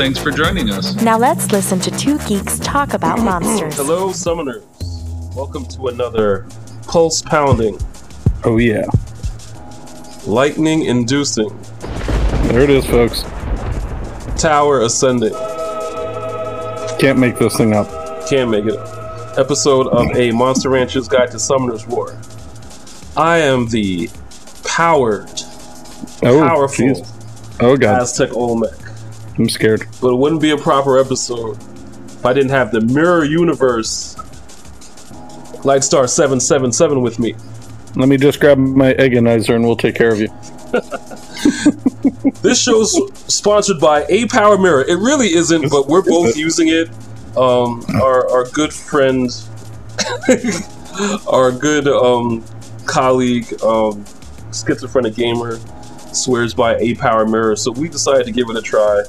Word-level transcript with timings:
thanks 0.00 0.18
for 0.18 0.30
joining 0.30 0.70
us. 0.70 0.94
Now 1.02 1.18
let's 1.18 1.52
listen 1.52 1.78
to 1.80 1.90
two 1.90 2.16
geeks 2.20 2.58
talk 2.60 2.94
about 2.94 3.18
monsters. 3.20 3.76
Hello 3.76 4.08
summoners. 4.08 4.64
Welcome 5.36 5.66
to 5.66 5.88
another 5.88 6.46
pulse 6.86 7.20
pounding, 7.20 7.78
Oh 8.44 8.56
yeah. 8.56 8.86
lightning 10.26 10.86
inducing, 10.86 11.50
There 12.48 12.60
it 12.60 12.70
is, 12.70 12.86
folks. 12.86 13.24
tower 14.40 14.80
ascending. 14.80 15.34
Can't 16.98 17.18
make 17.18 17.36
this 17.38 17.58
thing 17.58 17.74
up. 17.74 18.26
Can't 18.26 18.48
make 18.50 18.64
it 18.64 18.76
up. 18.78 19.38
Episode 19.38 19.86
of 19.88 20.16
a 20.16 20.30
Monster 20.32 20.70
Rancher's 20.70 21.08
Guide 21.08 21.30
to 21.32 21.38
Summoner's 21.38 21.86
War. 21.86 22.18
I 23.18 23.36
am 23.40 23.68
the 23.68 24.08
powered, 24.64 25.28
Oh, 26.22 26.40
powerful 26.40 26.86
jeez. 26.86 27.56
Oh 27.60 27.76
god, 27.76 28.00
Aztec 28.00 28.32
Olmec. 28.32 28.72
I'm 29.40 29.48
scared. 29.48 29.86
But 30.02 30.12
it 30.12 30.16
wouldn't 30.16 30.42
be 30.42 30.50
a 30.50 30.58
proper 30.58 30.98
episode 30.98 31.56
if 32.06 32.26
I 32.26 32.34
didn't 32.34 32.50
have 32.50 32.72
the 32.72 32.82
Mirror 32.82 33.24
Universe 33.24 34.14
Lightstar 35.64 36.08
777 36.08 37.00
with 37.00 37.18
me. 37.18 37.34
Let 37.96 38.08
me 38.08 38.18
just 38.18 38.38
grab 38.38 38.58
my 38.58 38.92
agonizer 38.94 39.54
and 39.54 39.64
we'll 39.64 39.76
take 39.76 39.94
care 39.94 40.12
of 40.12 40.20
you. 40.20 40.28
This 42.42 42.60
show's 42.60 42.94
sponsored 43.32 43.80
by 43.80 44.04
A 44.08 44.26
Power 44.26 44.58
Mirror. 44.58 44.84
It 44.88 44.96
really 44.96 45.34
isn't, 45.34 45.70
but 45.70 45.88
we're 45.88 46.02
both 46.02 46.36
using 46.36 46.68
it. 46.68 46.88
Um, 47.36 47.84
our, 47.94 48.28
our 48.30 48.44
good 48.50 48.72
friend, 48.72 49.30
our 51.28 51.50
good 51.50 51.88
um, 51.88 52.44
colleague, 52.86 53.62
um, 53.62 54.04
schizophrenic 54.52 55.14
gamer, 55.14 55.58
swears 56.12 56.54
by 56.54 56.76
A 56.76 56.94
Power 56.94 57.26
Mirror. 57.26 57.56
So 57.56 57.72
we 57.72 57.88
decided 57.88 58.26
to 58.26 58.32
give 58.32 58.48
it 58.50 58.56
a 58.56 58.62
try, 58.62 59.02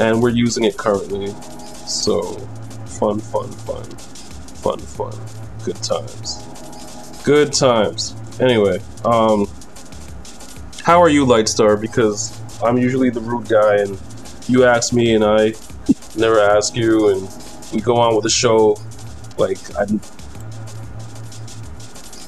and 0.00 0.20
we're 0.20 0.30
using 0.30 0.64
it 0.64 0.76
currently. 0.76 1.28
So 1.86 2.22
fun, 2.98 3.20
fun, 3.20 3.50
fun, 3.50 3.84
fun, 3.84 4.78
fun. 4.78 5.12
Good 5.64 5.76
times. 5.82 6.42
Good 7.24 7.52
times. 7.52 8.14
Anyway, 8.40 8.80
um, 9.04 9.46
how 10.82 11.00
are 11.00 11.10
you, 11.10 11.26
Lightstar? 11.26 11.78
Because 11.80 12.40
I'm 12.62 12.78
usually 12.78 13.10
the 13.10 13.20
rude 13.20 13.48
guy, 13.48 13.76
and 13.76 14.00
you 14.48 14.64
ask 14.64 14.92
me, 14.92 15.14
and 15.14 15.24
I 15.24 15.52
never 16.16 16.40
ask 16.40 16.74
you, 16.74 17.10
and 17.10 17.28
we 17.72 17.80
go 17.80 17.96
on 17.96 18.14
with 18.14 18.24
the 18.24 18.30
show. 18.30 18.78
Like, 19.36 19.58
I. 19.76 19.86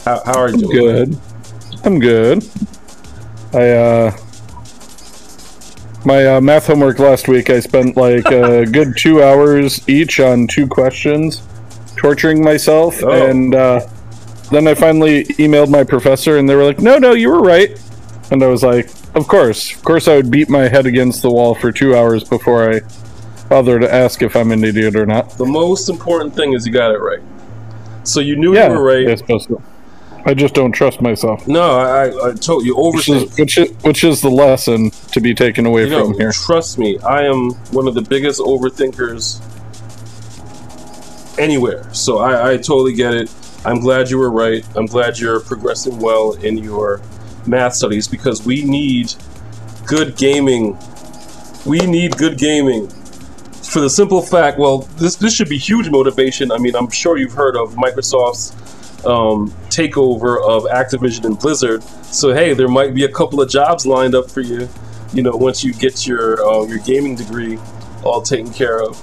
How, 0.05 0.23
how 0.25 0.39
are 0.39 0.51
you 0.51 0.59
doing? 0.59 1.11
Good. 1.11 1.20
I'm 1.84 1.98
good. 1.98 2.48
I 3.55 3.69
uh 3.70 4.17
my 6.05 6.27
uh, 6.36 6.41
math 6.41 6.67
homework 6.67 6.98
last 6.98 7.28
week 7.28 7.48
I 7.50 7.61
spent 7.61 7.97
like 7.97 8.27
a 8.27 8.67
good 8.70 8.97
2 8.97 9.22
hours 9.22 9.89
each 9.89 10.20
on 10.20 10.47
two 10.47 10.67
questions 10.67 11.42
torturing 11.97 12.42
myself 12.42 13.03
Oh. 13.03 13.11
and 13.11 13.55
uh 13.55 13.81
then 14.50 14.67
I 14.69 14.75
finally 14.75 15.25
emailed 15.39 15.70
my 15.70 15.83
professor 15.83 16.36
and 16.36 16.46
they 16.46 16.55
were 16.55 16.64
like, 16.64 16.79
"No, 16.79 16.98
no, 16.98 17.12
you 17.14 17.30
were 17.30 17.41
right." 17.41 17.70
And 18.30 18.42
I 18.42 18.48
was 18.48 18.62
like, 18.62 18.91
"Of 19.14 19.27
course. 19.27 19.74
Of 19.74 19.83
course 19.83 20.08
I 20.08 20.17
would 20.17 20.30
beat 20.30 20.51
my 20.51 20.68
head 20.68 20.85
against 20.85 21.23
the 21.23 21.30
wall 21.30 21.55
for 21.55 21.73
2 21.73 21.96
hours 21.96 22.23
before 22.23 22.70
I 22.70 22.80
bother 23.48 23.79
to 23.79 23.91
ask 23.95 24.20
if 24.20 24.36
I'm 24.36 24.52
an 24.52 24.62
idiot 24.62 24.95
or 24.95 25.07
not." 25.07 25.39
The 25.39 25.46
most 25.46 25.89
important 25.89 26.35
thing 26.36 26.52
is 26.52 26.67
you 26.67 26.73
got 26.73 26.91
it 26.91 26.98
right. 26.98 27.20
So 28.05 28.20
you 28.20 28.36
knew 28.36 28.55
Yeah, 28.55 28.68
you 28.73 28.79
were 28.79 28.85
right. 28.85 29.23
I 30.25 30.31
suppose 30.31 30.31
so. 30.31 30.31
I 30.31 30.35
just 30.35 30.55
don't 30.55 30.73
trust 30.73 31.01
myself. 31.01 31.49
No, 31.49 31.63
I, 31.79 32.31
I, 32.31 32.35
told 32.35 32.65
you 32.65 32.77
Which 32.77 33.09
is, 33.09 33.25
overthink. 33.25 33.39
which 33.39 33.59
is 33.59 33.71
which 33.83 34.05
is 34.05 34.21
the 34.21 34.31
lesson 34.31 34.91
to 35.13 35.21
be 35.21 35.35
taken 35.35 35.67
away 35.67 35.85
You 35.85 35.91
know, 35.91 36.05
from 36.07 36.19
here. 36.19 36.33
trust 36.33 36.79
me, 36.79 36.99
I 37.01 37.25
am 37.25 37.51
one 37.73 37.89
of 37.89 37.95
the 37.95 38.03
biggest 38.03 38.41
overthinkers 38.41 39.41
anywhere. 41.39 41.93
So 41.93 42.19
I, 42.19 42.53
I 42.53 42.57
totally 42.57 42.95
get 42.95 43.15
it. 43.15 43.31
I'm 43.65 43.81
glad 43.81 44.11
you 44.11 44.19
were 44.19 44.31
right. 44.31 44.65
I'm 44.77 44.87
glad 44.87 45.19
you're 45.19 45.41
progressing 45.41 45.99
well 45.99 46.33
in 46.33 46.59
your 46.59 47.01
math 47.47 47.75
studies 47.75 48.09
because 48.09 48.45
we 48.45 48.63
need 48.65 49.15
good 49.87 50.17
gaming. 50.17 50.77
We 51.67 51.79
need 51.81 52.17
good 52.17 52.39
gaming. 52.39 52.89
For 52.89 53.81
the 53.81 53.89
simple 53.89 54.21
fact, 54.21 54.59
well, 54.59 54.79
this 54.99 55.17
this 55.17 55.35
should 55.35 55.49
be 55.49 55.59
huge 55.59 55.89
motivation. 55.91 56.51
I 56.53 56.59
mean, 56.59 56.75
I'm 56.77 56.91
sure 56.91 57.17
you've 57.17 57.33
heard 57.33 57.57
of 57.57 57.75
Microsoft's 57.75 58.53
um, 59.07 59.51
takeover 59.68 60.42
of 60.42 60.64
Activision 60.64 61.24
and 61.24 61.39
Blizzard. 61.39 61.83
So 62.05 62.33
hey, 62.33 62.55
there 62.55 62.68
might 62.68 62.95
be 62.95 63.05
a 63.05 63.08
couple 63.08 63.40
of 63.40 63.48
jobs 63.48 63.86
lined 63.86 64.14
up 64.14 64.30
for 64.30 64.40
you. 64.40 64.68
You 65.13 65.23
know, 65.23 65.36
once 65.36 65.63
you 65.63 65.73
get 65.73 66.07
your 66.07 66.45
uh, 66.45 66.64
your 66.67 66.79
gaming 66.79 67.17
degree 67.17 67.58
all 68.05 68.23
taken 68.23 68.52
care 68.52 68.83
of. 68.83 68.96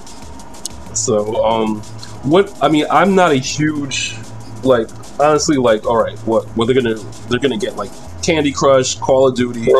So, 0.93 1.43
um, 1.45 1.81
what 2.23 2.51
I 2.61 2.69
mean, 2.69 2.85
I'm 2.89 3.15
not 3.15 3.31
a 3.31 3.35
huge 3.35 4.15
like 4.63 4.89
honestly 5.19 5.57
like 5.57 5.85
all 5.85 6.01
right, 6.01 6.17
what 6.19 6.45
what 6.55 6.65
they're 6.65 6.75
gonna 6.75 6.95
they're 7.29 7.39
gonna 7.39 7.57
get 7.57 7.75
like 7.75 7.91
Candy 8.23 8.51
Crush, 8.51 8.95
Call 8.95 9.27
of 9.27 9.35
Duty, 9.35 9.71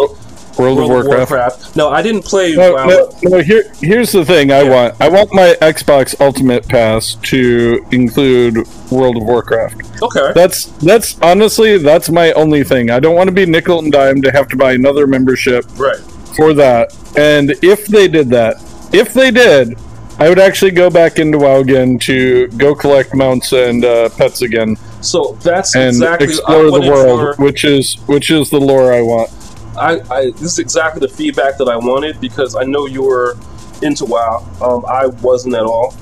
World, 0.59 0.77
World 0.77 1.05
of 1.05 1.07
Warcraft. 1.07 1.75
No, 1.75 1.89
I 1.89 2.01
didn't 2.01 2.25
play. 2.25 2.53
No, 2.55 2.73
WoW. 2.73 2.85
no, 2.85 3.11
no, 3.23 3.37
here, 3.41 3.71
here's 3.81 4.11
the 4.11 4.25
thing 4.25 4.51
I 4.51 4.61
Yeah. 4.63 4.69
want. 4.69 4.95
I 4.99 5.07
want 5.09 5.33
my 5.33 5.55
Xbox 5.61 6.19
Ultimate 6.19 6.67
Pass 6.67 7.15
to 7.23 7.85
include 7.91 8.67
World 8.91 9.17
of 9.17 9.23
Warcraft. 9.23 9.81
Okay, 10.01 10.31
That's 10.35 10.65
that's 10.81 11.17
honestly 11.21 11.77
that's 11.77 12.09
my 12.09 12.31
only 12.33 12.63
thing. 12.63 12.89
I 12.89 12.99
don't 12.99 13.15
want 13.15 13.27
to 13.29 13.33
be 13.33 13.45
nickel 13.45 13.79
and 13.79 13.91
dime 13.91 14.21
to 14.21 14.31
have 14.31 14.47
to 14.49 14.57
buy 14.57 14.73
another 14.73 15.07
membership 15.07 15.65
right. 15.77 15.97
for 16.35 16.53
that. 16.53 16.93
And 17.17 17.51
if 17.63 17.87
they 17.87 18.07
did 18.07 18.29
that, 18.29 18.55
if 18.93 19.13
they 19.13 19.31
did, 19.31 19.77
I 20.19 20.27
would 20.27 20.39
actually 20.39 20.71
go 20.71 20.89
back 20.89 21.17
into 21.19 21.37
WoW 21.37 21.59
again 21.61 21.97
to 21.99 22.47
go 22.49 22.75
collect 22.75 23.15
mounts 23.15 23.53
and 23.53 23.85
uh, 23.85 24.09
pets 24.09 24.41
again 24.41 24.75
So 24.99 25.37
that's 25.41 25.75
and 25.75 25.87
exactly 25.87 26.27
I 26.27 26.29
explore 26.29 26.71
the 26.71 26.81
world, 26.91 27.35
for- 27.37 27.43
which 27.43 27.63
is 27.63 27.95
which 28.07 28.29
is 28.29 28.49
the 28.49 28.59
lore 28.59 28.91
I 28.91 29.01
want. 29.01 29.29
I, 29.77 29.99
I 30.11 30.25
this 30.31 30.41
is 30.53 30.59
exactly 30.59 30.99
the 30.99 31.13
feedback 31.13 31.57
that 31.57 31.67
I 31.69 31.77
wanted 31.77 32.19
because 32.19 32.55
I 32.55 32.63
know 32.63 32.85
you 32.85 33.03
were 33.03 33.37
into 33.81 34.05
WoW. 34.05 34.45
Um, 34.61 34.85
I 34.85 35.07
wasn't 35.21 35.55
at 35.55 35.63
all, 35.63 35.95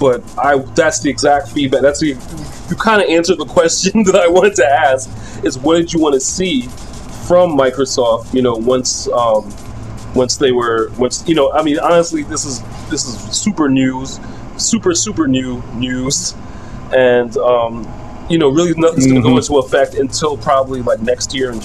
but 0.00 0.22
I 0.38 0.58
that's 0.74 1.00
the 1.00 1.10
exact 1.10 1.48
feedback. 1.50 1.82
That's 1.82 2.00
the 2.00 2.16
you 2.70 2.76
kind 2.76 3.02
of 3.02 3.08
answered 3.08 3.38
the 3.38 3.44
question 3.58 4.02
that 4.04 4.16
I 4.16 4.28
wanted 4.28 4.54
to 4.56 4.66
ask 4.66 5.10
is 5.44 5.58
what 5.58 5.76
did 5.76 5.92
you 5.92 6.00
want 6.00 6.14
to 6.14 6.20
see 6.20 6.62
from 7.26 7.56
Microsoft? 7.56 8.32
You 8.32 8.42
know, 8.42 8.54
once 8.54 9.08
um, 9.08 9.52
once 10.14 10.36
they 10.36 10.52
were 10.52 10.90
once 10.98 11.26
you 11.28 11.34
know, 11.34 11.52
I 11.52 11.62
mean, 11.62 11.78
honestly, 11.78 12.22
this 12.22 12.44
is 12.44 12.62
this 12.88 13.04
is 13.06 13.16
super 13.36 13.68
news, 13.68 14.20
super 14.56 14.94
super 14.94 15.26
new 15.26 15.62
news, 15.74 16.34
and 16.94 17.36
um, 17.38 17.86
you 18.30 18.38
know, 18.38 18.48
really 18.48 18.72
nothing's 18.74 19.06
going 19.06 19.16
to 19.16 19.22
go 19.22 19.34
Mhm. 19.34 19.38
into 19.38 19.58
effect 19.58 19.94
until 19.94 20.36
probably 20.38 20.80
like 20.80 21.00
next 21.00 21.34
year 21.34 21.50
in 21.50 21.60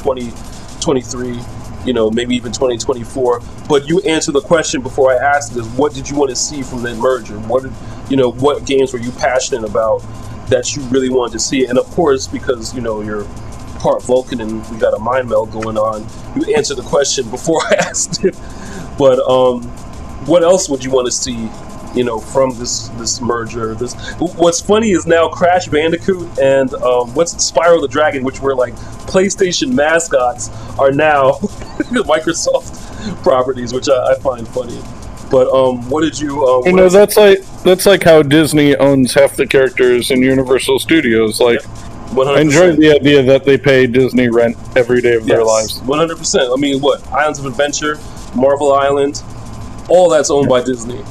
2023, 0.88 1.86
you 1.86 1.94
know, 1.94 2.10
maybe 2.10 2.36
even 2.36 2.52
2024. 2.52 3.42
But 3.68 3.88
you 3.88 4.00
answered 4.02 4.34
the 4.34 4.42
question 4.42 4.82
before 4.82 5.12
I 5.12 5.18
asked 5.18 5.52
it 5.52 5.60
is 5.60 5.68
what 5.70 5.94
did 5.94 6.10
you 6.10 6.16
want 6.16 6.30
to 6.30 6.36
see 6.36 6.62
from 6.64 6.82
that 6.84 6.96
merger? 6.96 7.38
What 7.40 7.64
did, 7.64 7.74
you 8.10 8.16
know, 8.16 8.32
what 8.32 8.66
games 8.66 8.94
were 8.94 9.00
you 9.00 9.12
passionate 9.12 9.70
about 9.70 10.00
that 10.48 10.76
you 10.76 10.82
really 10.84 11.10
wanted 11.10 11.34
to 11.34 11.40
see? 11.40 11.66
And 11.66 11.78
of 11.78 11.86
course, 11.88 12.26
because, 12.26 12.74
you 12.74 12.80
know, 12.80 13.02
you're 13.02 13.26
part 13.80 14.02
Vulcan 14.04 14.40
and 14.40 14.66
we 14.70 14.78
got 14.78 14.94
a 14.94 15.00
mind 15.00 15.30
meld 15.30 15.52
going 15.52 15.78
on, 15.78 16.08
you 16.36 16.56
answered 16.56 16.78
the 16.78 16.84
question 16.84 17.30
before 17.30 17.62
I 17.70 17.76
asked 17.76 18.24
it. 18.24 18.38
But 18.98 19.20
um, 19.30 19.64
what 20.26 20.44
else 20.44 20.70
would 20.70 20.84
you 20.84 20.92
want 20.92 21.08
to 21.08 21.12
see 21.12 21.50
you 21.98 22.04
know, 22.04 22.20
from 22.20 22.58
this 22.58 22.90
this 22.90 23.20
merger. 23.22 23.74
This 23.74 23.96
what's 24.20 24.62
funny 24.62 24.92
is 24.92 25.08
now 25.08 25.28
Crash 25.28 25.68
Bandicoot 25.68 26.38
and 26.40 26.74
um, 26.76 27.14
what's 27.16 27.34
Spyro 27.36 27.82
the 27.82 27.88
Dragon, 27.88 28.24
which 28.24 28.40
were 28.40 28.56
like 28.56 28.76
PlayStation 29.08 29.74
mascots, 29.74 30.50
are 30.78 30.92
now 30.92 31.32
Microsoft 32.06 33.24
properties, 33.24 33.74
which 33.74 33.90
I, 33.90 34.14
I 34.14 34.16
find 34.20 34.48
funny. 34.48 34.80
But 35.32 35.50
um, 35.52 35.90
what 35.90 36.02
did 36.02 36.20
you? 36.20 36.46
Uh, 36.46 36.62
You 36.66 36.74
know, 36.74 36.88
that's 36.88 37.18
like 37.18 37.40
that's 37.64 37.86
like 37.86 38.04
how 38.04 38.22
Disney 38.22 38.76
owns 38.78 39.14
half 39.14 39.36
the 39.36 39.48
characters 39.48 40.12
in 40.12 40.22
Universal 40.22 40.80
Studios. 40.80 41.40
Like, 41.42 41.60
100%. 42.12 42.38
I 42.38 42.42
enjoy 42.42 42.72
the 42.76 42.92
idea 42.92 43.22
that 43.24 43.44
they 43.44 43.58
pay 43.58 43.88
Disney 43.88 44.30
rent 44.30 44.56
every 44.78 45.02
day 45.02 45.16
of 45.16 45.26
their 45.26 45.44
lives. 45.44 45.82
One 45.82 45.98
hundred 45.98 46.18
percent. 46.18 46.50
I 46.52 46.56
mean, 46.56 46.80
what 46.80 47.06
Islands 47.12 47.40
of 47.40 47.46
Adventure, 47.46 48.00
Marvel 48.36 48.72
Island, 48.72 49.22
all 49.90 50.10
that's 50.10 50.30
owned 50.30 50.48
by 50.48 50.64
Disney, 50.64 51.04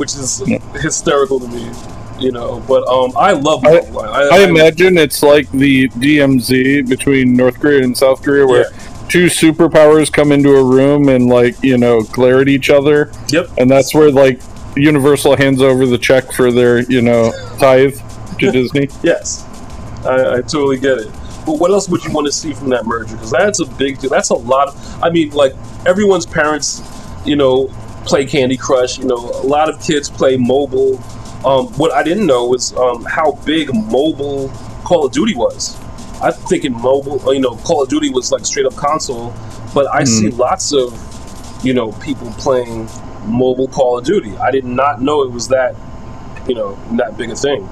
which 0.00 0.14
is 0.16 0.42
Yeah. 0.46 0.58
hysterical 0.80 1.38
to 1.38 1.46
me. 1.48 1.70
You 2.18 2.32
know, 2.32 2.62
but 2.68 2.86
um, 2.88 3.12
I 3.16 3.32
love 3.32 3.64
I- 3.64 3.80
Line. 3.80 4.28
I 4.32 4.40
imagine 4.44 4.98
it's 4.98 5.22
like 5.22 5.50
the 5.52 5.88
DMZ 5.88 6.86
between 6.88 7.34
North 7.34 7.58
Korea 7.60 7.82
and 7.82 7.96
South 7.96 8.22
Korea, 8.22 8.46
where 8.46 8.66
two 9.08 9.26
superpowers 9.26 10.12
come 10.12 10.30
into 10.30 10.54
a 10.56 10.62
room 10.62 11.08
and 11.08 11.28
like 11.28 11.54
you 11.62 11.78
know 11.78 12.02
glare 12.02 12.40
at 12.40 12.48
each 12.48 12.68
other, 12.68 13.10
Yep. 13.30 13.48
and 13.58 13.70
that's 13.70 13.94
where 13.94 14.10
like 14.10 14.40
Universal 14.76 15.36
hands 15.36 15.60
over 15.62 15.84
the 15.86 15.98
check 15.98 16.30
for 16.32 16.52
their 16.52 16.80
you 16.82 17.00
know 17.02 17.32
tithe 17.58 17.98
to 18.38 18.50
Disney. 18.52 18.88
Yes, 19.02 19.44
I, 20.04 20.34
I 20.36 20.40
totally 20.42 20.78
get 20.78 20.98
it. 20.98 21.08
But 21.46 21.58
what 21.58 21.70
else 21.70 21.88
would 21.88 22.04
you 22.04 22.12
want 22.12 22.26
to 22.26 22.32
see 22.32 22.52
from 22.52 22.68
that 22.68 22.84
merger? 22.86 23.14
Because 23.16 23.30
that's 23.30 23.60
a 23.60 23.66
big 23.66 23.98
deal. 23.98 24.10
That's 24.10 24.28
a 24.30 24.34
lot. 24.34 24.68
Of, 24.68 25.02
I 25.02 25.08
mean, 25.08 25.30
like 25.30 25.54
everyone's 25.86 26.26
parents, 26.26 26.82
you 27.24 27.34
know, 27.36 27.68
play 28.04 28.24
Candy 28.26 28.56
Crush. 28.56 28.98
You 28.98 29.04
know, 29.04 29.16
a 29.16 29.46
lot 29.46 29.68
of 29.68 29.80
kids 29.82 30.10
play 30.10 30.36
mobile. 30.36 30.98
Um, 31.44 31.66
what 31.78 31.92
I 31.92 32.02
didn't 32.02 32.26
know 32.26 32.46
was 32.46 32.76
um, 32.76 33.04
how 33.04 33.32
big 33.44 33.74
mobile 33.74 34.48
Call 34.84 35.06
of 35.06 35.12
Duty 35.12 35.34
was. 35.34 35.78
I'm 36.20 36.32
thinking 36.32 36.72
mobile. 36.72 37.32
You 37.32 37.40
know, 37.40 37.56
Call 37.56 37.82
of 37.82 37.88
Duty 37.88 38.10
was 38.10 38.30
like 38.30 38.44
straight 38.44 38.66
up 38.66 38.76
console, 38.76 39.32
but 39.74 39.86
I 39.92 40.04
see 40.04 40.28
lots 40.30 40.72
of, 40.72 40.92
you 41.64 41.72
know, 41.72 41.92
people 41.92 42.30
playing 42.32 42.88
mobile 43.24 43.68
Call 43.68 43.98
of 43.98 44.04
Duty. 44.04 44.36
I 44.36 44.50
did 44.50 44.64
not 44.64 45.00
know 45.00 45.22
it 45.22 45.30
was 45.30 45.48
that, 45.48 45.74
you 46.46 46.54
know, 46.54 46.78
that 46.96 47.16
big 47.16 47.30
a 47.30 47.36
thing. 47.36 47.68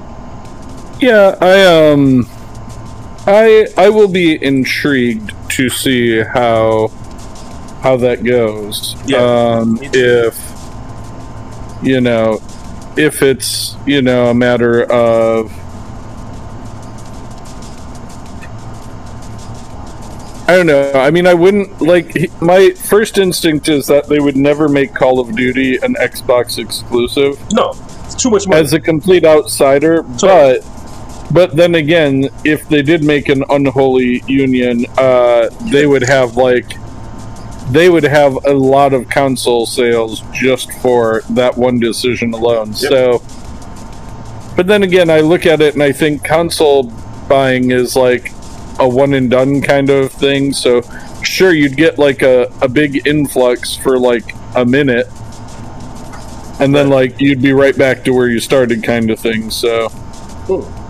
Yeah, 1.01 1.37
I 1.41 1.93
um, 1.93 2.27
I 3.27 3.69
I 3.77 3.89
will 3.91 4.09
be 4.09 4.43
intrigued 4.43 5.33
to 5.51 5.69
see 5.69 6.23
how 6.23 6.91
how 7.81 7.97
that 7.99 8.25
goes. 8.25 8.97
Yeah, 9.07 9.19
um, 9.19 9.79
if 9.83 10.37
you 11.83 12.01
know, 12.01 12.41
if 12.97 13.23
it's 13.23 13.77
you 13.87 14.03
know 14.03 14.31
a 14.31 14.35
matter 14.35 14.83
of 14.91 15.53
I 20.51 20.57
don't 20.57 20.67
know. 20.67 20.93
I 20.95 21.11
mean, 21.11 21.27
I 21.27 21.35
wouldn't 21.35 21.83
like. 21.83 22.17
he- 22.17 22.31
My 22.41 22.71
first 22.71 23.19
instinct 23.19 23.69
is 23.69 23.87
that 23.89 24.09
they 24.09 24.19
would 24.19 24.37
never 24.37 24.67
make 24.67 24.95
Call 24.95 25.21
of 25.21 25.37
Duty 25.37 25.77
an 25.83 25.95
Xbox 26.01 26.57
exclusive 26.59 27.39
No, 27.53 27.75
it's 28.07 28.15
too 28.15 28.31
much 28.31 28.49
money. 28.49 28.63
as 28.63 28.73
a 28.73 28.81
complete 28.81 29.25
outsider, 29.27 30.03
but 30.23 30.65
but 31.31 31.55
then 31.55 31.75
again, 31.75 32.31
if 32.45 32.67
they 32.71 32.81
did 32.81 33.05
make 33.05 33.29
an 33.29 33.45
unholy 33.51 34.23
union, 34.27 34.87
uh, 34.97 35.51
they 35.71 35.87
would 35.87 36.03
have 36.03 36.39
like 36.39 36.73
they 37.71 37.89
would 37.89 38.05
have 38.05 38.35
a 38.47 38.53
lot 38.53 38.93
of 38.93 39.09
console 39.09 39.67
sales 39.67 40.23
just 40.33 40.73
for 40.81 41.23
that 41.31 41.57
one 41.57 41.79
decision 41.79 42.33
alone. 42.33 42.69
Yep. 42.69 42.77
So, 42.77 43.23
but 44.57 44.67
then 44.67 44.83
again, 44.83 45.11
I 45.11 45.21
look 45.21 45.47
at 45.47 45.61
it 45.61 45.75
and 45.75 45.83
I 45.83 45.93
think 45.93 46.25
console 46.25 46.85
buying 47.29 47.71
is 47.71 47.95
like 47.95 48.33
a 48.81 48.89
one 48.89 49.15
and 49.15 49.31
done 49.31 49.61
kind 49.61 49.91
of 49.91 50.13
thing. 50.13 50.53
So, 50.53 50.83
sure, 51.23 51.53
you'd 51.53 51.77
get 51.77 51.99
like 51.99 52.23
a, 52.23 52.53
a 52.63 52.69
big 52.69 53.07
influx 53.07 53.77
for 53.77 53.99
like 53.99 54.35
a 54.57 54.65
minute, 54.65 55.07
and 56.61 56.75
then 56.75 56.89
like 56.89 57.21
you'd 57.21 57.43
be 57.43 57.53
right 57.53 57.77
back 57.77 58.05
to 58.05 58.13
where 58.13 58.29
you 58.29 58.41
started, 58.41 58.83
kind 58.83 59.11
of 59.11 59.21
thing. 59.21 59.51
So. 59.51 59.89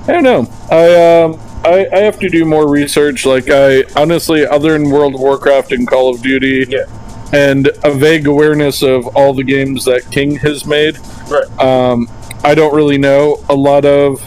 I 0.09 0.13
don't 0.13 0.23
know. 0.23 0.49
I 0.71 1.23
um 1.23 1.48
I, 1.65 1.87
I 1.93 1.99
have 1.99 2.19
to 2.21 2.29
do 2.29 2.45
more 2.45 2.69
research. 2.69 3.27
Like 3.27 3.51
I 3.51 3.85
honestly, 3.97 4.47
other 4.47 4.73
than 4.73 4.91
World 4.91 5.15
of 5.15 5.21
Warcraft 5.21 5.73
and 5.73 5.87
Call 5.87 6.09
of 6.15 6.23
Duty, 6.23 6.67
Yeah. 6.69 6.85
and 7.33 7.71
a 7.85 7.91
vague 7.93 8.27
awareness 8.27 8.83
of 8.83 9.07
all 9.17 9.35
the 9.35 9.45
games 9.45 9.85
that 9.85 10.11
King 10.11 10.37
has 10.37 10.65
made, 10.65 10.99
Right. 11.29 11.61
um, 11.61 12.09
I 12.45 12.55
don't 12.55 12.75
really 12.75 12.99
know 12.99 13.43
a 13.49 13.55
lot 13.55 13.85
of 13.85 14.21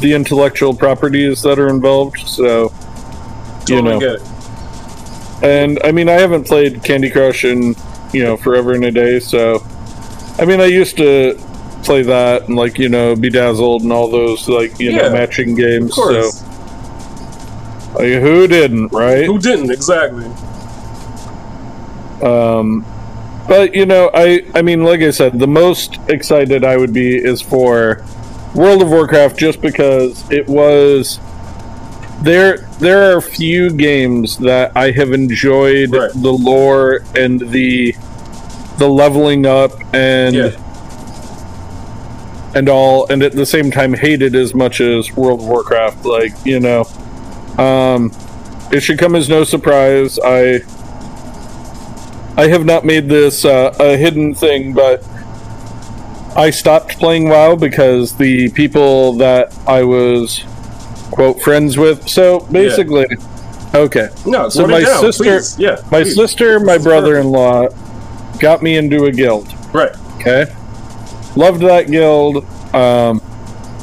the 0.00 0.12
intellectual 0.14 0.74
properties 0.74 1.42
that 1.42 1.58
are 1.58 1.68
involved. 1.68 2.18
So, 2.26 2.72
Totally 3.66 3.94
you 3.94 4.00
know, 4.00 4.16
and 5.42 5.78
I 5.84 5.92
mean, 5.92 6.08
I 6.08 6.12
haven't 6.14 6.44
played 6.46 6.82
Candy 6.84 7.10
Crush 7.10 7.44
in 7.44 7.74
you 8.12 8.22
know 8.22 8.36
forever 8.36 8.72
and 8.72 8.84
a 8.84 8.90
day. 8.90 9.18
So, 9.18 9.64
I 10.38 10.44
mean, 10.44 10.60
I 10.60 10.66
used 10.66 10.96
to 10.98 11.38
play 11.84 12.02
that 12.02 12.48
and 12.48 12.56
like 12.56 12.78
you 12.78 12.88
know 12.88 13.14
Bedazzled 13.14 13.82
and 13.82 13.92
all 13.92 14.08
those 14.08 14.48
like 14.48 14.78
you 14.80 14.90
Yeah, 14.92 15.08
know 15.08 15.10
matching 15.10 15.54
games. 15.54 15.94
So, 15.94 16.30
like, 17.94 18.20
who 18.20 18.46
didn't, 18.48 18.92
right? 18.92 19.24
Who 19.26 19.38
didn't 19.38 19.70
exactly? 19.70 20.24
Um, 22.22 22.84
but 23.48 23.74
you 23.74 23.86
know, 23.86 24.10
I 24.14 24.44
I 24.54 24.62
mean, 24.62 24.82
like 24.84 25.00
I 25.00 25.10
said, 25.10 25.38
the 25.38 25.46
most 25.46 25.98
excited 26.08 26.64
I 26.64 26.76
would 26.76 26.92
be 26.92 27.16
is 27.16 27.40
for 27.42 28.04
World 28.54 28.82
of 28.82 28.88
Warcraft, 28.88 29.38
just 29.38 29.60
because 29.60 30.28
it 30.30 30.46
was 30.48 31.20
there. 32.22 32.58
There 32.78 33.14
are 33.16 33.20
few 33.20 33.70
games 33.70 34.38
that 34.38 34.72
I 34.76 34.90
have 34.92 35.12
enjoyed 35.12 35.92
Right. 35.92 36.10
the 36.14 36.32
lore 36.32 37.00
and 37.14 37.40
the 37.50 37.94
the 38.78 38.88
leveling 38.88 39.46
up 39.46 39.72
and 39.94 40.34
Yeah. 40.34 40.50
And 42.54 42.68
all, 42.68 43.06
and 43.08 43.22
at 43.22 43.32
the 43.32 43.46
same 43.46 43.70
time 43.70 43.92
hated 43.94 44.34
as 44.34 44.54
much 44.54 44.80
as 44.80 45.12
World 45.12 45.40
of 45.40 45.46
Warcraft. 45.46 46.04
Like 46.04 46.32
you 46.44 46.60
know, 46.60 46.84
um, 47.58 48.12
it 48.72 48.80
should 48.80 48.98
come 48.98 49.14
as 49.14 49.28
no 49.28 49.44
surprise. 49.44 50.18
I 50.22 50.60
I 52.36 52.48
have 52.48 52.64
not 52.64 52.84
made 52.84 53.08
this 53.08 53.44
uh, 53.44 53.74
a 53.78 53.96
hidden 53.96 54.34
thing, 54.34 54.72
but 54.72 55.04
I 56.36 56.50
stopped 56.50 56.98
playing 56.98 57.28
WoW 57.28 57.54
because 57.56 58.16
the 58.16 58.50
people 58.50 59.12
that 59.14 59.56
I 59.68 59.84
was 59.84 60.42
quote 61.12 61.40
friends 61.40 61.76
with. 61.78 62.08
So 62.08 62.40
basically, 62.50 63.06
okay. 63.72 64.08
No, 64.26 64.48
So 64.48 64.66
my 64.66 64.80
down, 64.80 65.00
sister- 65.00 65.24
please. 65.24 65.58
Yeah. 65.58 65.76
My 65.92 66.02
please. 66.02 66.16
sister, 66.16 66.58
my 66.58 66.76
brother-in-law, 66.78 67.68
got 68.40 68.62
me 68.62 68.76
into 68.76 69.04
a 69.04 69.12
guild. 69.12 69.46
Right. 69.72 69.92
Okay. 70.16 70.46
Loved 71.36 71.62
that 71.62 71.90
guild. 71.90 72.44
Um, 72.74 73.20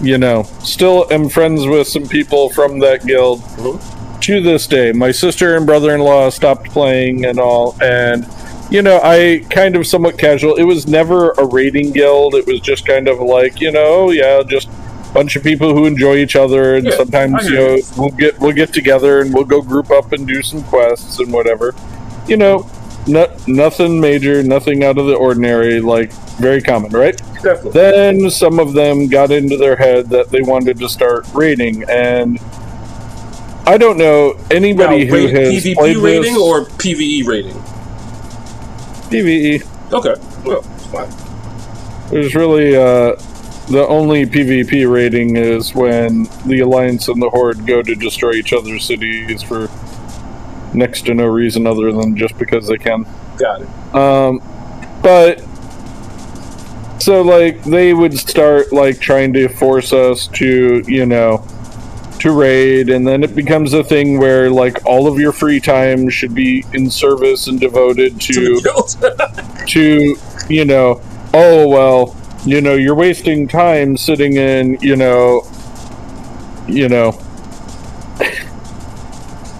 you 0.02 0.18
know, 0.18 0.44
still 0.64 1.06
am 1.12 1.30
friends 1.30 1.66
with 1.68 1.88
some 1.88 2.08
people 2.08 2.50
from 2.50 2.80
that 2.80 3.06
guild 3.06 3.42
Mhm. 3.58 4.20
to 4.22 4.42
this 4.42 4.66
day. 4.68 4.92
My 4.92 5.12
sister 5.12 5.56
and 5.56 5.66
brother 5.66 5.94
in 5.94 6.02
law 6.02 6.30
stopped 6.30 6.72
playing 6.72 7.26
and 7.26 7.40
all. 7.40 7.76
And, 7.82 8.26
you 8.72 8.82
know, 8.82 9.00
I 9.04 9.44
kind 9.50 9.76
of 9.76 9.86
somewhat 9.86 10.18
casual. 10.18 10.56
It 10.56 10.64
was 10.64 10.88
never 10.88 11.32
a 11.38 11.46
raiding 11.46 11.92
guild. 11.92 12.34
It 12.36 12.48
was 12.48 12.60
just 12.62 12.86
kind 12.88 13.08
of 13.08 13.20
like, 13.20 13.62
you 13.62 13.72
know, 13.72 14.10
yeah, 14.12 14.42
just 14.48 14.70
a 14.70 15.14
bunch 15.14 15.36
of 15.36 15.44
people 15.44 15.74
who 15.76 15.86
enjoy 15.86 16.16
each 16.18 16.36
other. 16.36 16.76
And 16.76 16.86
Yeah, 16.88 16.96
sometimes, 16.98 17.48
you 17.48 17.56
know, 17.56 17.78
we'll 17.98 18.10
get, 18.10 18.40
we'll 18.40 18.54
get 18.54 18.74
together 18.74 19.20
and 19.20 19.34
we'll 19.34 19.44
go 19.44 19.62
group 19.62 19.92
up 19.92 20.14
and 20.14 20.26
do 20.28 20.42
some 20.42 20.64
quests 20.64 21.20
and 21.20 21.32
whatever. 21.32 21.76
You 22.28 22.38
know, 22.38 22.66
no, 23.08 23.36
nothing 23.48 24.00
major, 24.00 24.44
nothing 24.44 24.84
out 24.84 24.98
of 24.98 25.08
the 25.08 25.16
ordinary, 25.16 25.80
like 25.82 26.12
very 26.38 26.62
common, 26.62 26.92
right? 26.92 27.18
Definitely. 27.42 27.72
Then 27.72 28.30
some 28.30 28.60
of 28.60 28.74
them 28.74 29.08
got 29.08 29.32
into 29.32 29.58
their 29.58 29.76
head 29.76 30.10
that 30.10 30.30
they 30.30 30.42
wanted 30.42 30.78
to 30.80 30.90
start 30.90 31.26
raiding, 31.34 31.84
and 31.90 32.40
I 33.66 33.78
don't 33.78 33.98
know 33.98 34.40
anybody 34.52 35.06
Now, 35.06 35.16
who 35.16 35.28
has 35.28 35.64
PvP 35.64 35.76
played 35.76 35.98
rating 35.98 36.34
this. 36.34 36.42
or 36.42 36.66
PVE 36.66 37.26
rating? 37.28 37.56
PVE. 39.10 39.94
Okay. 39.94 40.16
Well, 40.46 40.64
it's 40.76 40.86
fine. 40.88 42.10
There's 42.12 42.36
really 42.36 42.76
uh, 42.76 43.16
the 43.70 43.86
only 43.88 44.26
PvP 44.26 44.92
rating 44.92 45.38
is 45.38 45.74
when 45.74 46.24
the 46.46 46.60
Alliance 46.60 47.08
and 47.08 47.22
the 47.22 47.30
Horde 47.30 47.66
go 47.66 47.82
to 47.82 47.96
destroy 47.96 48.34
each 48.34 48.54
other's 48.54 48.84
cities 48.86 49.42
for 49.44 49.68
next 50.74 51.06
to 51.06 51.14
no 51.14 51.26
reason 51.26 51.68
other 51.68 51.92
than 51.92 52.16
just 52.16 52.38
because 52.38 52.68
they 52.68 52.78
can. 52.78 53.06
Got 53.38 53.62
it. 53.62 53.96
Um, 53.96 54.42
but 55.02 55.44
so 57.02 57.22
like 57.22 57.64
they 57.64 57.94
would 57.94 58.18
start 58.18 58.72
like 58.72 59.00
trying 59.00 59.34
to 59.34 59.48
force 59.48 59.92
us 59.94 60.28
to, 60.28 60.84
you 60.88 61.06
know, 61.06 61.46
to 62.20 62.32
raid, 62.32 62.90
and 62.90 63.08
then 63.08 63.24
it 63.24 63.36
becomes 63.36 63.74
a 63.74 63.84
thing 63.84 64.20
where 64.20 64.50
like 64.50 64.86
all 64.86 65.08
of 65.08 65.20
your 65.20 65.32
free 65.32 65.60
time 65.60 66.08
should 66.10 66.36
be 66.36 66.64
in 66.74 66.90
service 66.90 67.48
and 67.48 67.60
devoted 67.60 68.22
To 68.22 68.62
to 68.62 69.64
to 69.68 70.16
you 70.48 70.66
know, 70.66 71.02
oh 71.34 71.68
well, 71.68 72.16
you 72.46 72.62
know, 72.62 72.76
you're 72.76 72.96
wasting 72.96 73.48
time 73.48 73.98
sitting 73.98 74.38
in, 74.38 74.78
you 74.82 74.96
know, 74.96 75.48
you 76.68 76.90
know. 76.90 77.20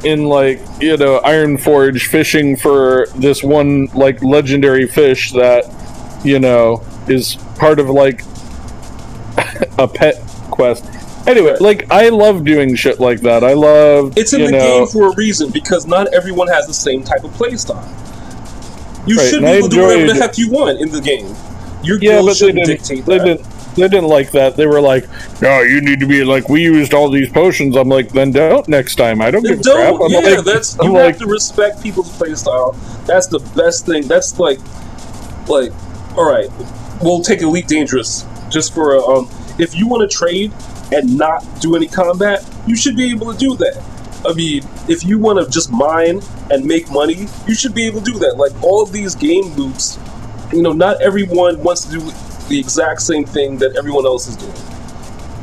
In 0.04 0.26
like 0.26 0.60
you 0.80 0.98
know 0.98 1.20
Ironforge 1.24 2.08
fishing 2.08 2.56
for 2.58 3.06
this 3.16 3.44
one 3.44 3.86
like 3.94 4.24
legendary 4.24 4.88
fish 4.88 5.32
that 5.34 5.66
you 6.24 6.40
know 6.40 6.84
is 7.08 7.36
part 7.58 7.80
of 7.80 7.90
like 7.90 8.24
a 9.78 9.88
pet 9.88 10.16
quest. 10.50 10.86
Anyway, 11.28 11.56
like 11.60 11.92
I 11.92 12.10
love 12.10 12.44
doing 12.44 12.76
shit 12.76 13.00
like 13.00 13.22
that. 13.22 13.44
I 13.44 13.54
love 13.54 14.18
It's 14.18 14.34
in 14.34 14.44
the 14.46 14.52
know, 14.52 14.60
game 14.60 14.88
for 14.88 15.12
a 15.12 15.16
reason 15.16 15.52
because 15.52 15.86
not 15.86 16.12
everyone 16.14 16.48
has 16.48 16.66
the 16.66 16.74
same 16.74 17.04
type 17.04 17.24
of 17.24 17.32
play 17.34 17.56
style. 17.58 17.88
You 19.06 19.18
Right, 19.18 19.30
should 19.30 19.42
be 19.42 19.48
able 19.48 19.70
to 19.70 19.76
do 19.76 19.82
whatever 19.84 20.08
the 20.14 20.16
heck 20.16 20.38
you 20.38 20.50
want 20.50 20.80
in 20.82 20.90
the 20.92 21.02
game. 21.02 21.36
Your 21.84 21.98
Yeah, 22.00 22.22
but 22.22 22.38
they 22.40 22.52
didn't. 22.52 22.66
dictate 22.68 23.06
They 23.06 23.20
didn't. 23.20 23.46
They 23.76 23.88
didn't 23.88 24.08
like 24.10 24.32
that. 24.32 24.58
They 24.58 24.68
were 24.68 24.82
like, 24.82 25.08
"No, 25.42 25.62
you 25.62 25.80
need 25.82 26.00
to 26.02 26.06
be 26.06 26.24
like 26.26 26.50
we 26.50 26.62
used 26.64 26.94
all 26.94 27.10
these 27.10 27.30
potions." 27.30 27.76
I'm 27.76 27.88
like, 27.90 28.12
"Then 28.12 28.32
don't 28.32 28.68
next 28.68 28.96
time." 28.96 29.22
I 29.22 29.32
don't 29.32 29.44
give 29.44 29.60
a 29.60 29.64
crap. 29.64 29.96
I'm 30.02 30.12
Yeah, 30.12 30.20
like, 30.20 30.46
that's 30.46 30.78
I'm 30.80 30.88
you 30.88 30.94
like, 30.94 31.06
have 31.14 31.20
to 31.20 31.28
respect 31.28 31.82
people's 31.82 32.10
playstyle. 32.18 32.76
That's 33.06 33.28
the 33.28 33.40
best 33.56 33.86
thing. 33.86 34.08
That's 34.08 34.38
like, 34.40 34.60
like, 35.48 35.72
all 36.18 36.30
right, 36.30 36.50
we'll 37.02 37.22
take 37.22 37.42
Elite 37.42 37.68
Dangerous 37.68 38.26
just 38.50 38.74
for 38.74 38.96
a, 38.96 39.02
um. 39.02 39.30
If 39.60 39.76
you 39.76 39.88
want 39.88 40.10
to 40.10 40.18
trade 40.18 40.52
and 40.92 41.18
not 41.18 41.46
do 41.62 41.76
any 41.76 41.88
combat, 41.88 42.44
you 42.66 42.76
should 42.76 42.96
be 42.96 43.12
able 43.12 43.32
to 43.32 43.38
do 43.38 43.56
that. 43.58 43.82
I 44.26 44.34
mean, 44.34 44.64
if 44.88 45.04
you 45.04 45.18
want 45.20 45.44
to 45.44 45.50
just 45.52 45.72
mine 45.72 46.22
and 46.50 46.66
make 46.66 46.90
money, 46.92 47.28
you 47.48 47.56
should 47.56 47.74
be 47.74 47.86
able 47.86 48.02
to 48.02 48.12
do 48.12 48.20
that. 48.20 48.38
Like 48.38 48.52
all 48.64 48.82
of 48.82 48.92
these 48.92 49.16
game 49.16 49.46
loops, 49.56 50.00
you 50.52 50.62
know, 50.62 50.72
not 50.74 51.02
everyone 51.02 51.62
wants 51.64 51.86
to 51.86 51.92
do 51.92 52.12
the 52.52 52.60
exact 52.60 53.02
same 53.02 53.26
thing 53.26 53.58
that 53.60 53.76
everyone 53.78 54.06
else 54.06 54.28
is 54.28 54.36
doing. 54.36 54.54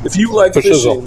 If 0.05 0.15
you 0.15 0.31
like 0.33 0.53
For 0.53 0.61
shizzle. 0.61 1.01
fishing, 1.03 1.05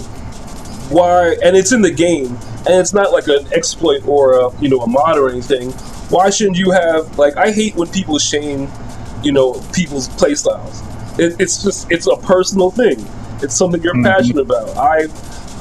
why 0.89 1.35
and 1.43 1.55
it's 1.55 1.71
in 1.71 1.81
the 1.81 1.91
game 1.91 2.27
and 2.67 2.75
it's 2.79 2.93
not 2.93 3.11
like 3.11 3.27
an 3.27 3.45
exploit 3.53 4.05
or 4.07 4.33
a 4.33 4.61
you 4.61 4.69
know 4.69 4.79
a 4.81 4.87
mod 4.87 5.17
or 5.17 5.29
anything 5.29 5.71
why 6.11 6.29
shouldn't 6.29 6.57
you 6.57 6.71
have 6.71 7.17
like 7.17 7.35
i 7.37 7.49
hate 7.51 7.73
when 7.75 7.87
people 7.87 8.19
shame 8.19 8.69
you 9.23 9.31
know 9.31 9.53
people's 9.73 10.09
play 10.19 10.35
styles 10.35 10.81
it, 11.17 11.35
it's 11.39 11.63
just 11.63 11.89
it's 11.89 12.05
a 12.05 12.15
personal 12.17 12.69
thing 12.69 12.97
it's 13.41 13.55
something 13.55 13.81
you're 13.81 13.95
Mhm. 13.95 14.03
passionate 14.03 14.41
about 14.41 14.67
i 14.77 15.07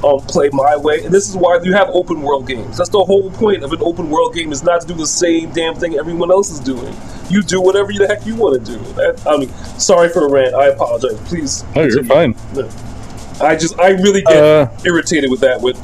um, 0.04 0.18
play 0.20 0.48
my 0.52 0.76
way 0.76 1.04
and 1.04 1.12
this 1.14 1.28
is 1.28 1.36
why 1.36 1.58
you 1.62 1.72
have 1.72 1.88
open 1.90 2.22
world 2.22 2.46
games 2.46 2.76
that's 2.76 2.90
the 2.90 3.02
whole 3.04 3.30
point 3.32 3.62
of 3.62 3.72
an 3.72 3.78
open 3.82 4.10
world 4.10 4.34
game 4.34 4.50
is 4.52 4.62
not 4.62 4.80
to 4.80 4.86
do 4.86 4.94
the 4.94 5.06
same 5.06 5.50
damn 5.52 5.74
thing 5.74 5.94
everyone 5.96 6.30
else 6.30 6.50
is 6.50 6.58
doing 6.60 6.94
you 7.30 7.42
do 7.42 7.60
whatever 7.60 7.92
the 7.92 8.06
heck 8.06 8.26
you 8.26 8.34
want 8.34 8.54
to 8.64 8.72
do 8.72 8.78
that, 8.94 9.20
i 9.26 9.36
mean 9.36 9.48
sorry 9.78 10.08
for 10.08 10.26
a 10.26 10.30
rant 10.30 10.54
i 10.54 10.66
apologize 10.68 11.18
please 11.28 11.64
"Oh, 11.76 11.82
you're 11.82 12.02
continue. 12.02 12.34
fine." 12.34 12.68
I 13.40 13.56
just 13.56 13.78
I 13.80 13.90
really 13.90 14.22
get 14.22 14.36
Uh, 14.42 14.68
irritated 14.84 15.30
with 15.30 15.40
that 15.40 15.60
with, 15.60 15.76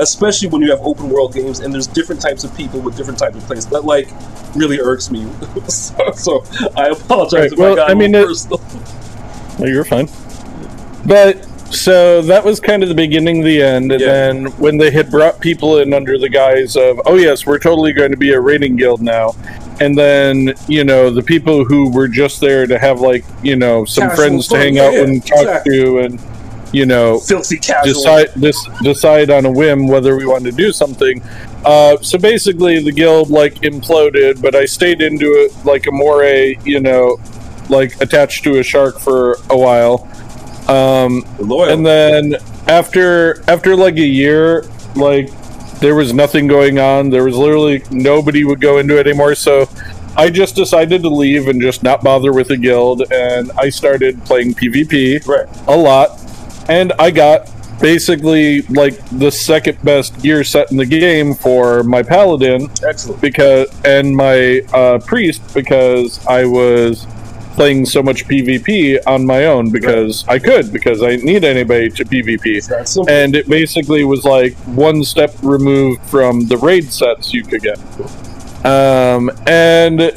especially 0.00 0.48
when 0.48 0.60
you 0.62 0.70
have 0.70 0.80
open 0.82 1.08
world 1.08 1.34
games 1.34 1.60
and 1.60 1.72
there's 1.72 1.86
different 1.86 2.20
types 2.20 2.42
of 2.42 2.54
people 2.56 2.80
with 2.80 2.96
different 2.96 3.18
types 3.18 3.36
of 3.36 3.42
plays. 3.44 3.66
That 3.66 3.84
like 3.84 4.08
really 4.56 4.80
irks 4.80 5.10
me. 5.10 5.26
so, 5.68 6.10
so 6.12 6.44
I 6.76 6.88
apologize 6.88 7.32
Right, 7.40 7.52
if 7.52 7.58
well, 7.58 7.72
I 7.74 7.76
got 7.76 7.90
I 7.90 7.94
mean, 7.94 8.14
it-. 8.14 8.26
No, 9.58 9.66
you're 9.66 9.84
fine. 9.84 10.08
But 11.06 11.46
so 11.70 12.20
that 12.22 12.44
was 12.44 12.60
kind 12.60 12.82
of 12.82 12.88
the 12.88 12.94
beginning, 12.94 13.42
the 13.42 13.62
end, 13.62 13.92
and 13.92 14.00
Yeah. 14.00 14.06
then 14.08 14.46
when 14.58 14.76
they 14.78 14.90
had 14.90 15.10
brought 15.10 15.40
people 15.40 15.78
in 15.78 15.92
under 15.94 16.18
the 16.18 16.28
guise 16.28 16.76
of, 16.76 17.00
"Oh 17.06 17.16
yes, 17.16 17.46
we're 17.46 17.58
totally 17.58 17.92
going 17.92 18.10
to 18.10 18.16
be 18.16 18.32
a 18.32 18.40
raiding 18.40 18.76
guild 18.76 19.00
now," 19.00 19.34
and 19.80 19.96
then 19.96 20.54
you 20.68 20.84
know 20.84 21.10
the 21.10 21.22
people 21.22 21.64
who 21.64 21.90
were 21.90 22.08
just 22.08 22.40
there 22.40 22.66
to 22.66 22.78
have 22.78 23.00
like 23.00 23.24
you 23.42 23.56
know 23.56 23.84
some 23.84 24.04
Casual 24.08 24.16
friends 24.16 24.48
to 24.48 24.56
hang 24.58 24.76
yeah, 24.76 24.84
out 24.84 24.92
yeah, 24.94 25.02
and 25.02 25.26
talk 25.26 25.38
exactly. 25.40 25.76
to, 25.78 25.98
and 25.98 26.20
you 26.72 26.86
know 26.86 27.18
Filthy 27.20 27.56
casual. 27.58 27.94
decide 27.94 28.28
this 28.36 28.68
decide 28.82 29.30
on 29.30 29.44
a 29.46 29.50
whim 29.50 29.86
whether 29.88 30.16
we 30.16 30.26
wanted 30.26 30.50
to 30.50 30.56
do 30.56 30.72
something. 30.72 31.22
Uh, 31.64 31.96
so 32.00 32.18
basically, 32.18 32.82
the 32.82 32.92
guild 32.92 33.30
like 33.30 33.54
imploded, 33.56 34.40
but 34.40 34.54
I 34.54 34.64
stayed 34.64 35.00
into 35.00 35.26
it 35.26 35.52
like 35.64 35.86
a 35.86 35.92
moray, 35.92 36.56
you 36.64 36.80
know, 36.80 37.18
like 37.68 38.00
attached 38.00 38.44
to 38.44 38.58
a 38.58 38.62
shark 38.62 38.98
for 38.98 39.36
a 39.50 39.56
while. 39.56 40.08
Um, 40.70 41.24
Loyal. 41.38 41.72
and 41.72 41.84
then 41.84 42.36
after 42.68 43.42
after 43.50 43.76
like 43.76 43.96
a 43.96 44.06
year, 44.06 44.64
like 44.94 45.30
there 45.80 45.94
was 45.94 46.12
nothing 46.12 46.46
going 46.46 46.78
on. 46.78 47.10
There 47.10 47.24
was 47.24 47.36
literally 47.36 47.82
nobody 47.90 48.44
would 48.44 48.60
go 48.60 48.78
into 48.78 48.98
it 48.98 49.06
anymore. 49.06 49.34
So 49.34 49.68
I 50.16 50.30
just 50.30 50.54
decided 50.54 51.02
to 51.02 51.08
leave 51.08 51.48
and 51.48 51.60
just 51.60 51.82
not 51.82 52.02
bother 52.02 52.32
with 52.32 52.48
the 52.48 52.56
guild, 52.56 53.10
and 53.12 53.50
I 53.52 53.70
started 53.70 54.22
playing 54.24 54.54
PvP 54.54 55.26
right. 55.26 55.46
a 55.66 55.76
lot, 55.76 56.20
and 56.68 56.92
I 56.98 57.10
got 57.10 57.50
basically 57.80 58.62
like 58.62 58.94
the 59.18 59.30
second 59.30 59.82
best 59.82 60.20
gear 60.22 60.44
set 60.44 60.70
in 60.70 60.76
the 60.76 60.84
game 60.84 61.34
for 61.34 61.82
my 61.82 62.02
paladin 62.02 62.68
Excellent. 62.86 63.20
because 63.22 63.68
and 63.84 64.14
my 64.14 64.60
uh, 64.74 64.98
priest 64.98 65.54
because 65.54 66.24
I 66.26 66.44
was 66.44 67.06
playing 67.60 67.84
so 67.84 68.02
much 68.02 68.24
PvP 68.24 68.98
on 69.06 69.26
my 69.26 69.44
own 69.44 69.70
because 69.70 70.26
I 70.26 70.38
could 70.38 70.72
because 70.72 71.02
I 71.02 71.10
didn't 71.10 71.26
need 71.26 71.44
anybody 71.44 71.90
to 71.90 72.06
PvP. 72.06 72.66
And 73.06 73.36
it 73.36 73.50
basically 73.50 74.02
was 74.02 74.24
like 74.24 74.54
one 74.64 75.04
step 75.04 75.34
removed 75.42 76.00
from 76.06 76.46
the 76.46 76.56
raid 76.56 76.90
sets 76.90 77.34
you 77.34 77.44
could 77.44 77.60
get. 77.60 77.78
Um, 78.64 79.30
and 79.46 80.16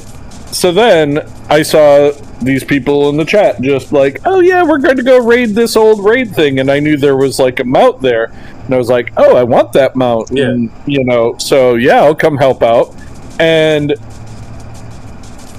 so 0.53 0.71
then 0.71 1.29
I 1.49 1.63
saw 1.63 2.11
these 2.41 2.63
people 2.63 3.09
in 3.09 3.17
the 3.17 3.25
chat 3.25 3.59
just 3.59 3.91
like, 3.91 4.21
oh 4.23 4.39
yeah, 4.39 4.63
we're 4.63 4.77
going 4.77 4.95
to 4.95 5.03
go 5.03 5.19
raid 5.19 5.49
this 5.49 5.75
old 5.75 6.05
raid 6.05 6.33
thing. 6.33 6.61
And 6.61 6.71
I 6.71 6.79
knew 6.79 6.95
there 6.95 7.17
was 7.17 7.39
like 7.39 7.59
a 7.59 7.65
mount 7.65 8.01
there. 8.01 8.31
And 8.63 8.73
I 8.73 8.77
was 8.77 8.87
like, 8.87 9.11
oh, 9.17 9.35
I 9.35 9.43
want 9.43 9.73
that 9.73 9.97
mount. 9.97 10.29
Yeah. 10.31 10.45
And, 10.45 10.71
you 10.85 11.03
know, 11.03 11.37
so 11.39 11.75
yeah, 11.75 12.03
I'll 12.03 12.15
come 12.15 12.37
help 12.37 12.63
out. 12.63 12.95
And 13.37 13.95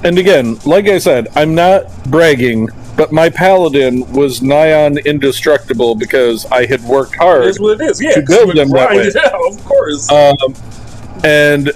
and 0.04 0.18
again, 0.18 0.58
like 0.64 0.86
I 0.86 0.98
said, 0.98 1.28
I'm 1.34 1.54
not 1.54 1.86
bragging, 2.10 2.68
but 2.96 3.10
my 3.12 3.28
paladin 3.30 4.10
was 4.12 4.42
nigh 4.42 4.84
on 4.84 4.98
indestructible 4.98 5.94
because 5.94 6.46
I 6.46 6.66
had 6.66 6.82
worked 6.84 7.16
hard. 7.16 7.46
is 7.46 7.58
what 7.58 7.80
it 7.80 7.84
is. 7.90 8.00
Yeah. 8.02 8.12
to 8.14 8.22
build 8.22 8.56
them 8.56 8.70
that 8.70 8.90
way. 8.90 8.96
it 9.06 9.16
out, 9.16 9.32
of 9.52 9.64
course. 9.64 10.10
Um, 10.12 10.36
and 11.24 11.72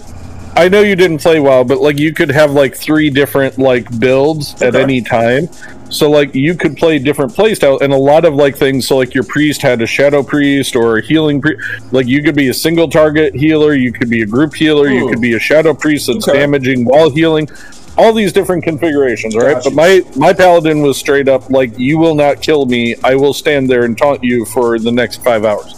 I 0.57 0.69
know 0.69 0.81
you 0.83 0.97
didn't 0.97 1.19
play 1.19 1.41
well, 1.41 1.65
but 1.65 1.79
like 1.81 1.99
you 1.99 2.13
could 2.13 2.31
have 2.31 2.51
like 2.53 2.75
three 2.77 3.11
different 3.11 3.59
like 3.59 3.99
builds 3.99 4.61
at 4.63 4.75
any 4.75 5.01
time. 5.01 5.49
So 5.91 6.11
like 6.11 6.35
you 6.35 6.55
could 6.55 6.77
play 6.77 6.99
different 6.99 7.33
playstyle 7.33 7.81
and 7.81 7.93
a 7.93 7.97
lot 7.97 8.25
of 8.27 8.35
like 8.35 8.57
things. 8.57 8.87
So 8.87 8.97
like 8.99 9.15
your 9.15 9.25
priest 9.25 9.63
had 9.63 9.81
a 9.81 9.87
shadow 9.87 10.23
priest 10.23 10.77
or 10.77 10.99
a 10.99 11.03
healing 11.03 11.41
priest. 11.41 11.63
Like 11.93 12.07
you 12.07 12.23
could 12.23 12.35
be 12.37 12.49
a 12.49 12.55
single 12.55 12.89
target 12.91 13.35
healer, 13.35 13.73
you 13.75 13.91
could 13.93 14.11
be 14.11 14.21
a 14.23 14.27
group 14.27 14.55
healer, 14.55 14.89
you 14.91 15.05
Hmm. 15.07 15.11
could 15.13 15.21
be 15.23 15.33
a 15.35 15.39
shadow 15.39 15.73
priest 15.73 16.09
that's 16.09 16.29
Okay. 16.29 16.39
damaging 16.41 16.85
while 16.85 17.09
healing. 17.11 17.49
All 17.99 18.13
these 18.13 18.33
different 18.33 18.63
configurations, 18.63 19.35
right? 19.35 19.55
Gotcha. 19.55 19.71
But 19.71 19.75
my 19.75 20.03
my 20.17 20.33
paladin 20.33 20.83
was 20.83 20.97
straight 20.97 21.27
up 21.29 21.51
like, 21.51 21.77
"You 21.79 21.99
will 21.99 22.15
not 22.15 22.41
kill 22.41 22.65
me. 22.65 22.95
I 23.03 23.17
will 23.17 23.35
stand 23.35 23.69
there 23.69 23.85
and 23.85 23.99
taunt 23.99 24.23
you 24.23 24.45
for 24.47 24.79
the 24.79 24.93
next 24.93 25.23
five 25.25 25.45
hours." 25.45 25.75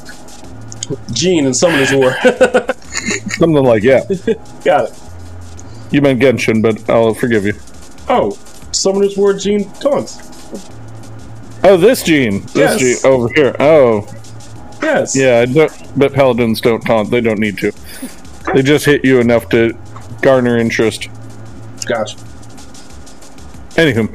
Gene 1.12 1.46
and 1.46 1.56
Summoner's 1.56 1.92
War. 1.92 2.12
Something 3.38 3.64
like, 3.64 3.82
yeah. 3.82 4.02
got 4.64 4.90
it. 4.90 5.00
You 5.92 6.02
meant 6.02 6.20
Genshin, 6.20 6.60
but 6.62 6.88
I'll 6.90 7.14
forgive 7.14 7.44
you. 7.46 7.54
Oh, 8.08 8.32
Summoner's 8.72 9.16
War 9.16 9.32
Gene 9.32 9.70
taunts. 9.74 10.18
Oh, 11.62 11.76
this 11.76 12.02
gene. 12.02 12.40
This 12.54 12.54
Yes. 12.54 12.78
gene 13.02 13.12
over 13.12 13.28
here. 13.34 13.54
Oh, 13.60 14.06
Yes. 14.82 15.14
yeah. 15.16 15.38
I 15.40 15.46
don't, 15.46 15.98
but 15.98 16.12
paladins 16.12 16.60
don't 16.60 16.80
taunt. 16.80 17.10
They 17.10 17.20
don't 17.20 17.38
need 17.38 17.58
to. 17.58 17.72
They 18.54 18.62
just 18.62 18.84
hit 18.84 19.04
you 19.04 19.20
enough 19.20 19.48
to 19.50 19.72
garner 20.22 20.58
interest. 20.58 21.08
Gotcha. 21.90 22.16
Anywho, 23.76 24.12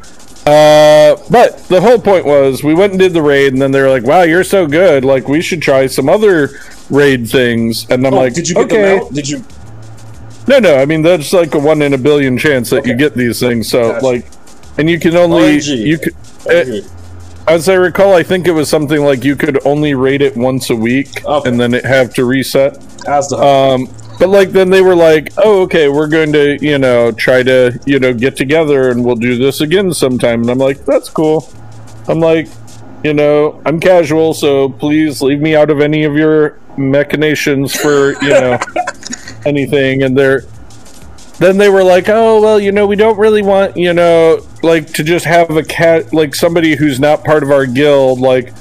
uh, 0.48 1.22
but 1.30 1.58
the 1.70 1.82
whole 1.82 1.98
point 2.00 2.26
was 2.26 2.64
we 2.64 2.74
went 2.74 2.92
and 2.94 3.00
did 3.00 3.14
the 3.14 3.22
raid, 3.22 3.54
and 3.54 3.62
then 3.62 3.72
they 3.72 3.82
were 3.82 3.90
like, 3.90 4.04
"Wow, 4.04 4.24
you're 4.24 4.44
so 4.44 4.68
good! 4.68 5.04
Like, 5.06 5.28
we 5.28 5.42
should 5.42 5.62
try 5.62 5.88
some 5.88 6.10
other 6.10 6.50
raid 6.90 7.28
things." 7.30 7.88
And 7.90 8.06
I'm 8.06 8.14
Oh, 8.14 8.18
like, 8.18 8.34
did 8.34 8.48
you 8.50 8.56
get 8.56 8.66
okay. 8.66 9.02
Did 9.14 9.30
you? 9.30 9.44
No, 10.48 10.60
no. 10.60 10.76
I 10.78 10.86
mean, 10.86 11.02
that's 11.02 11.34
like 11.34 11.56
a 11.56 11.60
one 11.60 11.82
in 11.82 11.94
a 11.94 11.98
billion 11.98 12.38
chance 12.38 12.70
that 12.70 12.86
you 12.86 12.96
get 12.96 13.16
these 13.16 13.40
things. 13.40 13.68
So, 13.70 13.94
Gotcha. 13.94 14.06
like, 14.06 14.26
and 14.78 14.90
you 14.90 15.00
can 15.00 15.16
only 15.16 15.58
RNG. 15.58 15.78
you 15.78 15.98
could. 15.98 16.16
Eh. 16.48 16.82
As 17.48 17.70
I 17.70 17.76
recall, 17.76 18.14
I 18.14 18.24
think 18.24 18.48
it 18.48 18.52
was 18.52 18.70
something 18.70 19.04
like 19.04 19.24
you 19.24 19.36
could 19.36 19.60
only 19.66 19.94
rate 19.94 20.22
it 20.22 20.36
once 20.36 20.70
a 20.72 20.76
week, 20.76 21.24
Okay. 21.26 21.50
and 21.50 21.60
then 21.60 21.74
it 21.76 21.86
have 21.86 22.14
to 22.16 22.26
reset. 22.26 22.78
As 23.08 23.30
the 23.30 23.38
Um, 23.38 23.88
but 24.20 24.30
like 24.30 24.50
then 24.50 24.70
they 24.70 24.82
were 24.82 24.96
like, 24.96 25.34
"Oh, 25.38 25.62
okay, 25.64 25.90
we're 25.90 26.08
going 26.08 26.32
to 26.34 26.58
you 26.62 26.78
know 26.78 27.12
try 27.12 27.44
to 27.44 27.80
you 27.86 28.00
know 28.00 28.14
get 28.14 28.36
together 28.36 28.90
and 28.90 29.04
we'll 29.04 29.16
do 29.16 29.38
this 29.38 29.62
again 29.62 29.94
sometime." 29.94 30.42
And 30.42 30.50
I'm 30.50 30.58
like, 30.58 30.86
"That's 30.86 31.10
cool." 31.10 31.50
I'm 32.08 32.20
like, 32.20 32.48
you 33.04 33.14
know, 33.14 33.62
I'm 33.66 33.80
casual, 33.80 34.34
so 34.34 34.70
please 34.70 35.22
leave 35.22 35.42
me 35.42 35.56
out 35.56 35.70
of 35.70 35.82
any 35.82 36.04
of 36.04 36.16
your 36.16 36.60
machinations 36.78 37.76
for 37.76 38.14
you 38.24 38.30
know 38.30 38.60
anything. 39.46 40.04
And 40.04 40.18
they're 40.18 40.42
then 41.40 41.58
they 41.58 41.70
were 41.70 41.84
like, 41.84 42.08
"Oh, 42.08 42.42
well, 42.42 42.60
you 42.60 42.72
know, 42.72 42.88
we 42.88 42.96
don't 42.96 43.18
really 43.18 43.42
want, 43.42 43.76
you 43.76 43.94
know, 43.94 44.46
like 44.64 44.88
to 44.94 45.04
just 45.04 45.26
have 45.26 45.52
a 45.52 45.64
cat 45.64 46.14
like 46.14 46.34
somebody 46.34 46.76
who's 46.76 47.00
not 47.00 47.24
part 47.24 47.44
of 47.44 47.52
our 47.52 47.66
guild 47.66 48.20
like 48.20 48.54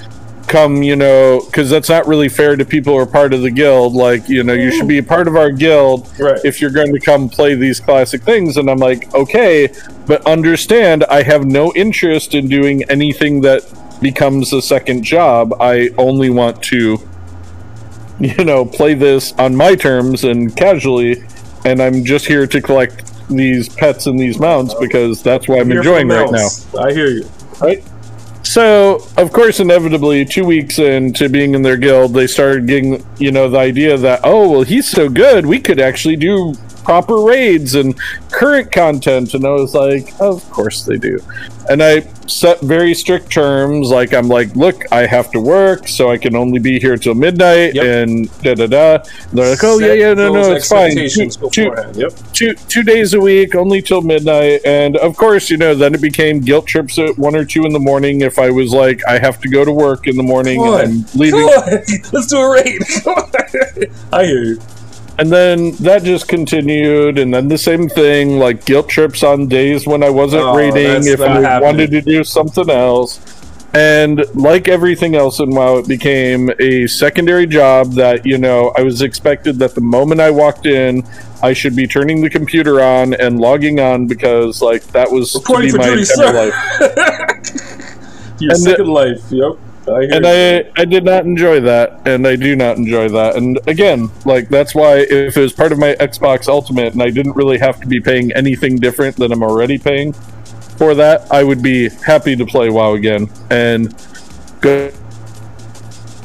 come, 0.47 0.83
you 0.83 0.97
know, 0.97 1.41
cuz 1.53 1.71
that's 1.71 1.89
not 1.89 2.07
really 2.07 2.29
fair 2.29 2.57
to 2.57 2.65
people 2.65 2.95
who 2.95 2.99
are 2.99 3.07
part 3.07 3.33
of 3.35 3.43
the 3.43 3.51
guild. 3.51 3.95
Like, 3.95 4.29
you 4.29 4.43
know, 4.43 4.53
you 4.53 4.71
should 4.71 4.89
be 4.89 4.99
a 4.99 5.03
part 5.03 5.27
of 5.29 5.37
our 5.37 5.51
guild 5.51 6.09
Right. 6.19 6.39
if 6.45 6.61
you're 6.61 6.71
going 6.71 6.93
to 6.93 7.01
come 7.01 7.29
play 7.29 7.55
these 7.55 7.81
classic 7.81 8.23
things." 8.23 8.57
And 8.57 8.71
I'm 8.71 8.79
like, 8.79 9.13
"Okay, 9.15 9.69
but 10.07 10.25
understand 10.27 11.05
I 11.11 11.23
have 11.23 11.45
no 11.45 11.73
interest 11.75 12.35
in 12.35 12.49
doing 12.49 12.85
anything 12.91 13.41
that 13.43 13.63
becomes 14.01 14.53
a 14.53 14.61
second 14.61 15.03
job. 15.03 15.55
I 15.61 15.91
only 15.97 16.31
want 16.31 16.63
to 16.65 17.01
you 18.21 18.45
know, 18.45 18.65
play 18.65 18.95
this 18.95 19.33
on 19.39 19.57
my 19.57 19.75
terms 19.75 20.25
and 20.25 20.57
casually, 20.57 21.23
and 21.65 21.83
I'm 21.83 22.05
just 22.05 22.27
here 22.27 22.47
to 22.47 22.61
collect 22.61 23.03
these 23.29 23.69
pets 23.69 24.07
and 24.07 24.19
these 24.19 24.39
mounts 24.39 24.75
because 24.75 25.23
that's 25.23 25.49
what 25.49 25.61
I'm 25.61 25.73
enjoying 25.73 26.09
right 26.09 26.31
now. 26.31 26.49
I 26.79 26.93
hear 26.93 27.09
you. 27.09 27.29
Right. 27.61 27.83
So, 28.55 29.05
of 29.17 29.33
course, 29.33 29.59
inevitably, 29.59 30.25
two 30.25 30.45
weeks 30.45 30.79
into 30.79 31.29
being 31.29 31.57
in 31.57 31.63
their 31.63 31.77
guild, 31.77 32.15
they 32.15 32.29
started 32.29 32.69
getting, 32.69 33.05
you 33.19 33.33
know, 33.33 33.51
the 33.51 33.59
idea 33.59 33.97
that, 33.97 34.21
oh, 34.23 34.49
well, 34.49 34.63
he's 34.63 34.89
so 34.89 35.09
good, 35.09 35.45
we 35.45 35.59
could 35.59 35.81
actually 35.81 36.15
do 36.15 36.55
proper 36.85 37.17
raids 37.23 37.75
and 37.75 37.99
current 38.31 38.71
content. 38.71 39.35
And 39.35 39.45
I 39.47 39.51
was 39.51 39.75
like, 39.75 40.13
of 40.21 40.49
course 40.51 40.85
they 40.85 40.99
do. 40.99 41.19
And 41.71 41.83
I 41.83 42.01
set 42.27 42.61
very 42.61 42.93
strict 42.93 43.31
terms. 43.31 43.91
Like, 43.91 44.13
I'm 44.13 44.29
like, 44.29 44.55
look, 44.55 44.83
I 44.93 45.07
have 45.07 45.31
to 45.33 45.41
work, 45.41 45.89
so 45.89 46.11
I 46.11 46.19
can 46.19 46.37
only 46.37 46.59
be 46.59 46.79
here 46.79 46.97
till 46.99 47.15
midnight, 47.15 47.75
Yep. 47.75 47.85
and 47.85 48.43
da 48.43 48.55
da 48.55 48.67
da. 48.67 49.05
They're 49.33 49.51
like, 49.51 49.65
oh, 49.65 49.79
yeah, 49.79 49.87
Set 49.87 49.99
yeah, 49.99 50.15
no, 50.15 50.33
no, 50.33 50.53
it's 50.53 50.69
fine. 50.69 50.95
Two, 50.95 51.31
two. 51.51 51.75
Yep. 51.95 52.13
two 52.35 52.55
two 52.69 52.83
days 52.83 53.15
a 53.15 53.21
week, 53.21 53.55
only 53.55 53.81
till 53.81 54.03
midnight. 54.03 54.61
And 54.67 54.99
of 54.99 55.17
course, 55.17 55.49
you 55.49 55.57
know, 55.57 55.75
then 55.75 55.95
it 55.95 56.03
became 56.03 56.41
guilt 56.41 56.67
trips 56.67 56.99
at 56.99 57.17
one 57.19 57.35
or 57.35 57.47
two 57.47 57.65
in 57.65 57.73
the 57.73 57.79
morning. 57.79 58.21
If 58.21 58.39
I 58.39 58.51
was 58.51 58.73
like, 58.73 59.01
I 59.09 59.19
have 59.19 59.41
to 59.41 59.49
go 59.49 59.65
to 59.65 59.73
work 59.73 60.07
in 60.07 60.17
the 60.17 60.23
morning 60.23 60.61
and 60.63 60.75
I'm 60.75 61.05
leaving. 61.19 61.47
Let's 62.13 62.27
do 62.27 62.37
a 62.37 62.53
raid. 62.53 62.83
I 64.13 64.25
hear 64.27 64.45
you. 64.45 64.61
And 65.19 65.31
then 65.31 65.73
that 65.77 66.03
just 66.03 66.29
continued. 66.29 67.19
And 67.19 67.33
then 67.33 67.49
the 67.49 67.59
same 67.59 67.89
thing, 67.89 68.39
like 68.39 68.65
guilt 68.65 68.89
trips 68.89 69.23
on 69.23 69.47
days 69.49 69.87
when 69.87 70.03
I 70.03 70.11
wasn't 70.11 70.43
Oh, 70.43 70.57
that's 70.73 71.07
if 71.07 71.21
I 71.21 71.41
happening. 71.41 71.63
wanted 71.67 71.91
to 71.93 72.01
do 72.03 72.25
something 72.25 72.69
else. 72.71 73.21
And 73.77 74.25
like 74.37 74.69
everything 74.69 75.17
else 75.17 75.41
in 75.41 75.51
WoW, 75.51 75.79
it 75.79 75.89
became 75.89 76.49
a 76.61 76.87
secondary 76.87 77.45
job 77.47 77.93
that, 77.95 78.25
you 78.25 78.39
know, 78.39 78.73
I 78.79 78.83
was 78.83 79.03
expected 79.03 79.59
that 79.59 79.75
the 79.75 79.81
moment 79.81 80.21
I 80.21 80.31
walked 80.31 80.67
in, 80.67 81.03
I 81.43 81.55
should 81.55 81.75
be 81.75 81.89
turning 81.89 82.21
the 82.21 82.31
computer 82.31 82.81
on 82.81 83.15
and 83.15 83.41
logging 83.41 83.81
on 83.81 84.07
because, 84.07 84.63
like, 84.63 84.85
that 84.93 85.11
was 85.11 85.35
Reporting 85.35 85.73
to 85.73 85.79
be 85.79 85.79
my 85.79 85.89
duty, 85.89 86.01
entire 86.03 86.33
sir. 86.33 86.51
life. 86.51 88.39
Your 88.41 88.53
And 88.53 88.61
the- 88.65 88.71
second 88.71 88.87
life. 88.87 89.21
Yep. 89.31 89.59
I 89.89 90.03
and. 90.05 90.27
I 90.27 90.71
I 90.77 90.85
did 90.85 91.05
not 91.05 91.25
enjoy 91.25 91.61
that, 91.61 92.07
and 92.07 92.27
I 92.27 92.37
do 92.37 92.57
not 92.57 92.77
enjoy 92.77 93.09
that. 93.09 93.37
And 93.37 93.59
again, 93.67 94.11
like 94.25 94.49
that's 94.49 94.75
why 94.75 94.99
if 94.99 95.37
it 95.37 95.41
was 95.41 95.53
part 95.53 95.73
of 95.73 95.79
my 95.79 95.95
Xbox 95.95 96.49
Ultimate 96.49 96.93
and 96.93 97.03
I 97.03 97.11
didn't 97.11 97.37
really 97.37 97.59
have 97.59 97.81
to 97.81 97.87
be 97.87 98.01
paying 98.01 98.33
anything 98.33 98.77
different 98.77 99.17
than 99.17 99.33
I'm 99.33 99.43
already 99.43 99.79
paying 99.79 100.13
for 100.77 100.95
that, 100.95 101.31
I 101.31 101.45
would 101.45 101.63
be 101.63 101.89
happy 101.89 102.37
to 102.37 102.45
play 102.45 102.71
WoW 102.71 102.95
again 102.95 103.31
and 103.51 103.95
go 104.61 104.91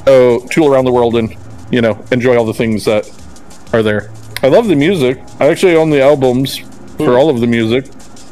oh, 0.08 0.46
tool 0.52 0.74
around 0.74 0.86
the 0.86 0.92
world 0.92 1.16
and 1.16 1.36
you 1.72 1.82
know 1.82 2.04
enjoy 2.12 2.38
all 2.38 2.46
the 2.46 2.54
things 2.54 2.86
that 2.86 3.10
are 3.74 3.84
there. 3.84 4.12
I 4.42 4.48
love 4.48 4.68
the 4.68 4.76
music. 4.76 5.20
I 5.40 5.48
actually 5.48 5.76
own 5.76 5.90
the 5.90 6.02
albums 6.02 6.58
for 6.98 7.06
hmm. 7.06 7.16
all 7.16 7.30
of 7.30 7.40
the 7.40 7.48
music. 7.48 7.86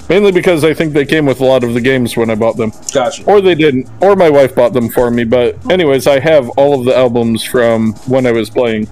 Mainly 0.09 0.31
because 0.31 0.63
I 0.63 0.73
think 0.73 0.93
they 0.93 1.05
came 1.05 1.25
with 1.25 1.41
a 1.41 1.45
lot 1.45 1.63
of 1.63 1.73
the 1.73 1.81
games 1.81 2.15
when 2.15 2.29
I 2.29 2.35
bought 2.35 2.55
them. 2.55 2.71
Gotcha. 2.93 3.25
Or 3.25 3.41
they 3.41 3.55
didn't. 3.55 3.89
Or 4.01 4.15
my 4.15 4.29
wife 4.29 4.55
bought 4.55 4.73
them 4.73 4.89
for 4.89 5.11
me. 5.11 5.25
But, 5.25 5.69
anyways, 5.69 6.07
I 6.07 6.19
have 6.19 6.49
all 6.51 6.79
of 6.79 6.85
the 6.85 6.95
albums 6.95 7.43
from 7.43 7.93
when 8.07 8.25
I 8.25 8.31
was 8.31 8.49
playing. 8.49 8.87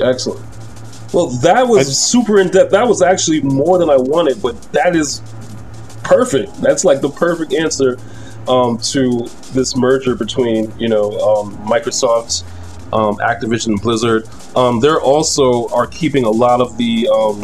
Excellent. 0.00 0.44
Well, 1.12 1.26
that 1.42 1.68
was 1.68 1.98
super 1.98 2.40
in 2.40 2.48
depth. 2.48 2.70
That 2.70 2.88
was 2.88 3.02
actually 3.02 3.42
more 3.42 3.78
than 3.78 3.90
I 3.90 3.98
wanted, 3.98 4.40
but 4.40 4.60
that 4.72 4.96
is 4.96 5.20
perfect. 6.02 6.54
That's 6.62 6.84
like 6.84 7.02
the 7.02 7.10
perfect 7.10 7.52
answer 7.52 7.98
um, 8.48 8.78
to 8.78 9.28
this 9.52 9.76
merger 9.76 10.14
between 10.14 10.72
you 10.78 10.88
know 10.88 11.10
um, 11.20 11.56
Microsoft, 11.66 12.44
um, 12.94 13.16
Activision, 13.16 13.68
and 13.68 13.82
Blizzard. 13.82 14.26
Um, 14.56 14.80
they're 14.80 15.00
also 15.00 15.68
are 15.68 15.86
keeping 15.86 16.24
a 16.24 16.30
lot 16.30 16.62
of 16.62 16.78
the 16.78 17.08
um, 17.08 17.42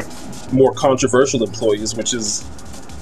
more 0.52 0.72
controversial 0.72 1.42
employees, 1.42 1.94
which 1.94 2.14
is 2.14 2.44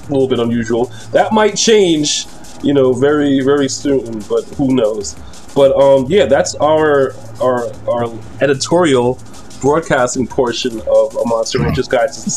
a 0.08 0.12
little 0.12 0.28
bit 0.28 0.38
unusual. 0.38 0.86
That 1.12 1.32
might 1.32 1.56
change, 1.56 2.26
you 2.62 2.74
know, 2.74 2.92
very 2.92 3.40
very 3.40 3.68
soon, 3.68 4.20
but 4.28 4.44
who 4.56 4.74
knows? 4.74 5.14
But 5.54 5.74
um, 5.76 6.06
yeah, 6.09 6.26
that's 6.26 6.54
our 6.56 7.14
our 7.40 7.72
our 7.88 8.12
editorial 8.40 9.18
broadcasting 9.61 10.26
portion 10.26 10.80
of 10.82 11.16
a 11.16 11.24
Monster 11.24 11.59
Rancher's 11.61 11.88
Guide 11.88 12.12
to 12.12 12.24
the 12.24 12.30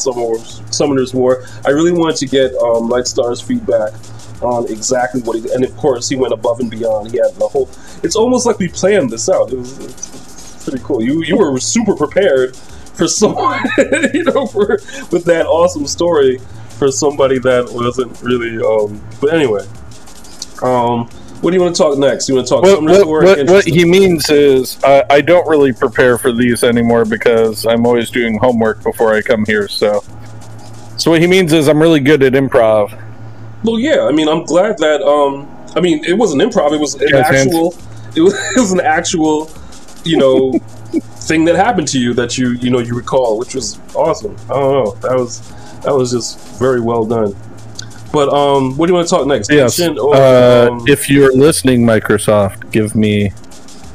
Summoner's, 0.71 1.13
War. 1.13 1.43
I 1.65 1.71
really 1.71 1.91
wanted 1.91 2.15
to 2.17 2.25
get 2.25 2.53
um, 2.55 2.89
Lightstar's 2.89 3.41
feedback 3.41 3.93
on 4.41 4.71
exactly 4.71 5.21
what 5.21 5.35
he 5.35 5.51
and 5.51 5.65
of 5.65 5.75
course 5.75 6.07
he 6.07 6.15
went 6.15 6.33
above 6.33 6.59
and 6.61 6.71
beyond. 6.71 7.11
He 7.11 7.17
had 7.17 7.35
the 7.35 7.47
whole. 7.47 7.69
It's 8.03 8.15
almost 8.15 8.45
like 8.45 8.57
we 8.57 8.69
planned 8.69 9.09
this 9.09 9.27
out. 9.27 9.51
It 9.51 9.57
was, 9.57 9.77
it's 9.79 10.63
pretty 10.63 10.83
cool. 10.83 11.03
You 11.03 11.23
you 11.23 11.37
were 11.37 11.59
super 11.59 11.95
prepared 11.95 12.57
for 12.99 13.07
someone, 13.07 13.63
you 14.13 14.25
know, 14.25 14.45
for 14.45 14.77
with 15.11 15.23
that 15.25 15.45
awesome 15.47 15.87
story 15.87 16.37
for 16.77 16.91
somebody 16.91 17.39
that 17.39 17.67
wasn't 17.71 18.21
really. 18.21 18.57
Um, 18.61 19.01
but 19.21 19.33
anyway, 19.33 19.65
um, 20.61 21.07
what 21.41 21.51
do 21.51 21.57
you 21.57 21.63
want 21.63 21.75
to 21.75 21.81
talk 21.81 21.97
next? 21.97 22.27
You 22.27 22.35
want 22.35 22.47
to 22.47 22.53
talk 22.55 22.63
What, 22.63 22.83
what, 22.83 23.07
what, 23.07 23.49
what 23.49 23.65
he 23.65 23.85
means 23.85 24.29
is 24.29 24.77
I, 24.83 25.05
I 25.09 25.21
don't 25.21 25.47
really 25.47 25.71
prepare 25.71 26.17
for 26.17 26.33
these 26.33 26.63
anymore 26.63 27.05
because 27.05 27.65
I'm 27.65 27.85
always 27.85 28.09
doing 28.09 28.37
homework 28.37 28.83
before 28.83 29.15
I 29.15 29.21
come 29.21 29.45
here. 29.45 29.69
So, 29.69 30.03
so 30.97 31.11
what 31.11 31.21
he 31.21 31.27
means 31.27 31.53
is 31.53 31.69
I'm 31.69 31.81
really 31.81 32.01
good 32.01 32.21
at 32.21 32.33
improv. 32.33 33.01
Well, 33.63 33.79
yeah. 33.79 34.05
I 34.05 34.11
mean, 34.11 34.27
I'm 34.27 34.43
glad 34.43 34.77
that. 34.79 35.01
Um, 35.01 35.47
I 35.75 35.79
mean, 35.79 36.03
it 36.03 36.13
wasn't 36.17 36.41
improv. 36.41 36.73
It 36.73 36.79
was 36.79 36.95
an 36.95 37.07
Yes, 37.09 37.29
actual. 37.29 37.73
It 38.15 38.21
was, 38.21 38.33
it 38.33 38.59
was 38.59 38.71
an 38.73 38.81
actual, 38.81 39.49
you 40.03 40.17
know, 40.17 40.59
thing 41.29 41.45
that 41.45 41.55
happened 41.55 41.87
to 41.89 41.99
you 41.99 42.13
that 42.15 42.37
you 42.37 42.51
you 42.63 42.69
know 42.69 42.79
you 42.79 42.93
recall, 42.95 43.39
which 43.39 43.55
was 43.55 43.79
awesome. 43.95 44.35
I 44.49 44.53
don't 44.59 44.73
know. 44.83 44.91
That 45.05 45.15
was 45.17 45.31
that 45.83 45.93
was 45.95 46.11
just 46.11 46.37
very 46.59 46.81
well 46.81 47.05
done. 47.05 47.33
But 48.11 48.27
um, 48.29 48.75
what 48.75 48.87
do 48.87 48.91
you 48.91 48.95
want 48.95 49.07
to 49.07 49.15
talk 49.15 49.27
next? 49.27 49.51
Yes. 49.51 49.79
Or, 49.79 50.15
Uh, 50.15 50.69
um, 50.71 50.83
if 50.87 51.09
you're 51.09 51.31
listening, 51.31 51.85
Microsoft, 51.85 52.71
give 52.71 52.95
me 52.95 53.31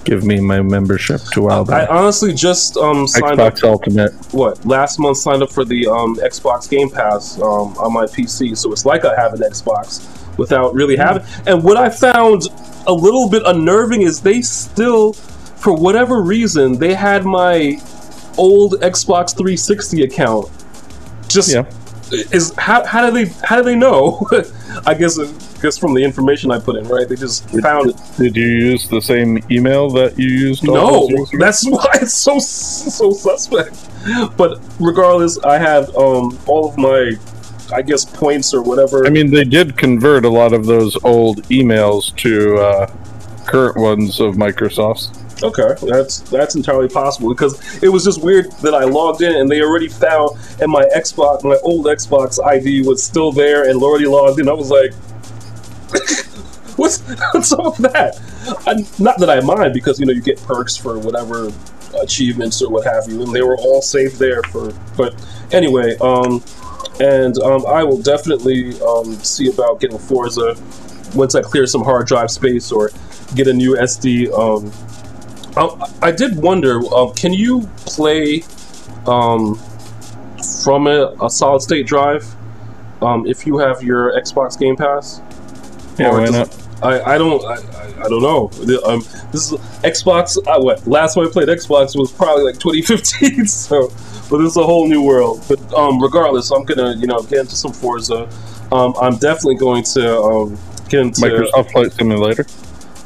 give 0.04 0.22
me 0.24 0.38
my 0.38 0.60
membership 0.62 1.20
to 1.32 1.42
WoW. 1.42 1.64
I 1.68 1.86
honestly 1.86 2.32
just 2.32 2.76
um 2.76 3.06
signed 3.06 3.40
up. 3.40 3.54
Xbox 3.54 3.64
Ultimate. 3.64 4.12
What 4.32 4.64
last 4.64 4.98
month 4.98 5.16
signed 5.18 5.42
up 5.42 5.50
for 5.50 5.64
the 5.64 5.86
um, 5.86 6.16
Xbox 6.16 6.70
Game 6.70 6.90
Pass 6.90 7.38
um, 7.40 7.76
on 7.84 7.92
my 7.92 8.04
PC, 8.04 8.56
so 8.56 8.72
it's 8.72 8.86
like 8.86 9.04
I 9.04 9.14
have 9.20 9.34
an 9.34 9.40
Xbox 9.40 10.06
without 10.38 10.74
really 10.74 10.96
having. 10.96 11.24
And 11.46 11.62
what 11.64 11.76
I 11.76 11.88
found 11.90 12.48
a 12.86 12.92
little 12.92 13.28
bit 13.28 13.42
unnerving 13.46 14.02
is 14.02 14.20
they 14.20 14.42
still, 14.42 15.16
for 15.64 15.72
whatever 15.74 16.20
reason, 16.20 16.78
they 16.78 16.92
had 16.92 17.24
my 17.24 17.80
old 18.36 18.74
Xbox 18.82 19.34
360 19.34 20.02
account. 20.02 20.46
Just 21.26 21.50
Yeah. 21.50 21.64
is 22.32 22.52
how 22.58 22.84
how 22.84 23.08
do 23.08 23.10
they 23.24 23.32
how 23.42 23.56
do 23.56 23.62
they 23.62 23.74
know? 23.74 24.28
I 24.86 24.92
guess 24.92 25.18
guess 25.62 25.78
from 25.78 25.94
the 25.94 26.04
information 26.04 26.50
I 26.50 26.58
put 26.58 26.76
in, 26.76 26.86
right? 26.86 27.08
They 27.08 27.16
just 27.16 27.48
found 27.62 27.90
it. 27.90 27.96
Did 28.18 28.36
you 28.36 28.46
use 28.46 28.86
the 28.88 29.00
same 29.00 29.38
email 29.50 29.88
that 29.92 30.18
you 30.18 30.28
used? 30.28 30.64
No, 30.64 30.74
those 30.74 31.10
years 31.10 31.28
ago? 31.32 31.38
that's 31.44 31.66
why 31.76 31.86
it's 31.94 32.12
so 32.12 32.38
so 32.38 33.12
suspect. 33.12 33.74
But 34.36 34.60
regardless, 34.78 35.38
I 35.38 35.56
have 35.56 35.88
um 35.96 36.38
all 36.46 36.68
of 36.68 36.76
my, 36.76 37.12
I 37.72 37.80
guess 37.80 38.04
points 38.04 38.52
or 38.52 38.60
whatever. 38.60 39.06
I 39.06 39.10
mean, 39.10 39.30
they 39.30 39.44
did 39.44 39.78
convert 39.78 40.26
a 40.26 40.28
lot 40.28 40.52
of 40.52 40.66
those 40.66 41.02
old 41.04 41.42
emails 41.44 42.14
to 42.16 42.58
uh, 42.58 42.86
current 43.46 43.76
ones 43.78 44.20
of 44.20 44.34
Microsoft's. 44.34 45.23
Okay, 45.42 45.74
that's 45.86 46.20
that's 46.20 46.54
entirely 46.54 46.88
possible 46.88 47.28
because 47.28 47.82
it 47.82 47.88
was 47.88 48.04
just 48.04 48.22
weird 48.22 48.50
that 48.62 48.74
I 48.74 48.84
logged 48.84 49.22
in 49.22 49.34
and 49.34 49.50
they 49.50 49.62
already 49.62 49.88
found 49.88 50.38
and 50.60 50.70
my 50.70 50.84
Xbox, 50.96 51.44
my 51.44 51.56
old 51.62 51.86
Xbox 51.86 52.42
ID 52.44 52.86
was 52.86 53.02
still 53.02 53.32
there 53.32 53.68
and 53.68 53.82
already 53.82 54.06
logged 54.06 54.40
in. 54.40 54.48
I 54.48 54.52
was 54.52 54.70
like, 54.70 54.92
what's 56.76 57.00
what's 57.32 57.52
up 57.52 57.78
with 57.78 57.92
that? 57.92 58.20
I, 58.66 58.84
not 59.02 59.18
that 59.18 59.30
I 59.30 59.40
mind 59.40 59.74
because 59.74 59.98
you 59.98 60.06
know 60.06 60.12
you 60.12 60.22
get 60.22 60.40
perks 60.42 60.76
for 60.76 60.98
whatever 60.98 61.50
achievements 62.00 62.60
or 62.62 62.70
what 62.70 62.84
have 62.86 63.08
you, 63.08 63.22
and 63.22 63.32
they 63.32 63.42
were 63.42 63.56
all 63.56 63.82
saved 63.82 64.18
there 64.18 64.42
for. 64.44 64.72
But 64.96 65.14
anyway, 65.52 65.96
um, 66.00 66.42
and 67.00 67.36
um, 67.38 67.66
I 67.66 67.82
will 67.82 68.00
definitely 68.00 68.80
um, 68.82 69.14
see 69.16 69.48
about 69.48 69.80
getting 69.80 69.98
Forza 69.98 70.56
once 71.14 71.34
I 71.34 71.42
clear 71.42 71.66
some 71.66 71.82
hard 71.82 72.06
drive 72.06 72.30
space 72.30 72.72
or 72.72 72.90
get 73.34 73.48
a 73.48 73.52
new 73.52 73.76
SD. 73.76 74.32
Um, 74.32 74.72
I, 75.56 75.92
I 76.02 76.10
did 76.10 76.36
wonder, 76.36 76.80
uh, 76.92 77.10
can 77.12 77.32
you 77.32 77.62
play 77.86 78.42
um, 79.06 79.60
from 80.62 80.86
a, 80.86 81.14
a 81.22 81.30
solid 81.30 81.62
state 81.62 81.86
drive 81.86 82.26
um, 83.02 83.26
if 83.26 83.46
you 83.46 83.58
have 83.58 83.82
your 83.82 84.12
Xbox 84.20 84.58
Game 84.58 84.76
Pass? 84.76 85.20
Yeah, 85.98 86.10
Or 86.10 86.20
why 86.20 86.26
not? 86.26 86.64
I, 86.82 87.14
I 87.14 87.18
don't 87.18 87.42
I, 87.44 87.54
I, 87.54 88.04
I 88.04 88.08
don't 88.08 88.22
know. 88.22 88.50
Um, 88.84 89.00
this 89.32 89.52
is 89.52 89.58
Xbox. 89.82 90.36
Uh, 90.46 90.60
what 90.60 90.86
last 90.86 91.14
time 91.14 91.26
I 91.26 91.30
played 91.30 91.48
Xbox 91.48 91.96
was 91.96 92.12
probably 92.12 92.44
like 92.44 92.58
2015. 92.58 93.46
So, 93.54 93.88
but 94.28 94.38
this 94.38 94.50
is 94.50 94.56
a 94.56 94.64
whole 94.64 94.88
new 94.88 95.02
world. 95.02 95.44
But 95.48 95.60
um, 95.72 96.02
regardless, 96.02 96.50
I'm 96.50 96.64
gonna 96.64 96.96
you 96.96 97.06
know 97.06 97.22
get 97.22 97.40
into 97.40 97.56
some 97.56 97.72
Forza. 97.72 98.28
Um, 98.72 98.94
I'm 99.00 99.16
definitely 99.16 99.56
going 99.56 99.84
to 99.84 100.20
um, 100.20 100.58
get 100.88 101.00
into 101.00 101.20
Microsoft 101.20 101.72
Flight 101.72 101.92
Simulator. 101.92 102.44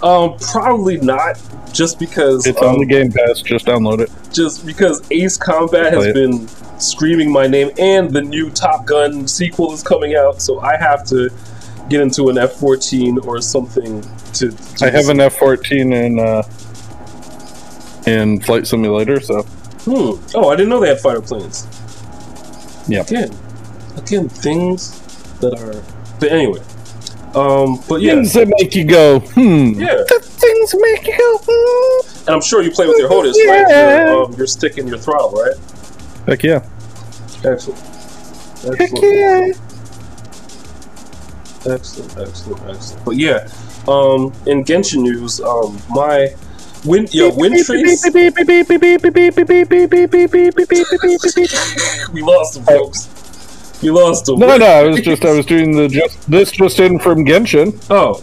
Um, 0.02 0.36
probably 0.38 0.98
not. 0.98 1.40
Just 1.72 1.98
because 1.98 2.46
It's 2.46 2.60
um, 2.62 2.74
on 2.74 2.78
the 2.78 2.86
Game 2.86 3.12
Pass. 3.12 3.40
Just 3.42 3.66
download 3.66 4.00
it. 4.00 4.10
just 4.32 4.64
because 4.64 5.02
Ace 5.10 5.36
Combat 5.36 5.92
has 5.92 6.06
it. 6.06 6.14
been 6.14 6.48
screaming 6.78 7.30
my 7.30 7.46
name, 7.46 7.70
and 7.78 8.10
the 8.10 8.22
new 8.22 8.48
Top 8.50 8.86
Gun 8.86 9.26
sequel 9.28 9.72
is 9.72 9.82
coming 9.82 10.14
out, 10.14 10.40
so 10.40 10.60
I 10.60 10.76
have 10.76 11.04
to 11.08 11.30
get 11.88 12.00
into 12.00 12.28
an 12.30 12.38
F 12.38 12.52
fourteen 12.54 13.18
or 13.20 13.40
something 13.40 14.02
to. 14.34 14.50
to 14.52 14.86
I 14.86 14.90
have 14.90 15.08
an 15.08 15.20
F 15.20 15.36
fourteen 15.36 15.92
in 15.92 16.18
uh, 16.20 16.42
in 18.06 18.40
Flight 18.40 18.66
Simulator, 18.66 19.20
so 19.20 19.42
Hmm. 19.42 20.20
Oh, 20.34 20.48
I 20.50 20.56
didn't 20.56 20.68
know 20.70 20.80
they 20.80 20.88
had 20.88 21.00
fighter 21.00 21.20
planes. 21.22 21.66
Yeah. 22.88 23.02
Again, 23.02 23.34
again, 23.96 24.28
things 24.28 25.00
that 25.40 25.54
are. 25.58 25.82
But 26.20 26.30
anyway, 26.32 26.60
um, 27.34 27.82
but 27.88 28.00
yeah, 28.00 28.14
things 28.14 28.32
that 28.34 28.48
make 28.58 28.74
you 28.74 28.84
go, 28.84 29.20
hmm. 29.20 29.80
yeah, 29.80 29.96
The 30.08 30.20
things 30.22 30.74
make 30.78 31.06
you 31.06 31.16
go, 31.18 31.40
hmm. 31.46 32.20
and 32.20 32.34
I'm 32.34 32.40
sure 32.40 32.62
you 32.62 32.70
play 32.70 32.86
with 32.86 32.98
your 32.98 33.08
right? 33.10 33.66
Yeah. 33.68 34.06
Your, 34.06 34.24
um, 34.24 34.32
your 34.34 34.46
stick 34.46 34.78
and 34.78 34.88
your 34.88 34.98
throttle, 34.98 35.32
right? 35.32 35.54
Heck 36.26 36.42
yeah. 36.42 36.66
Excellent. 37.44 37.78
Heck 38.60 38.80
Excellent. 38.80 39.04
yeah. 39.04 39.52
Excellent, 41.66 42.18
excellent, 42.18 42.62
excellent. 42.68 43.04
But 43.04 43.16
yeah, 43.16 43.48
um, 43.88 44.32
in 44.46 44.64
Genshin 44.64 45.02
news, 45.02 45.40
um, 45.40 45.78
my 45.90 46.28
win, 46.84 47.06
yo, 47.10 47.34
win 47.34 47.52
trace. 47.64 48.04
we 52.12 52.22
lost 52.22 52.56
him, 52.56 52.64
folks. 52.64 53.17
We 53.82 53.90
lost 53.90 54.28
him. 54.28 54.38
No, 54.38 54.56
no, 54.56 54.66
I 54.66 54.82
was 54.84 55.00
just 55.00 55.24
I 55.24 55.32
was 55.32 55.46
doing 55.46 55.76
the 55.76 55.88
just 55.88 56.28
this 56.30 56.50
just 56.50 56.78
in 56.80 56.98
from 56.98 57.24
Genshin. 57.24 57.72
Oh, 57.90 58.22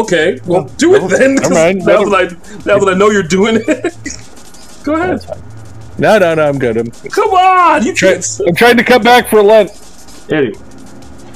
okay. 0.00 0.40
Well, 0.46 0.64
do 0.78 0.94
it 0.94 1.08
then. 1.08 1.34
Never 1.36 1.54
mind. 1.54 1.78
Now 1.84 2.04
that 2.04 2.14
I 2.14 2.66
now 2.66 2.78
that 2.78 2.88
I 2.94 2.96
know 2.96 3.10
you're 3.10 3.22
doing 3.22 3.56
it, 3.56 3.64
go 4.84 4.94
ahead. 4.94 5.24
No, 5.98 6.18
no, 6.18 6.34
no, 6.34 6.48
I'm 6.48 6.58
good. 6.58 6.78
I'm, 6.78 6.90
Come 6.90 7.30
on, 7.30 7.84
you 7.84 7.94
try, 7.94 8.12
can't. 8.14 8.40
I'm 8.46 8.54
trying 8.54 8.76
to 8.78 8.84
come 8.84 9.02
back 9.02 9.28
for 9.28 9.42
Lent. 9.42 9.70
Anyway, 10.32 10.58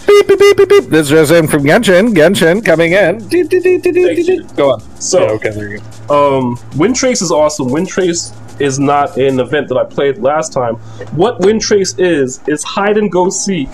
Beep, 0.07 0.29
beep, 0.29 0.39
beep, 0.39 0.57
beep, 0.57 0.69
beep. 0.69 0.85
This 0.85 1.11
is 1.11 1.31
in 1.31 1.47
from 1.47 1.65
Genshin. 1.65 2.15
Genshin 2.15 2.65
coming 2.65 2.93
in. 2.93 3.21
Thank 3.21 4.29
you. 4.29 4.45
Go 4.57 4.73
on. 4.73 4.81
so 5.01 5.21
Yeah, 5.25 5.31
okay, 5.33 5.51
there 5.51 5.69
you 5.69 5.81
go. 6.09 6.39
um, 6.39 6.59
Wind 6.77 6.97
Trace 6.97 7.21
is 7.21 7.31
awesome. 7.31 7.69
Wind 7.71 7.89
Trace 7.89 8.33
is 8.59 8.79
not 8.79 9.17
an 9.19 9.39
event 9.41 9.69
that 9.69 9.77
I 9.77 9.85
played 9.85 10.19
last 10.19 10.53
time. 10.53 10.77
What 11.17 11.41
Wind 11.41 11.61
Trace 11.63 11.99
is 11.99 12.41
is 12.47 12.63
hide 12.63 12.97
and 12.97 13.11
go 13.11 13.29
seek 13.29 13.69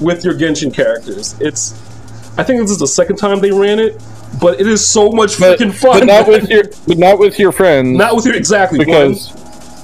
with 0.00 0.24
your 0.24 0.34
Genshin 0.34 0.72
characters. 0.74 1.34
It's 1.40 1.72
I 2.38 2.42
think 2.42 2.60
this 2.60 2.70
is 2.70 2.78
the 2.78 2.86
second 2.86 3.16
time 3.16 3.40
they 3.40 3.50
ran 3.50 3.78
it, 3.78 4.00
but 4.40 4.60
it 4.60 4.66
is 4.66 4.86
so 4.86 5.10
much 5.10 5.38
But, 5.40 5.58
freaking 5.58 5.72
fun. 5.72 6.00
but 6.00 6.06
not 6.06 6.28
with 6.28 6.50
your 6.50 6.64
but 6.86 6.98
not 6.98 7.18
with 7.18 7.38
your 7.38 7.52
friends. 7.52 7.96
not 7.96 8.14
with 8.14 8.26
your 8.26 8.34
exactly 8.36 8.78
because 8.78 9.32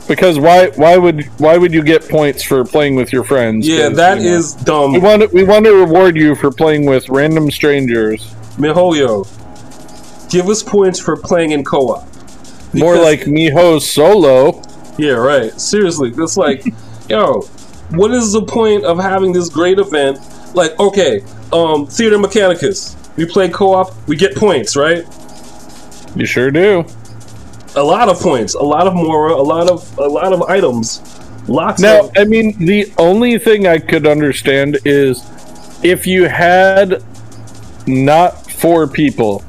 because 0.08 0.38
why 0.38 0.68
why 0.76 0.98
would 0.98 1.24
why 1.40 1.56
would 1.56 1.72
you 1.72 1.82
get 1.82 2.06
points 2.08 2.42
for 2.42 2.64
playing 2.64 2.94
with 2.96 3.12
your 3.12 3.24
friends? 3.24 3.66
one. 3.66 3.78
yeah, 3.78 3.88
that 3.88 4.18
you 4.20 4.30
know, 4.30 4.36
is 4.36 4.52
dumb. 4.54 4.92
We 4.92 4.98
want 4.98 5.22
to, 5.22 5.28
we 5.28 5.44
want 5.44 5.64
to 5.64 5.72
reward 5.74 6.16
you 6.16 6.34
for 6.34 6.50
playing 6.50 6.84
with 6.84 7.08
random 7.08 7.50
strangers. 7.50 8.34
Mihoyo, 8.58 9.26
give 10.30 10.48
us 10.48 10.62
points 10.62 10.98
for 11.00 11.16
playing 11.16 11.52
in 11.52 11.64
co-op. 11.64 12.06
More 12.74 12.96
like 12.96 13.20
Miho 13.20 13.80
solo. 13.80 14.62
Yeah, 14.98 15.12
right. 15.12 15.52
Seriously, 15.60 16.12
it's 16.16 16.36
like, 16.36 16.64
yo, 17.08 17.42
what 17.90 18.10
is 18.12 18.32
the 18.32 18.42
point 18.42 18.84
of 18.84 18.98
having 18.98 19.32
this 19.32 19.48
great 19.48 19.78
event? 19.78 20.18
Like, 20.54 20.78
okay, 20.78 21.22
um, 21.52 21.86
Theater 21.86 22.18
Mechanicus, 22.18 22.96
we 23.16 23.26
play 23.26 23.48
co-op, 23.48 23.94
we 24.06 24.16
get 24.16 24.36
points, 24.36 24.76
right? 24.76 25.04
You 26.14 26.26
sure 26.26 26.50
do. 26.50 26.84
A 27.74 27.82
lot 27.82 28.08
of 28.08 28.20
points, 28.20 28.54
a 28.54 28.62
lot 28.62 28.86
of 28.86 28.94
Mora, 28.94 29.34
a 29.34 29.42
lot 29.42 29.70
of 29.70 29.98
a 29.98 30.06
lot 30.06 30.32
of 30.34 30.42
items, 30.42 31.00
lots 31.48 31.80
Now, 31.80 32.04
of. 32.04 32.12
I 32.16 32.24
mean, 32.24 32.56
the 32.58 32.92
only 32.98 33.38
thing 33.38 33.66
I 33.66 33.78
could 33.78 34.06
understand 34.06 34.78
is 34.84 35.24
if 35.82 36.06
you 36.06 36.24
had 36.28 37.02
not 37.86 38.50
four 38.50 38.86
people. 38.86 39.42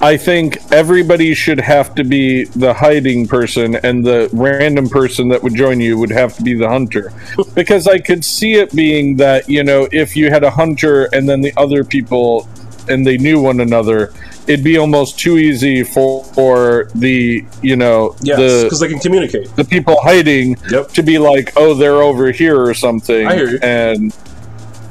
I 0.00 0.16
think 0.16 0.58
everybody 0.72 1.32
should 1.34 1.58
have 1.60 1.94
to 1.94 2.04
be 2.04 2.44
the 2.44 2.74
hiding 2.74 3.26
person, 3.26 3.76
and 3.76 4.04
the 4.04 4.28
random 4.32 4.88
person 4.88 5.28
that 5.28 5.42
would 5.42 5.54
join 5.54 5.80
you 5.80 5.96
would 5.98 6.10
have 6.10 6.36
to 6.36 6.42
be 6.42 6.54
the 6.54 6.68
hunter. 6.68 7.12
because 7.54 7.86
I 7.88 7.98
could 7.98 8.24
see 8.24 8.54
it 8.54 8.74
being 8.74 9.16
that, 9.16 9.48
you 9.48 9.64
know, 9.64 9.88
if 9.92 10.14
you 10.16 10.30
had 10.30 10.44
a 10.44 10.50
hunter 10.50 11.04
and 11.14 11.28
then 11.28 11.40
the 11.40 11.52
other 11.56 11.82
people 11.82 12.46
and 12.88 13.06
they 13.06 13.16
knew 13.16 13.40
one 13.40 13.60
another, 13.60 14.12
it'd 14.46 14.62
be 14.62 14.78
almost 14.78 15.18
too 15.18 15.38
easy 15.38 15.82
for, 15.82 16.22
for 16.24 16.88
the, 16.94 17.44
you 17.62 17.74
know, 17.74 18.14
Yes, 18.22 18.36
the 18.38 18.60
because 18.64 18.80
they 18.80 18.88
can 18.88 19.00
communicate. 19.00 19.48
the 19.56 19.64
people 19.64 19.96
hiding 20.02 20.56
Yep. 20.70 20.88
to 20.92 21.02
be 21.02 21.18
like, 21.18 21.52
oh, 21.56 21.74
they're 21.74 22.02
over 22.02 22.30
here 22.30 22.60
or 22.60 22.74
something. 22.74 23.26
I 23.26 23.34
hear 23.34 23.48
you. 23.50 23.58
And 23.62 24.14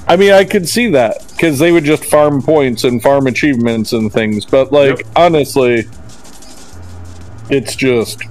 I 0.07 0.15
mean, 0.17 0.31
I 0.31 0.43
could 0.45 0.67
see 0.69 0.87
that 0.91 1.25
because 1.31 1.57
they 1.57 1.71
would 1.71 1.83
just 1.83 2.05
farm 2.05 2.41
points 2.41 2.83
and 2.83 3.01
farm 3.01 3.25
achievements 3.27 3.91
and 3.93 4.11
things. 4.13 4.45
But 4.45 4.71
like, 4.71 4.99
Yep. 4.99 5.07
honestly, 5.15 5.85
it's 7.49 7.75
just. 7.75 8.21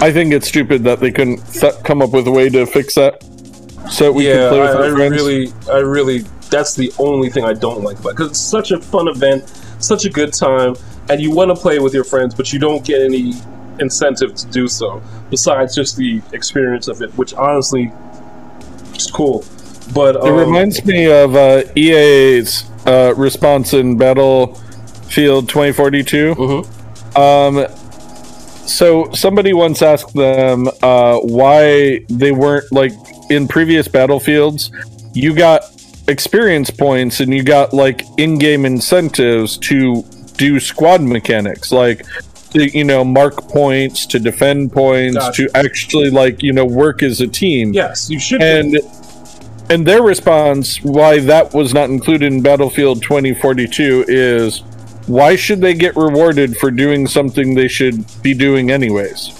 I 0.00 0.12
think 0.12 0.32
it's 0.32 0.48
stupid 0.48 0.82
that 0.84 1.00
they 1.00 1.10
couldn't 1.12 1.38
th- 1.52 1.74
come 1.84 2.02
up 2.02 2.10
with 2.10 2.26
a 2.26 2.30
way 2.30 2.48
to 2.50 2.66
fix 2.66 2.96
that, 2.96 3.22
so 3.90 4.10
we 4.10 4.26
yeah, 4.26 4.34
could 4.34 4.48
play 4.50 4.60
with 4.60 4.70
I, 4.70 4.72
our 4.74 4.84
I 4.84 4.90
friends. 4.96 5.12
really, 5.12 5.52
I 5.70 5.78
really, 5.78 6.18
that's 6.50 6.74
the 6.74 6.92
only 6.98 7.30
thing 7.30 7.44
I 7.44 7.52
don't 7.52 7.82
like 7.84 7.98
about 8.00 8.10
it 8.10 8.16
because 8.16 8.30
it's 8.30 8.40
such 8.40 8.72
a 8.72 8.80
fun 8.80 9.06
event, 9.08 9.48
such 9.78 10.04
a 10.04 10.10
good 10.10 10.32
time, 10.32 10.74
and 11.08 11.20
you 11.20 11.30
want 11.30 11.50
to 11.50 11.54
play 11.54 11.78
with 11.78 11.94
your 11.94 12.02
friends, 12.02 12.34
but 12.34 12.52
you 12.52 12.58
don't 12.58 12.84
get 12.84 13.02
any 13.02 13.34
incentive 13.78 14.34
to 14.34 14.46
do 14.48 14.66
so 14.66 15.00
besides 15.30 15.74
just 15.76 15.96
the 15.96 16.20
experience 16.32 16.88
of 16.88 17.00
it, 17.00 17.10
which 17.12 17.32
honestly 17.34 17.92
is 18.96 19.08
cool. 19.10 19.44
But 19.92 20.16
It 20.16 20.22
um, 20.22 20.36
reminds 20.36 20.84
me 20.84 21.10
of 21.10 21.34
uh, 21.36 21.62
EA's 21.76 22.64
uh, 22.86 23.14
response 23.16 23.74
in 23.74 23.96
Battlefield 23.96 25.48
2042. 25.48 26.34
mhm. 26.34 27.16
Um, 27.16 27.66
so 28.66 29.10
somebody 29.12 29.52
once 29.52 29.82
asked 29.82 30.14
them 30.14 30.68
uh, 30.82 31.18
why 31.18 32.00
they 32.08 32.32
weren't 32.32 32.72
like 32.72 32.92
in 33.30 33.46
previous 33.46 33.88
battlefields. 33.88 34.70
You 35.12 35.34
got 35.34 35.62
experience 36.08 36.70
points 36.70 37.20
and 37.20 37.32
you 37.32 37.42
got 37.42 37.72
like 37.72 38.02
in-game 38.18 38.64
incentives 38.64 39.56
to 39.58 40.02
do 40.36 40.58
squad 40.58 41.02
mechanics, 41.02 41.72
like 41.72 42.04
to, 42.50 42.66
you 42.76 42.84
know 42.84 43.04
mark 43.04 43.36
points, 43.48 44.06
to 44.06 44.18
defend 44.18 44.72
points, 44.72 45.16
Gotcha. 45.16 45.48
to 45.48 45.56
actually 45.56 46.10
like 46.10 46.42
you 46.42 46.52
know 46.52 46.64
work 46.64 47.02
as 47.02 47.20
a 47.20 47.26
team 47.26 47.72
yes, 47.72 48.10
you 48.10 48.18
should. 48.18 48.42
and 48.42 48.76
and 49.74 49.84
their 49.84 50.02
response 50.02 50.80
why 50.84 51.18
that 51.18 51.52
was 51.52 51.74
not 51.74 51.90
included 51.90 52.32
in 52.32 52.40
battlefield 52.40 53.02
2042 53.02 54.04
is 54.06 54.60
why 55.08 55.34
should 55.34 55.60
they 55.60 55.74
get 55.74 55.96
rewarded 55.96 56.56
for 56.56 56.70
doing 56.70 57.08
something 57.08 57.54
they 57.54 57.66
should 57.66 58.04
be 58.22 58.34
doing 58.34 58.70
anyways? 58.70 59.32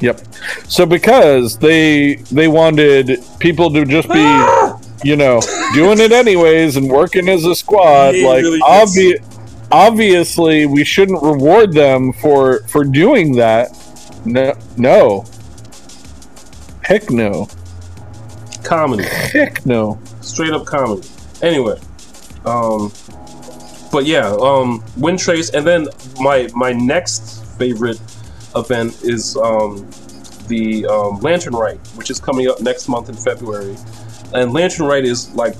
Yep. 0.00 0.20
So 0.68 0.86
because 0.86 1.58
they 1.58 2.16
they 2.30 2.46
wanted 2.46 3.20
people 3.40 3.72
to 3.72 3.84
just 3.84 4.08
be 4.10 4.22
you 5.04 5.16
know 5.16 5.40
doing 5.74 5.98
it 5.98 6.12
anyways 6.12 6.76
and 6.76 6.88
working 6.88 7.28
as 7.28 7.44
a 7.44 7.56
squad 7.56 8.14
like 8.16 8.42
really 8.42 8.60
obvi- 8.60 9.68
obviously 9.72 10.66
we 10.66 10.84
shouldn't 10.84 11.20
reward 11.20 11.72
them 11.72 12.12
for 12.12 12.60
for 12.68 12.84
doing 12.84 13.34
that. 13.34 13.76
No 14.24 14.54
no. 14.76 15.24
Heck 16.84 17.10
no 17.10 17.48
comedy. 18.64 19.04
Heck 19.04 19.64
no. 19.66 19.98
straight 20.20 20.52
up 20.52 20.66
comedy. 20.66 21.06
Anyway, 21.42 21.78
um, 22.44 22.92
but 23.90 24.04
yeah, 24.06 24.36
um, 24.40 24.82
Wind 24.96 25.18
Trace, 25.18 25.50
and 25.50 25.66
then 25.66 25.88
my 26.20 26.48
my 26.54 26.72
next 26.72 27.44
favorite 27.58 28.00
event 28.54 29.02
is 29.02 29.36
um, 29.36 29.88
the 30.48 30.86
um, 30.86 31.20
Lantern 31.20 31.54
Rite, 31.54 31.84
which 31.94 32.10
is 32.10 32.18
coming 32.20 32.48
up 32.48 32.60
next 32.60 32.88
month 32.88 33.08
in 33.08 33.14
February, 33.14 33.76
and 34.34 34.52
Lantern 34.52 34.86
Rite 34.86 35.04
is 35.04 35.32
like 35.34 35.54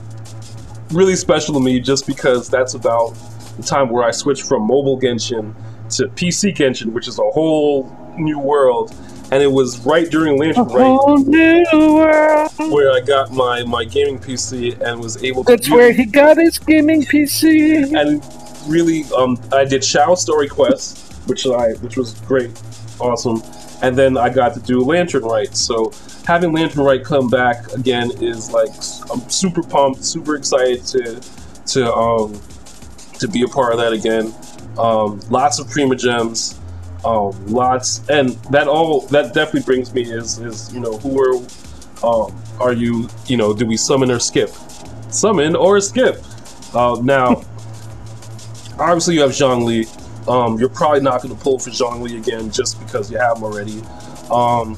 really 0.90 1.16
special 1.16 1.54
to 1.54 1.60
me 1.60 1.80
just 1.80 2.06
because 2.06 2.48
that's 2.48 2.74
about 2.74 3.14
the 3.56 3.62
time 3.62 3.90
where 3.90 4.04
I 4.04 4.10
switched 4.10 4.44
from 4.44 4.62
mobile 4.62 4.98
Genshin 4.98 5.54
to 5.90 6.04
PC 6.08 6.54
Genshin, 6.54 6.92
which 6.92 7.08
is 7.08 7.18
a 7.18 7.30
whole 7.30 7.94
new 8.18 8.38
world. 8.38 8.94
And 9.30 9.42
it 9.42 9.50
was 9.52 9.78
right 9.84 10.10
during 10.10 10.38
Lantern 10.38 10.66
new 10.66 11.64
where 12.70 12.92
I 12.92 13.00
got 13.00 13.30
my, 13.30 13.62
my 13.62 13.84
gaming 13.84 14.18
PC 14.18 14.80
and 14.80 15.00
was 15.00 15.22
able 15.22 15.44
to 15.44 15.52
That's 15.52 15.68
where 15.70 15.92
he 15.92 16.06
got 16.06 16.38
his 16.38 16.58
gaming 16.58 17.02
PC. 17.02 17.94
and 17.94 18.22
really 18.66 19.04
um, 19.16 19.38
I 19.52 19.64
did 19.64 19.82
Xiao 19.82 20.16
Story 20.16 20.48
Quest, 20.48 21.12
which 21.28 21.46
I 21.46 21.72
which 21.74 21.96
was 21.96 22.14
great, 22.20 22.50
awesome, 23.00 23.42
and 23.82 23.96
then 23.96 24.16
I 24.16 24.28
got 24.28 24.54
to 24.54 24.60
do 24.60 24.80
Lantern 24.80 25.24
Rite. 25.24 25.56
So 25.56 25.92
having 26.26 26.52
Lantern 26.52 26.84
Rite 26.84 27.04
come 27.04 27.28
back 27.28 27.72
again 27.72 28.10
is 28.22 28.50
like 28.50 28.70
I'm 29.12 29.28
super 29.28 29.62
pumped, 29.62 30.04
super 30.04 30.36
excited 30.36 30.84
to 30.86 31.20
to 31.68 31.94
um 31.94 32.40
to 33.18 33.28
be 33.28 33.42
a 33.42 33.48
part 33.48 33.72
of 33.72 33.78
that 33.78 33.92
again. 33.92 34.34
Um, 34.78 35.20
lots 35.28 35.58
of 35.58 35.66
Primogems, 35.66 36.57
um, 37.04 37.46
lots, 37.46 38.08
and 38.08 38.30
that 38.50 38.66
all 38.66 39.02
that 39.08 39.34
definitely 39.34 39.62
brings 39.62 39.94
me 39.94 40.02
is 40.02 40.38
is 40.38 40.72
you 40.72 40.80
know 40.80 40.98
who 40.98 41.20
are 41.20 41.36
um, 42.02 42.42
are 42.60 42.72
you 42.72 43.08
you 43.26 43.36
know 43.36 43.54
do 43.54 43.66
we 43.66 43.76
summon 43.76 44.10
or 44.10 44.18
skip? 44.18 44.50
Summon 45.10 45.54
or 45.54 45.80
skip? 45.80 46.22
Uh, 46.74 46.98
now, 47.02 47.44
obviously 48.78 49.14
you 49.14 49.20
have 49.22 49.30
Zhongli. 49.30 49.86
Um, 50.28 50.58
you're 50.58 50.68
probably 50.68 51.00
not 51.00 51.22
going 51.22 51.34
to 51.34 51.42
pull 51.42 51.58
for 51.58 51.70
Zhongli 51.70 52.18
again 52.18 52.50
just 52.50 52.78
because 52.80 53.10
you 53.10 53.16
have 53.18 53.38
him 53.38 53.44
already. 53.44 53.80
Um, 54.30 54.76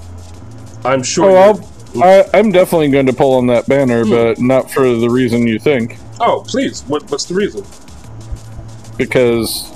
I'm 0.84 1.02
sure. 1.02 1.30
Oh, 1.30 1.36
I'll, 1.36 2.02
I, 2.04 2.24
I'm 2.34 2.52
definitely 2.52 2.90
going 2.90 3.06
to 3.06 3.12
pull 3.12 3.34
on 3.34 3.48
that 3.48 3.66
banner, 3.66 4.04
but 4.04 4.38
not 4.38 4.70
for 4.70 4.94
the 4.94 5.10
reason 5.10 5.46
you 5.48 5.58
think. 5.58 5.96
oh, 6.20 6.44
please. 6.46 6.82
What, 6.82 7.10
what's 7.10 7.24
the 7.24 7.34
reason? 7.34 7.64
Because 8.96 9.69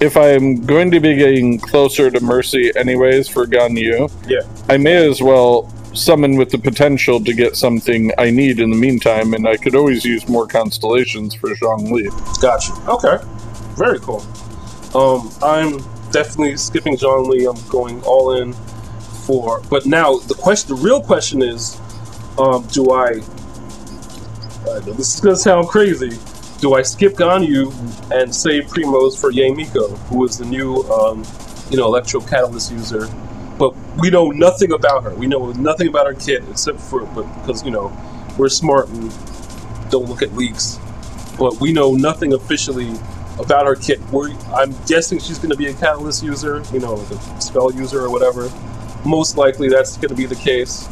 if 0.00 0.16
I'm 0.16 0.64
going 0.64 0.90
to 0.92 1.00
be 1.00 1.16
getting 1.16 1.58
closer 1.58 2.10
to 2.10 2.20
Mercy 2.20 2.70
anyways 2.76 3.28
for 3.28 3.46
Ganyu, 3.46 4.10
Yeah. 4.28 4.40
I 4.68 4.76
may 4.76 5.08
as 5.08 5.20
well 5.20 5.72
summon 5.94 6.36
with 6.36 6.50
the 6.50 6.58
potential 6.58 7.22
to 7.24 7.32
get 7.32 7.56
something 7.56 8.12
I 8.18 8.30
need 8.30 8.60
in 8.60 8.70
the 8.70 8.76
meantime, 8.76 9.34
and 9.34 9.48
I 9.48 9.56
could 9.56 9.74
always 9.74 10.04
use 10.04 10.28
more 10.28 10.46
constellations 10.46 11.34
for 11.34 11.50
Zhongli. 11.50 12.08
Gotcha. 12.40 12.72
Okay. 12.88 13.16
Very 13.76 13.98
cool. 14.00 14.24
Um, 14.94 15.30
I'm 15.42 15.78
definitely 16.10 16.56
skipping 16.56 16.96
Lee. 17.00 17.46
I'm 17.46 17.68
going 17.68 18.00
all 18.02 18.36
in 18.36 18.52
for. 19.26 19.60
But 19.68 19.86
now 19.86 20.18
the 20.18 20.34
question, 20.34 20.76
the 20.76 20.82
real 20.82 21.02
question 21.02 21.42
is, 21.42 21.78
um, 22.38 22.66
do 22.72 22.90
I? 22.92 23.20
I 24.62 24.80
know 24.84 24.92
this 24.92 25.14
is 25.14 25.20
gonna 25.20 25.36
sound 25.36 25.68
crazy. 25.68 26.16
Do 26.58 26.74
I 26.74 26.82
skip 26.82 27.14
Ganyu 27.14 27.72
and 28.10 28.34
save 28.34 28.64
Primos 28.66 29.20
for 29.20 29.30
Yae 29.30 29.54
Miko, 29.54 29.88
who 30.10 30.24
is 30.24 30.38
the 30.38 30.44
new, 30.44 30.82
um, 30.84 31.24
you 31.70 31.76
know, 31.76 31.86
Electro 31.86 32.20
Catalyst 32.20 32.72
user? 32.72 33.08
But 33.58 33.74
we 33.96 34.10
know 34.10 34.30
nothing 34.30 34.72
about 34.72 35.04
her. 35.04 35.14
We 35.14 35.26
know 35.26 35.52
nothing 35.52 35.88
about 35.88 36.06
her 36.06 36.14
kit 36.14 36.42
except 36.50 36.80
for, 36.80 37.04
but 37.06 37.22
because 37.40 37.64
you 37.64 37.70
know, 37.70 37.96
we're 38.36 38.48
smart 38.48 38.88
and 38.88 39.10
don't 39.90 40.08
look 40.08 40.22
at 40.22 40.32
leaks 40.34 40.78
but 41.38 41.60
we 41.60 41.72
know 41.72 41.94
nothing 41.94 42.32
officially 42.34 42.90
about 43.38 43.64
her 43.66 43.76
kit. 43.76 44.00
We're, 44.10 44.30
I'm 44.52 44.74
guessing 44.86 45.20
she's 45.20 45.38
going 45.38 45.50
to 45.50 45.56
be 45.56 45.66
a 45.66 45.74
catalyst 45.74 46.22
user, 46.22 46.62
you 46.72 46.80
know, 46.80 46.94
like 46.94 47.10
a 47.12 47.40
spell 47.40 47.72
user 47.72 48.00
or 48.00 48.10
whatever. 48.10 48.50
Most 49.06 49.36
likely 49.36 49.68
that's 49.68 49.96
going 49.96 50.08
to 50.08 50.16
be 50.16 50.26
the 50.26 50.34
case. 50.34 50.88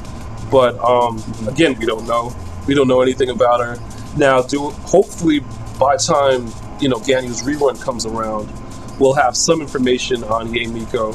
But 0.51 0.79
um, 0.79 1.23
again, 1.49 1.77
we 1.79 1.87
don't 1.87 2.07
know. 2.07 2.35
We 2.69 2.75
don't 2.75 2.87
know 2.87 3.01
anything 3.01 3.31
about 3.31 3.61
her. 3.61 3.77
Now, 4.17 4.43
do 4.43 4.71
hopefully 4.71 5.41
by 5.79 5.97
time 5.97 6.53
you 6.81 6.89
know 6.89 6.97
Ganyu's 6.97 7.43
rerun 7.43 7.81
comes 7.83 8.07
around, 8.07 8.51
we'll 8.99 9.15
have 9.15 9.37
some 9.37 9.61
information 9.61 10.25
on 10.25 10.49
Yae 10.49 10.73
Miko. 10.73 11.15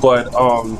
But 0.00 0.34
um, 0.34 0.76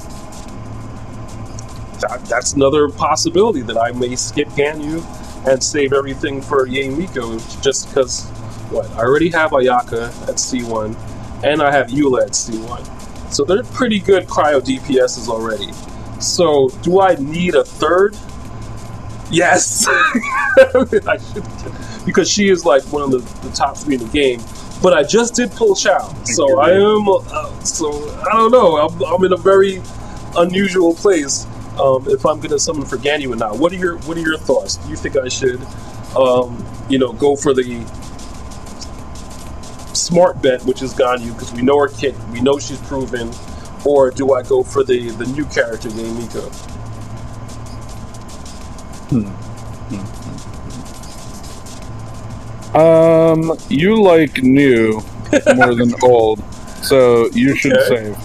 that, 2.01 2.25
that's 2.29 2.55
another 2.55 2.89
possibility 2.89 3.61
that 3.63 3.77
I 3.77 3.93
may 3.93 4.17
skip 4.17 4.49
Ganyu 4.51 5.05
and 5.47 5.63
save 5.63 5.93
everything 5.93 6.41
for 6.41 6.67
Yae 6.67 6.97
Miko 6.97 7.39
just 7.61 7.89
because 7.89 8.27
what 8.71 8.89
I 8.93 9.01
already 9.01 9.31
have 9.31 9.51
Ayaka 9.51 10.09
at 10.29 10.37
C1 10.37 10.97
and 11.45 11.63
I 11.63 11.73
have 11.73 11.89
Eula 11.89 12.23
at 12.23 12.31
C1. 12.31 13.33
So 13.33 13.45
they're 13.45 13.63
pretty 13.63 14.01
good 14.01 14.27
cryo 14.27 14.61
DPSs 14.61 15.29
already. 15.29 15.73
So 16.21 16.69
do 16.83 17.01
I 17.01 17.15
need 17.17 17.55
a 17.55 17.65
third? 17.65 18.17
Yes. 19.31 19.87
I 19.89 21.19
should 21.19 21.45
because 22.05 22.31
she 22.31 22.49
is 22.49 22.65
like 22.65 22.83
one 22.85 23.03
of 23.03 23.11
the, 23.11 23.19
the 23.49 23.55
top 23.55 23.77
three 23.77 23.95
in 23.95 24.03
the 24.03 24.09
game. 24.09 24.41
But 24.83 24.95
I 24.95 25.03
just 25.03 25.35
did 25.35 25.51
pull 25.53 25.75
Xiao, 25.75 26.27
so 26.27 26.59
I 26.59 26.71
am. 26.71 27.07
Uh, 27.09 27.63
so 27.63 28.11
I 28.21 28.33
don't 28.33 28.51
know. 28.51 28.79
I'm, 28.79 29.03
I'm 29.05 29.25
in 29.25 29.33
a 29.33 29.37
very 29.37 29.83
unusual 30.37 30.95
place 30.95 31.47
um, 31.79 32.07
if 32.09 32.25
I'm 32.25 32.39
going 32.39 32.51
to 32.51 32.59
summon 32.59 32.87
for 32.87 32.97
Ganyu 32.97 33.33
or 33.33 33.37
not. 33.37 33.59
What 33.59 33.73
are 33.73 33.77
your 33.77 33.99
What 33.99 34.17
are 34.17 34.21
your 34.21 34.39
thoughts? 34.39 34.77
Do 34.77 34.89
you 34.89 34.97
think 34.97 35.17
I 35.17 35.29
should, 35.29 35.61
um, 36.17 36.65
you 36.89 36.99
know, 36.99 37.13
go 37.13 37.37
for 37.37 37.53
the 37.53 37.85
smart 39.93 40.41
bet, 40.41 40.65
which 40.65 40.81
is 40.81 40.95
Ganyu, 40.95 41.35
because 41.35 41.53
we 41.53 41.61
know 41.61 41.79
her 41.79 41.89
kit, 41.89 42.17
we 42.33 42.41
know 42.41 42.59
she's 42.59 42.81
proven, 42.89 43.31
or 43.85 44.11
do 44.11 44.33
I 44.33 44.43
go 44.43 44.63
for 44.63 44.83
the 44.83 45.11
the 45.11 45.27
new 45.27 45.45
character, 45.47 45.91
Ye 45.91 46.05
Miko? 49.13 49.31
Um, 52.75 53.53
you 53.69 54.01
like 54.01 54.43
new 54.43 55.01
more 55.57 55.75
than 55.75 55.93
old, 56.03 56.41
so 56.83 57.29
you 57.33 57.57
should 57.57 57.77
Okay. 57.77 58.15
save. 58.15 58.17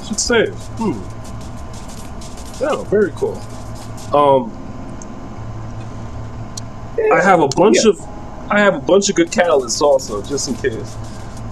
I 0.00 0.04
should 0.06 0.20
save. 0.20 0.54
Hmm. 0.78 1.00
Oh, 2.64 2.84
very 2.88 3.10
cool. 3.16 3.40
Um, 4.16 4.52
I 7.12 7.20
have 7.22 7.40
a 7.40 7.48
bunch 7.48 7.84
of, 7.84 8.00
I 8.50 8.60
have 8.60 8.74
a 8.74 8.80
bunch 8.80 9.08
of 9.10 9.16
good 9.16 9.30
catalysts 9.30 9.80
also, 9.80 10.22
just 10.22 10.48
in 10.48 10.54
case. 10.56 10.96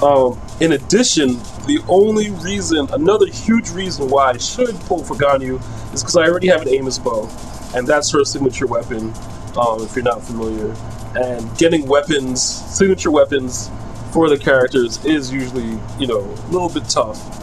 Um, 0.02 0.38
in 0.60 0.72
addition, 0.72 1.34
the 1.66 1.82
only 1.88 2.30
reason, 2.30 2.88
another 2.92 3.26
huge 3.26 3.70
reason 3.70 4.08
why 4.08 4.30
I 4.30 4.36
should 4.36 4.74
pull 4.82 5.02
for 5.02 5.14
Ganyu 5.16 5.60
is 5.94 6.02
because 6.02 6.16
I 6.16 6.26
already 6.28 6.48
have 6.48 6.62
an 6.62 6.68
Amos 6.68 6.98
bow, 6.98 7.26
and 7.74 7.86
that's 7.86 8.10
her 8.12 8.24
signature 8.24 8.66
weapon. 8.66 9.12
Um, 9.58 9.82
if 9.82 9.96
you're 9.96 10.04
not 10.04 10.22
familiar, 10.22 10.74
and 11.16 11.56
getting 11.56 11.86
weapons, 11.86 12.42
signature 12.42 13.10
weapons 13.10 13.70
for 14.12 14.28
the 14.28 14.36
characters 14.38 15.02
is 15.04 15.32
usually, 15.32 15.78
you 15.98 16.06
know, 16.06 16.20
a 16.20 16.48
little 16.50 16.68
bit 16.68 16.88
tough 16.88 17.36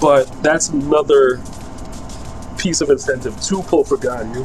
but 0.00 0.24
that's 0.42 0.70
another 0.70 1.40
piece 2.56 2.80
of 2.80 2.90
incentive 2.90 3.38
to 3.42 3.62
pull 3.62 3.84
for 3.84 3.96
Ganyu. 3.96 4.44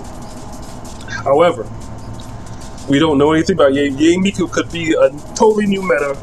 However, 1.10 1.68
we 2.90 3.00
don't 3.00 3.18
know 3.18 3.32
anything 3.32 3.56
about 3.56 3.74
Ye. 3.74 3.90
Yae 3.90 4.22
Miko 4.22 4.48
could 4.48 4.72
be 4.72 4.94
a 4.94 5.10
totally 5.34 5.66
new 5.66 5.82
meta, 5.82 6.18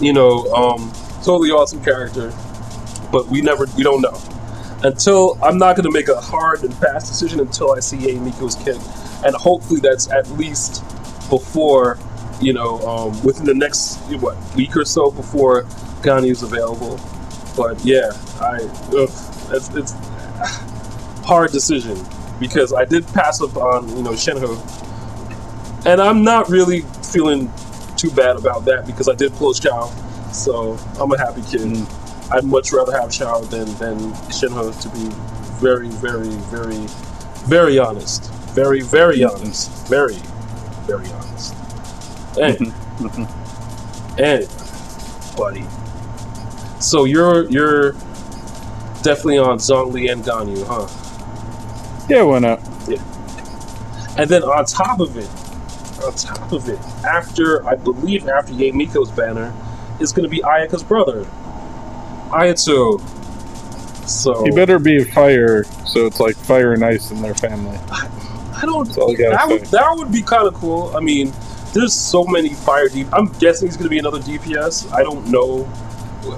you 0.00 0.12
know, 0.12 0.52
um, 0.52 0.92
totally 1.22 1.50
awesome 1.50 1.82
character, 1.82 2.32
but 3.10 3.26
we 3.28 3.40
never, 3.40 3.66
we 3.76 3.82
don't 3.82 4.02
know. 4.02 4.20
Until 4.84 5.36
I'm 5.42 5.58
not 5.58 5.74
going 5.74 5.86
to 5.86 5.90
make 5.90 6.08
a 6.08 6.20
hard 6.20 6.62
and 6.62 6.72
fast 6.74 7.08
decision 7.08 7.40
until 7.40 7.72
I 7.72 7.80
see 7.80 7.96
Yae 7.96 8.20
Miko's 8.20 8.54
kit, 8.54 8.76
and 9.24 9.34
hopefully 9.34 9.80
that's 9.80 10.08
at 10.10 10.28
least 10.32 10.84
before, 11.28 11.98
you 12.40 12.52
know, 12.52 12.78
um, 12.86 13.22
within 13.24 13.44
the 13.44 13.54
next 13.54 13.96
what 14.20 14.36
week 14.54 14.76
or 14.76 14.84
so 14.84 15.10
before 15.10 15.64
Ganyu 16.02 16.30
is 16.30 16.42
available. 16.44 17.00
But 17.56 17.84
yeah, 17.84 18.10
I 18.40 18.60
ugh, 18.96 19.10
it's, 19.52 19.68
it's 19.74 19.92
hard 21.26 21.50
decision 21.50 21.98
because 22.38 22.72
I 22.72 22.84
did 22.84 23.06
pass 23.08 23.42
up 23.42 23.56
on 23.56 23.88
you 23.96 24.02
know 24.04 24.12
Shenhe, 24.12 24.46
and 25.86 26.00
I'm 26.00 26.22
not 26.22 26.48
really 26.48 26.82
feeling 27.02 27.50
too 27.96 28.10
bad 28.12 28.36
about 28.36 28.64
that 28.66 28.86
because 28.86 29.08
I 29.08 29.14
did 29.14 29.32
pull 29.32 29.52
Xiao, 29.52 29.90
so 30.32 30.78
I'm 31.00 31.10
a 31.10 31.18
happy 31.18 31.42
kid. 31.42 31.86
I'd 32.30 32.44
much 32.44 32.72
rather 32.72 32.92
have 32.92 33.10
Xiao 33.10 33.48
than 33.48 33.66
than 33.76 34.12
Shenhe 34.30 34.80
to 34.82 34.88
be 34.90 35.08
very, 35.60 35.88
very, 35.88 36.28
very, 36.50 36.86
very 37.46 37.78
honest, 37.78 38.30
very, 38.54 38.82
very 38.82 39.24
honest, 39.24 39.70
very, 39.88 40.18
very 40.86 41.08
honest. 41.12 41.54
And 42.38 42.72
and 44.18 44.48
buddy. 45.36 45.64
So 46.80 47.04
you're 47.04 47.48
you're 47.50 47.92
definitely 49.02 49.38
on 49.38 49.58
Zhongli 49.58 50.12
and 50.12 50.22
Ganyu, 50.22 50.66
huh? 50.66 50.86
Yeah, 52.08 52.22
why 52.22 52.40
not? 52.40 52.60
Yeah. 52.88 53.02
And 54.18 54.28
then 54.28 54.42
on 54.42 54.64
top 54.64 55.00
of 55.00 55.16
it, 55.16 55.28
on 56.04 56.14
top 56.14 56.52
of 56.52 56.68
it, 56.68 56.78
after 57.04 57.66
I 57.66 57.74
believe 57.76 58.28
after 58.28 58.52
Yae 58.52 58.72
Miko's 58.72 59.10
banner, 59.10 59.52
is 60.00 60.12
going 60.12 60.24
to 60.24 60.30
be 60.30 60.40
Ayaka's 60.42 60.82
brother, 60.82 61.26
Ayato. 62.30 63.00
So 64.08 64.44
He 64.44 64.50
better 64.50 64.78
be 64.78 65.04
fire, 65.04 65.64
so 65.86 66.06
it's 66.06 66.20
like 66.20 66.36
fire 66.36 66.72
and 66.72 66.84
ice 66.84 67.10
in 67.10 67.20
their 67.20 67.34
family. 67.34 67.78
I 67.90 68.62
don't. 68.62 68.96
all 68.98 69.14
That 69.14 69.46
would 69.48 69.64
that 69.66 69.94
would 69.96 70.10
be 70.10 70.22
kind 70.22 70.48
of 70.48 70.54
cool. 70.54 70.96
I 70.96 71.00
mean, 71.00 71.32
there's 71.72 71.94
so 71.94 72.24
many 72.24 72.54
fire 72.54 72.88
deep. 72.88 73.06
I'm 73.12 73.26
guessing 73.38 73.68
he's 73.68 73.76
going 73.76 73.84
to 73.84 73.90
be 73.90 73.98
another 73.98 74.18
DPS. 74.18 74.90
I 74.92 75.02
don't 75.02 75.26
know. 75.28 75.68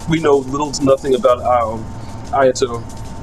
We 0.09 0.20
know 0.20 0.38
little 0.38 0.70
to 0.72 0.85
nothing 0.85 1.14
about 1.14 1.40
um, 1.40 1.85
Ayato, 2.31 2.83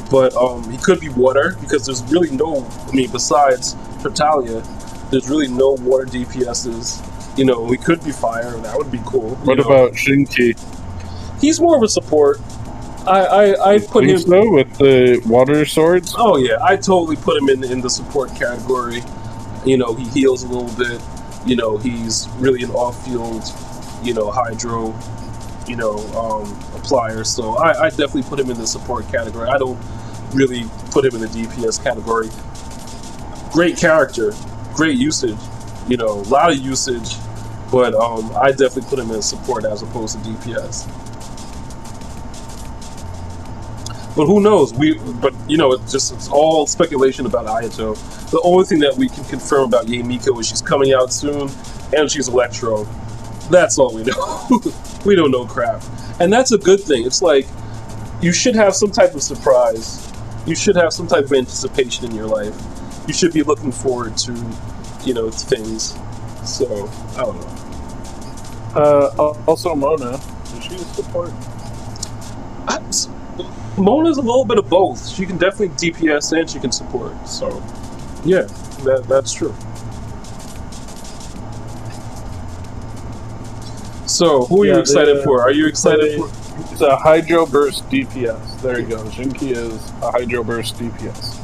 but 0.09 0.35
um, 0.35 0.69
he 0.71 0.77
could 0.77 0.99
be 0.99 1.09
water 1.09 1.55
because 1.61 1.85
there's 1.85 2.03
really 2.11 2.31
no. 2.31 2.65
I 2.87 2.91
mean, 2.91 3.11
besides 3.11 3.75
Tartaglia, 4.01 4.61
there's 5.11 5.29
really 5.29 5.47
no 5.47 5.71
water 5.71 6.05
DPSs. 6.05 7.37
You 7.37 7.45
know, 7.45 7.69
he 7.69 7.77
could 7.77 8.03
be 8.03 8.11
fire. 8.11 8.51
That 8.51 8.77
would 8.77 8.91
be 8.91 9.01
cool. 9.05 9.35
What 9.37 9.57
know. 9.57 9.65
about 9.65 9.91
Xingqiu? 9.93 10.57
He's 11.39 11.59
more 11.59 11.77
of 11.77 11.83
a 11.83 11.87
support. 11.87 12.39
I 13.07 13.19
I, 13.25 13.73
I 13.73 13.79
put 13.79 14.05
him. 14.05 14.17
So 14.19 14.51
with 14.51 14.77
the 14.77 15.21
water 15.25 15.65
swords? 15.65 16.13
Oh 16.17 16.37
yeah, 16.37 16.57
I 16.61 16.75
totally 16.75 17.15
put 17.15 17.41
him 17.41 17.49
in 17.49 17.63
in 17.63 17.81
the 17.81 17.89
support 17.89 18.35
category. 18.35 19.01
You 19.65 19.77
know, 19.77 19.93
he 19.93 20.07
heals 20.09 20.43
a 20.43 20.47
little 20.47 20.71
bit. 20.77 21.01
You 21.45 21.55
know, 21.55 21.77
he's 21.77 22.27
really 22.39 22.63
an 22.63 22.71
off-field 22.71 23.43
you 24.03 24.13
know, 24.13 24.31
hydro, 24.31 24.95
you 25.67 25.75
know, 25.75 25.97
um, 26.17 26.45
applier. 26.79 27.25
So 27.25 27.57
I, 27.57 27.85
I 27.85 27.89
definitely 27.89 28.23
put 28.23 28.39
him 28.39 28.49
in 28.49 28.57
the 28.57 28.67
support 28.67 29.07
category. 29.09 29.49
I 29.49 29.57
don't 29.57 29.79
really 30.33 30.63
put 30.91 31.05
him 31.05 31.15
in 31.15 31.21
the 31.21 31.27
DPS 31.27 31.81
category. 31.83 32.29
Great 33.51 33.77
character, 33.77 34.33
great 34.73 34.97
usage, 34.97 35.37
you 35.87 35.97
know, 35.97 36.19
a 36.19 36.27
lot 36.29 36.51
of 36.51 36.57
usage, 36.57 37.15
but 37.71 37.93
um, 37.95 38.31
I 38.35 38.51
definitely 38.51 38.83
put 38.83 38.99
him 38.99 39.11
in 39.11 39.21
support 39.21 39.65
as 39.65 39.81
opposed 39.81 40.23
to 40.23 40.29
DPS. 40.29 40.85
But 44.17 44.25
who 44.25 44.41
knows? 44.41 44.73
We, 44.73 44.97
but 45.21 45.35
you 45.47 45.57
know, 45.57 45.73
it's 45.73 45.91
just 45.91 46.11
it's 46.11 46.27
all 46.27 46.65
speculation 46.65 47.27
about 47.27 47.45
Ayato. 47.45 47.95
The 48.31 48.41
only 48.41 48.65
thing 48.65 48.79
that 48.79 48.95
we 48.95 49.09
can 49.09 49.23
confirm 49.25 49.65
about 49.65 49.85
Yae 49.85 50.03
Miko 50.03 50.39
is 50.39 50.47
she's 50.47 50.61
coming 50.61 50.91
out 50.91 51.13
soon, 51.13 51.51
and 51.95 52.09
she's 52.09 52.27
Electro. 52.27 52.85
That's 53.51 53.77
all 53.77 53.93
we 53.93 54.03
know. 54.03 54.49
we 55.05 55.15
don't 55.15 55.29
know 55.29 55.45
crap, 55.45 55.83
and 56.19 56.33
that's 56.33 56.51
a 56.51 56.57
good 56.57 56.79
thing. 56.79 57.05
It's 57.05 57.21
like 57.21 57.45
you 58.19 58.31
should 58.33 58.55
have 58.55 58.75
some 58.75 58.89
type 58.89 59.13
of 59.13 59.21
surprise. 59.21 60.11
You 60.47 60.55
should 60.55 60.77
have 60.77 60.93
some 60.93 61.05
type 61.05 61.25
of 61.25 61.33
anticipation 61.33 62.05
in 62.05 62.15
your 62.15 62.25
life. 62.25 62.59
You 63.07 63.13
should 63.13 63.33
be 63.33 63.43
looking 63.43 63.71
forward 63.71 64.17
to, 64.17 64.33
you 65.05 65.13
know, 65.13 65.29
things. 65.29 65.95
So 66.43 66.89
I 67.15 67.21
don't 67.21 67.39
know. 67.39 67.57
Uh, 68.75 69.33
also, 69.47 69.75
Mona, 69.75 70.19
is 70.55 70.63
she 70.63 70.73
a 70.73 70.79
support? 70.79 71.31
I, 72.67 72.81
Mona's 73.77 74.17
a 74.17 74.21
little 74.21 74.45
bit 74.45 74.57
of 74.57 74.69
both. 74.69 75.07
She 75.07 75.25
can 75.25 75.37
definitely 75.37 75.69
DPS 75.69 76.37
and 76.37 76.49
she 76.49 76.59
can 76.59 76.71
support. 76.71 77.27
So, 77.27 77.49
yeah, 78.25 78.41
that, 78.83 79.05
that's 79.07 79.31
true. 79.33 79.55
So, 84.07 84.45
who 84.45 84.63
are 84.63 84.65
you 84.65 84.79
excited 84.79 85.17
the- 85.17 85.23
for? 85.23 85.41
Are 85.41 85.51
you 85.51 85.67
excited 85.67 86.17
for? 86.17 86.29
It's 86.71 86.81
a 86.81 86.95
Hydro 86.95 87.45
Burst 87.45 87.87
DPS. 87.89 88.61
There 88.61 88.79
you 88.79 88.87
go. 88.87 89.03
Xingqiu 89.03 89.51
is 89.51 89.89
a 90.01 90.11
Hydro 90.11 90.43
Burst 90.43 90.75
DPS. 90.77 91.35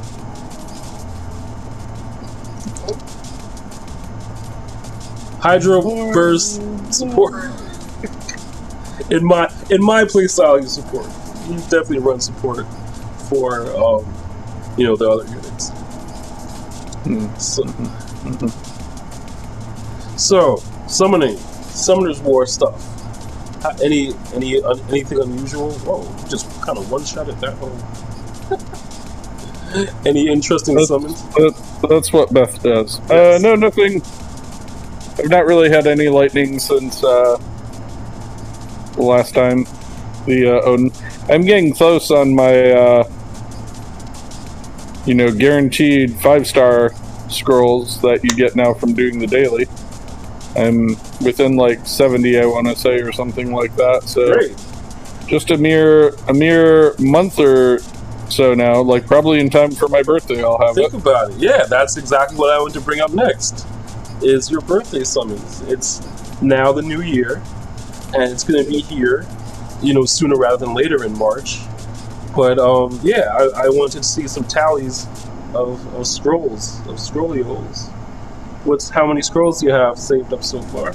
Hydro 5.39 5.81
Burst 6.13 6.61
support. 6.93 7.33
in 9.11 9.23
my 9.25 9.51
in 9.69 9.83
my 9.83 10.03
playstyle, 10.05 10.61
you 10.61 10.67
support. 10.67 11.05
You 11.47 11.58
definitely 11.58 11.99
run 11.99 12.19
support 12.19 12.65
for 13.29 13.67
um, 13.75 14.06
you 14.77 14.86
know 14.86 14.95
the 14.95 15.10
other 15.10 15.25
units. 15.25 15.69
Hmm. 17.03 17.27
So, 17.38 17.63
so 20.17 20.63
summoning, 20.88 21.38
summoner's 21.38 22.21
war 22.21 22.45
stuff. 22.45 22.82
Any 23.82 24.13
any 24.34 24.62
uh, 24.62 24.75
anything 24.89 25.19
unusual? 25.19 25.71
Whoa, 25.71 26.29
just 26.29 26.49
kind 26.62 26.77
of 26.77 26.89
one 26.91 27.03
shot 27.06 27.29
at 27.29 27.39
that 27.41 27.53
one. 27.60 27.73
any 30.06 30.27
interesting 30.29 30.75
That's- 30.75 30.88
summons? 30.89 31.21
That, 31.36 31.88
that's 31.89 32.13
what 32.13 32.34
Beth 32.34 32.62
does. 32.63 32.99
Uh, 33.10 33.39
no, 33.41 33.56
nothing. 33.56 34.01
I've 35.17 35.29
not 35.29 35.45
really 35.45 35.69
had 35.69 35.86
any 35.88 36.08
lightning 36.10 36.60
since 36.60 37.03
uh, 37.03 37.38
the 38.95 39.01
last 39.01 39.34
time. 39.34 39.65
The 40.25 40.58
uh, 40.58 40.62
Odin. 40.65 40.91
I'm 41.29 41.43
getting 41.43 41.73
close 41.73 42.12
on 42.12 42.33
my, 42.36 42.71
uh, 42.71 43.12
you 45.05 45.13
know, 45.13 45.31
guaranteed 45.31 46.15
five 46.19 46.45
star 46.47 46.91
scrolls 47.29 48.01
that 48.01 48.23
you 48.23 48.29
get 48.31 48.55
now 48.55 48.73
from 48.73 48.93
doing 48.93 49.19
the 49.19 49.27
daily. 49.27 49.67
I'm 50.55 50.89
within 51.23 51.55
like 51.55 51.86
70, 51.86 52.39
I 52.39 52.45
want 52.45 52.67
to 52.67 52.75
say, 52.75 53.01
or 53.01 53.12
something 53.12 53.53
like 53.53 53.75
that. 53.75 54.03
So 54.03 54.33
Great. 54.33 54.55
just 55.27 55.51
a 55.51 55.57
mere 55.57 56.09
a 56.27 56.33
mere 56.33 56.95
month 56.99 57.39
or 57.39 57.79
so 58.29 58.53
now. 58.53 58.81
Like 58.81 59.07
probably 59.07 59.39
in 59.39 59.49
time 59.49 59.71
for 59.71 59.88
my 59.88 60.03
birthday, 60.03 60.43
I'll 60.43 60.59
have 60.59 60.77
it. 60.77 60.91
Think 60.91 61.01
about 61.01 61.31
it. 61.31 61.38
Yeah, 61.38 61.65
that's 61.65 61.97
exactly 61.97 62.38
what 62.38 62.51
I 62.51 62.59
want 62.59 62.73
to 62.73 62.81
bring 62.81 62.99
up 62.99 63.13
next. 63.13 63.65
Is 64.21 64.51
your 64.51 64.62
birthday 64.62 65.03
summons? 65.03 65.62
It's 65.62 66.01
now 66.41 66.71
the 66.71 66.81
new 66.81 67.01
year, 67.01 67.41
and 68.13 68.31
it's 68.31 68.43
going 68.43 68.63
to 68.63 68.69
be 68.69 68.81
here, 68.81 69.25
you 69.83 69.93
know, 69.93 70.05
sooner 70.05 70.35
rather 70.37 70.65
than 70.65 70.73
later 70.73 71.03
in 71.03 71.17
March. 71.17 71.59
But 72.35 72.57
um, 72.57 72.99
yeah, 73.03 73.29
I, 73.31 73.65
I 73.65 73.69
wanted 73.69 73.97
to 73.97 74.03
see 74.03 74.27
some 74.27 74.43
tallies 74.45 75.07
of, 75.53 75.93
of 75.95 76.07
scrolls 76.07 76.79
of 76.87 76.95
scrollios. 76.95 77.89
What's 78.63 78.89
how 78.89 79.05
many 79.05 79.21
scrolls 79.21 79.59
do 79.59 79.67
you 79.67 79.73
have 79.73 79.99
saved 79.99 80.33
up 80.33 80.43
so 80.43 80.61
far? 80.61 80.93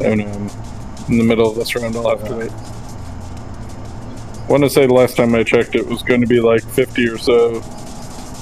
I 0.00 0.16
don't 0.16 0.18
know. 0.18 0.26
I'm 0.26 1.12
in 1.12 1.18
the 1.18 1.24
middle 1.24 1.48
of 1.48 1.56
this 1.56 1.74
round. 1.74 1.96
I'll 1.96 2.10
have 2.10 2.26
to 2.28 2.36
wait. 2.36 2.52
want 4.48 4.64
to 4.64 4.70
say 4.70 4.86
the 4.86 4.94
last 4.94 5.16
time 5.16 5.34
I 5.34 5.44
checked, 5.44 5.74
it 5.74 5.86
was 5.86 6.02
going 6.02 6.20
to 6.20 6.26
be 6.26 6.40
like 6.40 6.62
50 6.62 7.08
or 7.08 7.18
so 7.18 7.62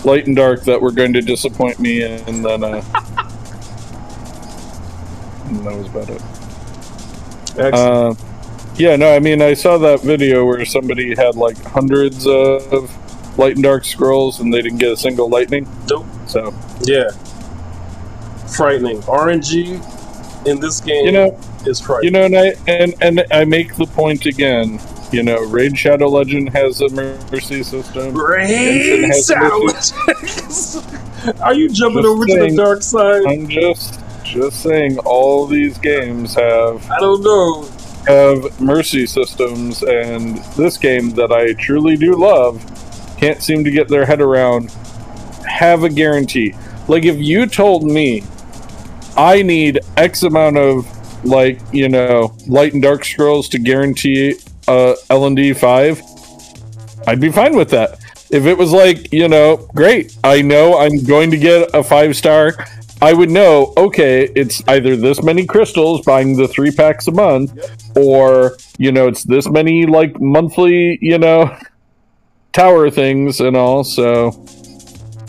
light 0.04 0.26
and 0.26 0.34
dark 0.34 0.64
that 0.64 0.80
were 0.80 0.92
going 0.92 1.12
to 1.12 1.20
disappoint 1.20 1.78
me, 1.78 2.02
and 2.02 2.44
then 2.44 2.64
uh, 2.64 2.82
and 5.46 5.66
that 5.66 5.76
was 5.76 5.86
about 5.88 6.08
it. 6.08 6.22
Excellent. 7.58 7.74
Uh, 7.74 8.29
yeah, 8.76 8.96
no, 8.96 9.14
I 9.14 9.18
mean, 9.18 9.42
I 9.42 9.54
saw 9.54 9.78
that 9.78 10.02
video 10.02 10.44
where 10.44 10.64
somebody 10.64 11.14
had 11.14 11.36
like 11.36 11.56
hundreds 11.64 12.26
of 12.26 12.90
light 13.38 13.54
and 13.54 13.62
dark 13.62 13.84
scrolls, 13.84 14.40
and 14.40 14.52
they 14.52 14.62
didn't 14.62 14.78
get 14.78 14.92
a 14.92 14.96
single 14.96 15.28
lightning. 15.28 15.68
Nope. 15.88 16.06
So 16.26 16.54
Yeah. 16.82 17.10
Frightening. 18.56 19.00
RNG 19.02 20.46
in 20.46 20.60
this 20.60 20.80
game 20.80 21.06
you 21.06 21.12
know, 21.12 21.38
is 21.66 21.86
You 22.02 22.10
know, 22.10 22.24
and 22.24 22.36
I 22.36 22.54
and, 22.66 22.94
and 23.00 23.24
I 23.30 23.44
make 23.44 23.76
the 23.76 23.86
point 23.86 24.26
again. 24.26 24.80
You 25.12 25.24
know, 25.24 25.40
Raid 25.40 25.76
Shadow 25.76 26.08
Legend 26.08 26.50
has 26.50 26.80
a 26.80 26.88
mercy 26.88 27.64
system. 27.64 28.14
Rain 28.14 29.10
has 29.10 29.26
sandwich. 29.26 29.90
Are 31.40 31.52
you 31.52 31.68
jumping 31.68 32.02
Just 32.02 32.08
over 32.08 32.26
to 32.26 32.48
the 32.48 32.54
dark 32.56 32.82
side? 32.82 33.22
I'm 33.26 33.48
just 33.48 34.00
just 34.22 34.62
saying, 34.62 34.98
all 35.00 35.46
these 35.46 35.76
games 35.78 36.34
have 36.34 36.88
I 36.90 37.00
don't 37.00 37.22
know. 37.22 37.68
Have 38.10 38.60
mercy 38.60 39.06
systems, 39.06 39.82
and 39.82 40.38
this 40.56 40.76
game 40.76 41.10
that 41.10 41.32
I 41.32 41.52
truly 41.54 41.96
do 41.96 42.14
love 42.14 42.64
can't 43.18 43.42
seem 43.42 43.64
to 43.64 43.70
get 43.70 43.88
their 43.88 44.06
head 44.06 44.20
around. 44.20 44.70
Have 45.46 45.84
a 45.84 45.88
guarantee. 45.88 46.54
Like 46.88 47.04
if 47.04 47.16
you 47.16 47.46
told 47.46 47.84
me 47.84 48.22
I 49.16 49.42
need 49.42 49.80
X 49.96 50.22
amount 50.22 50.56
of 50.56 50.86
like 51.24 51.60
you 51.72 51.88
know 51.88 52.34
light 52.46 52.72
and 52.72 52.82
dark 52.82 53.04
scrolls 53.04 53.48
to 53.50 53.58
guarantee 53.58 54.36
uh, 54.66 54.94
L 55.10 55.26
and 55.26 55.36
D 55.36 55.52
five, 55.52 56.00
I'd 57.06 57.20
be 57.20 57.30
fine 57.30 57.54
with 57.54 57.70
that. 57.70 57.98
If 58.30 58.46
it 58.46 58.56
was 58.56 58.72
like 58.72 59.12
you 59.12 59.28
know, 59.28 59.68
great, 59.74 60.16
I 60.24 60.42
know 60.42 60.78
I'm 60.78 61.04
going 61.04 61.30
to 61.30 61.36
get 61.36 61.70
a 61.74 61.82
five 61.82 62.16
star. 62.16 62.54
I 63.02 63.14
would 63.14 63.30
know, 63.30 63.72
okay, 63.76 64.30
it's 64.34 64.62
either 64.68 64.94
this 64.94 65.22
many 65.22 65.46
crystals 65.46 66.04
buying 66.04 66.36
the 66.36 66.46
three 66.46 66.70
packs 66.70 67.06
a 67.08 67.12
month, 67.12 67.52
or 67.96 68.58
you 68.78 68.92
know, 68.92 69.08
it's 69.08 69.24
this 69.24 69.48
many 69.48 69.86
like 69.86 70.20
monthly, 70.20 70.98
you 71.00 71.18
know, 71.18 71.56
tower 72.52 72.90
things 72.90 73.40
and 73.40 73.56
all. 73.56 73.84
So, 73.84 74.44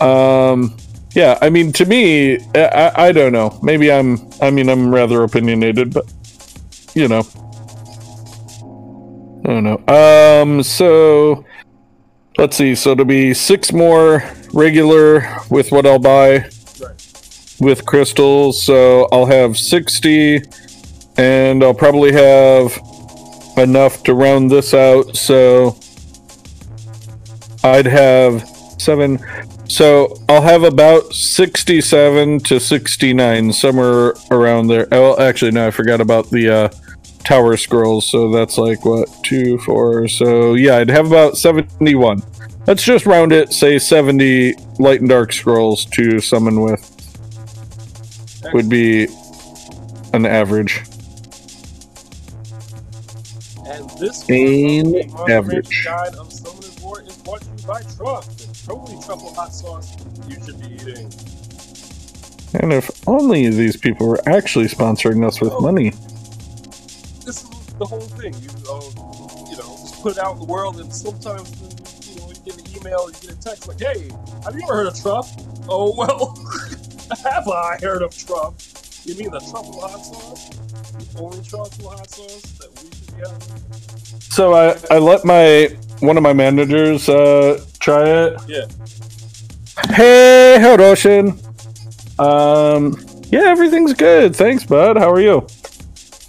um, 0.02 0.76
yeah, 1.14 1.38
I 1.42 1.50
mean, 1.50 1.72
to 1.74 1.86
me, 1.86 2.40
I, 2.56 2.92
I, 2.96 3.12
don't 3.12 3.32
know. 3.32 3.58
Maybe 3.62 3.92
I'm, 3.92 4.18
I 4.42 4.50
mean, 4.50 4.70
I'm 4.70 4.94
rather 4.94 5.24
opinionated, 5.24 5.94
but 5.94 6.12
you 6.94 7.08
know, 7.08 7.26
I 9.46 9.48
don't 9.48 9.64
know. 9.64 10.42
Um, 10.42 10.62
so 10.64 11.46
let's 12.38 12.58
see. 12.58 12.76
So 12.76 12.92
it'll 12.92 13.06
be 13.06 13.34
six 13.34 13.72
more 13.72 14.24
regular 14.54 15.38
with 15.50 15.72
what 15.72 15.86
I'll 15.86 16.00
buy 16.00 16.50
with 17.62 17.86
crystals. 17.86 18.62
So 18.62 19.08
I'll 19.12 19.28
have 19.28 19.58
60, 19.58 20.42
and 21.18 21.64
I'll 21.64 21.74
probably 21.74 22.12
have 22.12 22.78
enough 23.58 24.04
to 24.04 24.14
round 24.14 24.52
this 24.52 24.74
out. 24.74 25.16
So 25.16 25.78
I'd 27.64 27.86
have 27.86 28.48
seven. 28.78 29.20
So 29.70 30.14
I'll 30.28 30.42
have 30.42 30.64
about 30.64 31.14
67 31.14 32.40
to 32.42 32.60
69, 32.60 33.54
somewhere 33.54 34.16
around 34.32 34.68
there. 34.68 34.88
Oh, 34.92 35.18
actually, 35.22 35.52
no, 35.52 35.68
I 35.68 35.72
forgot 35.72 36.02
about 36.02 36.30
the 36.30 36.50
uh, 36.50 36.70
tower 37.24 37.56
scrolls. 37.56 38.10
So 38.10 38.32
that's 38.32 38.58
like 38.58 38.84
what, 38.84 39.08
two, 39.24 39.58
four. 39.60 40.08
So 40.08 40.56
yeah, 40.56 40.78
I'd 40.78 40.90
have 40.90 41.08
about 41.08 41.38
71. 41.38 42.22
Let's 42.68 42.84
just 42.84 43.06
round 43.06 43.32
it, 43.32 43.54
say 43.54 43.80
70 43.80 44.54
light 44.80 45.00
and 45.00 45.10
dark 45.10 45.32
scrolls 45.32 45.86
to 45.86 46.20
summon 46.20 46.62
with 46.62 46.91
would 48.54 48.70
be 48.70 49.08
an 50.14 50.26
average. 50.26 50.82
And 53.66 53.90
this 54.00 54.28
An 54.30 54.96
average. 55.30 55.86
Guide 55.86 56.16
of 56.16 56.32
Summoner's 56.32 56.80
War 56.82 57.02
is 57.02 57.16
brought 57.18 57.42
to 57.42 57.48
you 57.48 57.68
by 57.68 57.82
the 57.82 58.52
totally 58.68 59.02
truffle 59.04 59.34
hot 59.34 59.54
sauce 59.54 59.96
you 60.28 60.36
should 60.44 60.60
be 60.60 60.76
eating. 60.76 61.12
And 62.54 62.74
if 62.74 62.90
only 63.08 63.50
these 63.50 63.78
people 63.78 64.08
were 64.08 64.20
actually 64.28 64.66
sponsoring 64.66 65.26
us 65.26 65.40
with 65.40 65.54
money. 65.62 65.92
this 67.26 67.44
is 67.44 67.50
the 67.80 67.86
whole 67.86 68.02
thing. 68.02 68.34
You 68.42 68.50
um, 68.70 68.82
you 69.50 69.58
know, 69.58 69.78
just 69.80 70.02
put 70.02 70.18
it 70.18 70.20
out 70.20 70.34
in 70.34 70.40
the 70.40 70.46
world, 70.46 70.80
and 70.80 70.94
sometimes 70.94 71.50
you 72.10 72.20
know 72.20 72.28
you 72.28 72.36
get 72.44 72.58
an 72.60 72.76
email, 72.76 73.10
you 73.10 73.16
get 73.22 73.32
a 73.32 73.40
text 73.40 73.68
like, 73.68 73.80
"Hey, 73.80 74.10
have 74.44 74.54
you 74.56 74.64
ever 74.64 74.76
heard 74.76 74.88
of 74.88 75.02
Truff?" 75.02 75.32
Oh 75.70 75.96
well, 75.98 76.36
have 77.32 77.48
I 77.48 77.78
heard 77.82 78.02
of 78.02 78.16
Trump? 78.18 78.60
You 79.04 79.16
mean 79.16 79.32
the 79.32 79.40
truffle 79.40 79.82
hot 79.82 80.06
sauce? 80.06 80.50
The 80.50 81.20
only 81.20 81.44
truffle 81.44 81.90
hot 81.90 82.10
sauce 82.10 82.42
that 82.60 82.70
we 82.84 82.90
should 82.92 83.26
having? 83.26 84.22
So 84.22 84.54
I, 84.54 84.78
I 84.90 85.00
let 85.00 85.26
my 85.26 85.76
one 86.02 86.18
of 86.18 86.24
my 86.24 86.34
managers 86.34 87.08
uh, 87.10 87.64
try 87.80 88.08
it. 88.08 88.42
Yeah. 88.48 88.66
Hey, 89.94 90.58
Hiroshin. 90.60 91.38
Um, 92.20 92.98
yeah, 93.30 93.46
everything's 93.46 93.94
good. 93.94 94.36
Thanks, 94.36 94.64
bud. 94.64 94.98
How 94.98 95.12
are 95.12 95.22
you? 95.22 95.38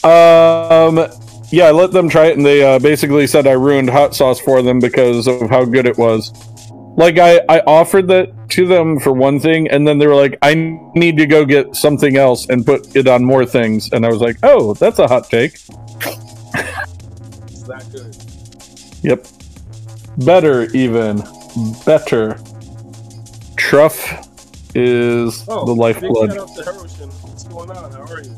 Um, 0.08 1.06
yeah, 1.50 1.66
I 1.66 1.70
let 1.72 1.92
them 1.92 2.08
try 2.08 2.26
it, 2.26 2.36
and 2.36 2.46
they 2.46 2.62
uh, 2.62 2.78
basically 2.78 3.26
said 3.26 3.46
I 3.46 3.52
ruined 3.52 3.90
hot 3.90 4.14
sauce 4.14 4.40
for 4.40 4.62
them 4.62 4.80
because 4.80 5.26
of 5.26 5.50
how 5.50 5.64
good 5.64 5.86
it 5.86 5.98
was. 5.98 6.32
Like 6.96 7.18
I, 7.18 7.40
I 7.48 7.60
offered 7.60 8.08
that 8.08 8.30
to 8.50 8.66
them 8.66 9.00
for 9.00 9.12
one 9.12 9.40
thing, 9.40 9.68
and 9.68 9.86
then 9.88 9.98
they 9.98 10.06
were 10.06 10.14
like, 10.14 10.38
"I 10.42 10.54
need 10.94 11.16
to 11.18 11.26
go 11.26 11.44
get 11.44 11.74
something 11.74 12.16
else 12.16 12.48
and 12.48 12.64
put 12.66 12.94
it 12.94 13.08
on 13.08 13.24
more 13.24 13.46
things." 13.46 13.90
And 13.92 14.04
I 14.04 14.08
was 14.10 14.20
like, 14.20 14.36
"Oh, 14.42 14.74
that's 14.74 14.98
a 14.98 15.08
hot 15.08 15.30
take." 15.30 15.54
It's 15.54 15.68
that 17.64 17.84
good. 17.92 18.14
Yep. 19.02 19.26
Better, 20.24 20.64
even 20.76 21.22
better. 21.86 22.38
Truff 23.56 24.28
is 24.74 25.44
Oh, 25.48 25.64
the 25.64 25.74
lifeblood. 25.74 26.32
shout 26.32 26.50
out 26.50 26.56
to 26.56 26.62
Hiroshin. 26.62 27.10
What's 27.24 27.44
going 27.44 27.70
on? 27.70 27.92
How 27.92 28.02
are 28.02 28.20
you? 28.22 28.36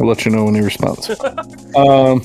I'll 0.00 0.06
let 0.06 0.24
you 0.24 0.30
know 0.32 0.44
when 0.44 0.54
he 0.54 0.60
responds. 0.60 1.10
um, 1.76 2.22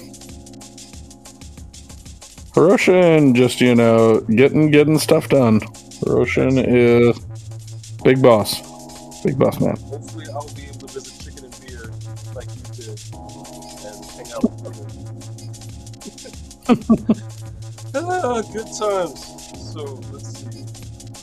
Hiroshin, 2.53 3.33
just 3.33 3.59
you 3.61 3.73
know, 3.73 4.19
getting 4.21 4.69
getting 4.69 4.99
stuff 4.99 5.27
done. 5.29 5.59
Hiroshin 6.01 6.63
is 6.67 7.19
big 8.03 8.21
boss, 8.21 8.61
big 9.23 9.39
boss 9.39 9.59
man. 9.59 9.75
Hopefully, 9.77 10.25
I'll 10.31 10.47
be 10.53 10.65
able 10.65 10.87
to 10.87 10.87
visit 10.87 11.19
Chicken 11.23 11.45
and 11.45 11.59
Beer 11.65 11.89
like 12.35 12.47
you 12.55 12.61
did 12.73 12.99
and 13.83 14.05
hang 14.13 14.31
out 14.33 14.43
with 14.43 14.63
ah, 17.95 18.41
good 18.53 18.67
times. 18.77 19.19
So, 19.73 19.99
let's 20.11 20.29
see. 20.37 20.65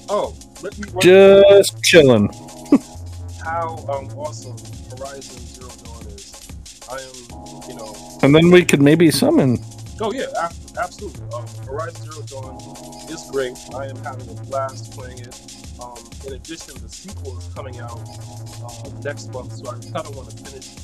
Oh, 0.09 0.35
let 0.63 0.77
me 0.79 0.87
Just 1.01 1.83
chilling. 1.85 2.29
how 3.45 3.77
um, 3.89 4.09
awesome 4.19 4.57
Horizon 4.99 5.39
Zero 5.47 5.71
Dawn 5.85 6.07
is. 6.09 6.49
I 6.91 6.97
am, 6.97 7.69
you 7.69 7.77
know, 7.77 8.19
And 8.23 8.35
then 8.35 8.51
we 8.51 8.65
could 8.65 8.83
maybe 8.83 9.11
summon. 9.13 9.59
Oh 10.01 10.13
yeah, 10.13 10.27
absolutely. 10.81 11.23
Um, 11.35 11.47
Horizon 11.67 12.11
Zero 12.11 12.23
Dawn 12.27 12.57
is 13.11 13.31
great. 13.31 13.57
I 13.75 13.87
am 13.87 13.97
having 13.99 14.29
a 14.31 14.35
blast 14.45 14.93
playing 14.93 15.19
it. 15.19 15.35
Um, 15.83 15.99
in 16.27 16.35
addition, 16.35 16.75
the 16.83 16.89
sequel 16.89 17.39
is 17.39 17.47
coming 17.55 17.79
out 17.81 18.01
uh, 18.65 18.89
next 19.03 19.33
month, 19.33 19.53
so 19.53 19.69
I 19.71 19.75
kind 19.81 20.07
of 20.07 20.17
want 20.17 20.31
to 20.31 20.37
finish 20.45 20.75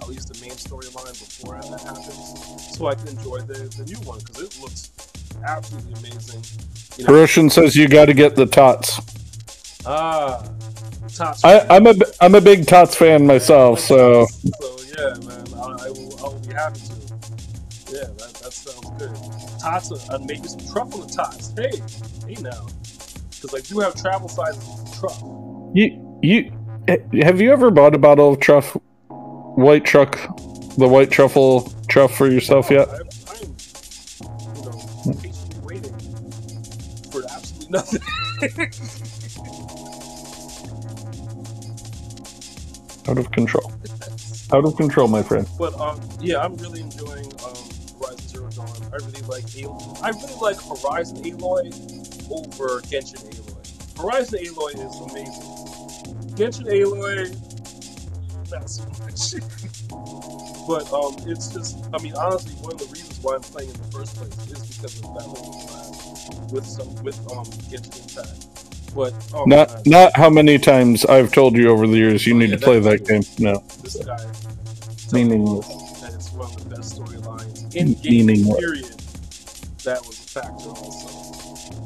at 0.00 0.08
least 0.08 0.32
the 0.32 0.40
main 0.40 0.52
storyline 0.52 1.12
before 1.18 1.60
that 1.60 1.80
happens, 1.80 2.76
so 2.76 2.86
I 2.86 2.94
can 2.94 3.08
enjoy 3.08 3.40
the, 3.40 3.68
the 3.76 3.84
new 3.86 3.98
one 4.06 4.18
because 4.20 4.42
it 4.42 4.60
looks 4.60 4.90
absolutely 5.44 5.94
amazing. 5.94 6.42
You 6.98 7.04
know, 7.04 7.12
Hiroshin 7.12 7.50
says 7.50 7.76
you 7.76 7.88
got 7.88 8.06
to 8.06 8.14
get 8.14 8.36
the 8.36 8.46
tots. 8.46 9.00
ah, 9.86 10.44
Tots. 11.14 11.44
I, 11.44 11.60
I'm 11.68 11.86
a 11.86 11.94
I'm 12.20 12.34
a 12.34 12.40
big 12.40 12.66
tots 12.66 12.94
fan 12.96 13.26
myself, 13.26 13.80
so 13.80 14.26
So 14.60 14.76
yeah, 14.84 15.14
man, 15.26 15.46
I, 15.54 15.86
I 15.86 15.90
will 15.90 16.18
I 16.20 16.28
will 16.28 16.40
be 16.46 16.54
happy 16.54 16.80
to. 16.80 16.94
Yeah, 17.92 18.04
that 18.18 18.35
sounds 18.56 18.90
good. 18.98 19.60
Tots, 19.60 19.92
uh, 19.92 20.14
and 20.14 20.26
maybe 20.26 20.48
some 20.48 20.60
truffle 20.72 21.06
tots. 21.06 21.52
Hey, 21.56 21.80
hey 22.26 22.40
now, 22.42 22.66
because 23.30 23.54
I 23.54 23.60
do 23.60 23.80
have 23.80 23.94
travel 23.94 24.28
sizes 24.28 24.68
of 24.68 24.98
truffle. 24.98 25.72
you 25.74 26.18
you 26.22 26.52
eh, 26.88 26.98
have 27.22 27.40
you 27.40 27.52
ever 27.52 27.70
bought 27.70 27.94
a 27.94 27.98
bottle 27.98 28.32
of 28.32 28.40
truff 28.40 28.76
white 29.08 29.84
truck, 29.84 30.18
the 30.76 30.88
white 30.88 31.10
truffle 31.10 31.72
truff 31.88 32.16
for 32.16 32.30
yourself 32.30 32.70
yet? 32.70 32.88
I, 32.88 32.94
I'm, 32.94 33.56
you 34.56 34.62
know, 34.64 35.14
patiently 35.20 35.60
waiting 35.62 35.98
for 37.10 37.24
absolutely 37.30 37.70
nothing. 37.70 38.02
Out 43.08 43.18
of 43.18 43.30
control. 43.30 43.72
Out 44.52 44.64
of 44.64 44.76
control, 44.76 45.06
my 45.06 45.22
friend. 45.22 45.46
But 45.58 45.78
um, 45.80 46.00
yeah, 46.20 46.40
I'm 46.40 46.56
really 46.56 46.80
enjoying 46.80 47.32
I 48.96 49.04
really 49.04 49.20
like 49.28 49.44
Aloy. 49.44 50.02
I 50.02 50.08
really 50.08 50.34
like 50.40 50.56
Horizon 50.56 51.18
Aloy 51.18 51.68
over 52.32 52.80
Genshin 52.80 53.20
Aloy. 53.28 54.00
Horizon 54.00 54.38
Aloy 54.38 54.72
is 54.72 55.10
amazing. 55.10 55.42
Genshin 56.34 56.64
Aloy, 56.72 57.28
not 58.50 58.70
so 58.70 58.84
much. 59.04 59.34
but 60.66 60.90
um, 60.94 61.14
it's 61.30 61.48
just, 61.48 61.76
I 61.92 61.98
mean, 62.02 62.14
honestly, 62.16 62.54
one 62.54 62.72
of 62.72 62.78
the 62.78 62.86
reasons 62.86 63.18
why 63.22 63.34
I'm 63.34 63.42
playing 63.42 63.68
in 63.68 63.76
the 63.76 63.88
first 63.88 64.16
place 64.16 64.32
is 64.50 64.76
because 64.78 64.96
of 64.98 65.14
that 65.14 66.50
with 66.50 66.64
some 66.64 66.94
with 67.04 67.18
um 67.32 67.44
Genshin 67.68 68.00
Impact. 68.16 68.94
But 68.94 69.12
oh 69.34 69.44
Not 69.44 69.68
man, 69.74 69.82
not 69.84 70.16
how 70.16 70.30
many 70.30 70.58
times 70.58 71.04
I've 71.04 71.32
told 71.34 71.54
you 71.54 71.68
over 71.68 71.86
the 71.86 71.98
years 71.98 72.26
you 72.26 72.34
Oh, 72.34 72.38
need 72.38 72.48
yeah, 72.48 72.56
to 72.56 72.62
play 72.62 72.80
that's 72.80 73.02
that 73.06 73.06
game. 73.06 73.22
No. 73.44 73.62
this 73.82 73.96
guy 74.02 74.16
Meaningless. 75.12 75.68
In 77.76 78.44
what? 78.46 78.58
Period. 78.58 78.84
That 79.84 80.04
was 80.06 80.18
a 80.18 80.40
factor 80.40 80.70
also. 80.70 81.08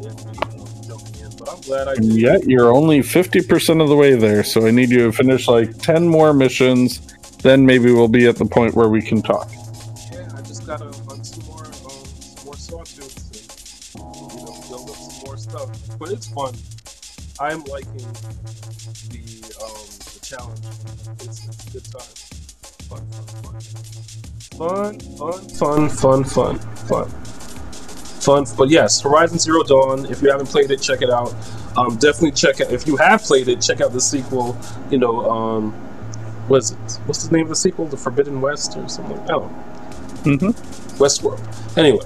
in 0.00 0.82
jumping 0.88 1.20
in, 1.20 1.36
but 1.36 1.48
I'm 1.50 1.60
glad 1.60 1.88
I 1.88 1.94
did. 1.94 2.04
Yet 2.04 2.44
you're 2.44 2.72
only 2.72 3.02
fifty 3.02 3.42
percent 3.42 3.80
of 3.80 3.88
the 3.88 3.96
way 3.96 4.14
there, 4.14 4.42
so 4.44 4.66
I 4.66 4.70
need 4.70 4.90
you 4.90 5.06
to 5.06 5.12
finish 5.12 5.48
like 5.48 5.76
ten 5.78 6.06
more 6.08 6.32
missions. 6.32 7.00
Then 7.42 7.64
maybe 7.64 7.92
we'll 7.92 8.08
be 8.08 8.26
at 8.26 8.36
the 8.36 8.44
point 8.44 8.74
where 8.74 8.88
we 8.88 9.02
can 9.02 9.22
talk. 9.22 9.50
Yeah, 10.12 10.28
I 10.34 10.42
just 10.42 10.66
gotta 10.66 10.84
hunt 11.08 11.26
some 11.26 11.44
more, 11.46 11.64
um, 11.64 11.72
some 11.72 12.44
more 12.44 12.54
sawtooths 12.54 13.94
and 13.94 14.04
you 14.32 14.44
know 14.46 14.60
build 14.68 14.90
up 14.90 14.96
some 14.96 15.24
more 15.24 15.36
stuff. 15.36 15.98
But 15.98 16.10
it's 16.10 16.28
fun. 16.28 16.54
I'm 17.38 17.64
liking 17.64 18.06
fun. 24.60 25.00
Fun, 25.00 25.48
fun, 25.48 25.88
fun, 25.88 26.24
fun, 26.24 26.58
fun, 26.58 27.08
fun. 27.08 28.44
But 28.58 28.68
yes, 28.68 29.00
Horizon 29.00 29.38
Zero 29.38 29.62
Dawn. 29.62 30.04
If 30.06 30.20
you 30.22 30.30
haven't 30.30 30.48
played 30.48 30.70
it, 30.70 30.82
check 30.82 31.00
it 31.02 31.10
out. 31.10 31.34
Um, 31.76 31.96
definitely 31.96 32.32
check 32.32 32.60
it. 32.60 32.70
If 32.70 32.86
you 32.86 32.96
have 32.96 33.22
played 33.22 33.48
it, 33.48 33.60
check 33.62 33.80
out 33.80 33.92
the 33.92 34.00
sequel. 34.00 34.56
You 34.90 34.98
know, 34.98 35.30
um, 35.30 35.72
what 36.48 36.58
is 36.58 36.72
it? 36.72 36.76
What's 37.06 37.26
the 37.26 37.32
name 37.34 37.44
of 37.44 37.50
the 37.50 37.56
sequel? 37.56 37.86
The 37.86 37.96
Forbidden 37.96 38.40
West 38.40 38.76
or 38.76 38.88
something? 38.88 39.18
Oh, 39.30 39.48
Mm-hmm. 40.24 40.48
Westworld. 41.02 41.40
Anyway, 41.78 42.04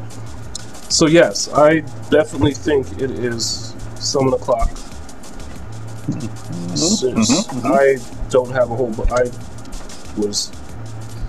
so 0.89 1.09
yes, 1.09 1.49
I 1.53 1.81
definitely 2.11 2.53
think 2.55 2.87
it 3.03 3.11
is 3.11 3.75
seven 3.97 4.33
o'clock. 4.33 4.71
Since 6.77 7.49
mhm, 7.49 7.65
I 7.65 8.29
don't 8.31 8.53
have 8.53 8.71
a 8.71 8.77
whole, 8.77 8.93
bu- 8.93 9.13
I 9.13 9.25
was 10.17 10.53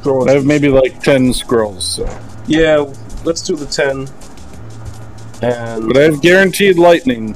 throwing. 0.06 0.30
I 0.30 0.34
have 0.34 0.46
maybe 0.46 0.70
like 0.70 1.02
ten 1.02 1.34
scrolls, 1.34 1.96
so. 1.96 2.20
Yeah, 2.48 2.86
let's 3.26 3.42
do 3.42 3.56
the 3.56 3.66
ten. 3.66 4.08
And 5.42 5.88
but 5.88 5.98
I 5.98 6.04
have 6.04 6.22
guaranteed 6.22 6.78
lightning. 6.78 7.36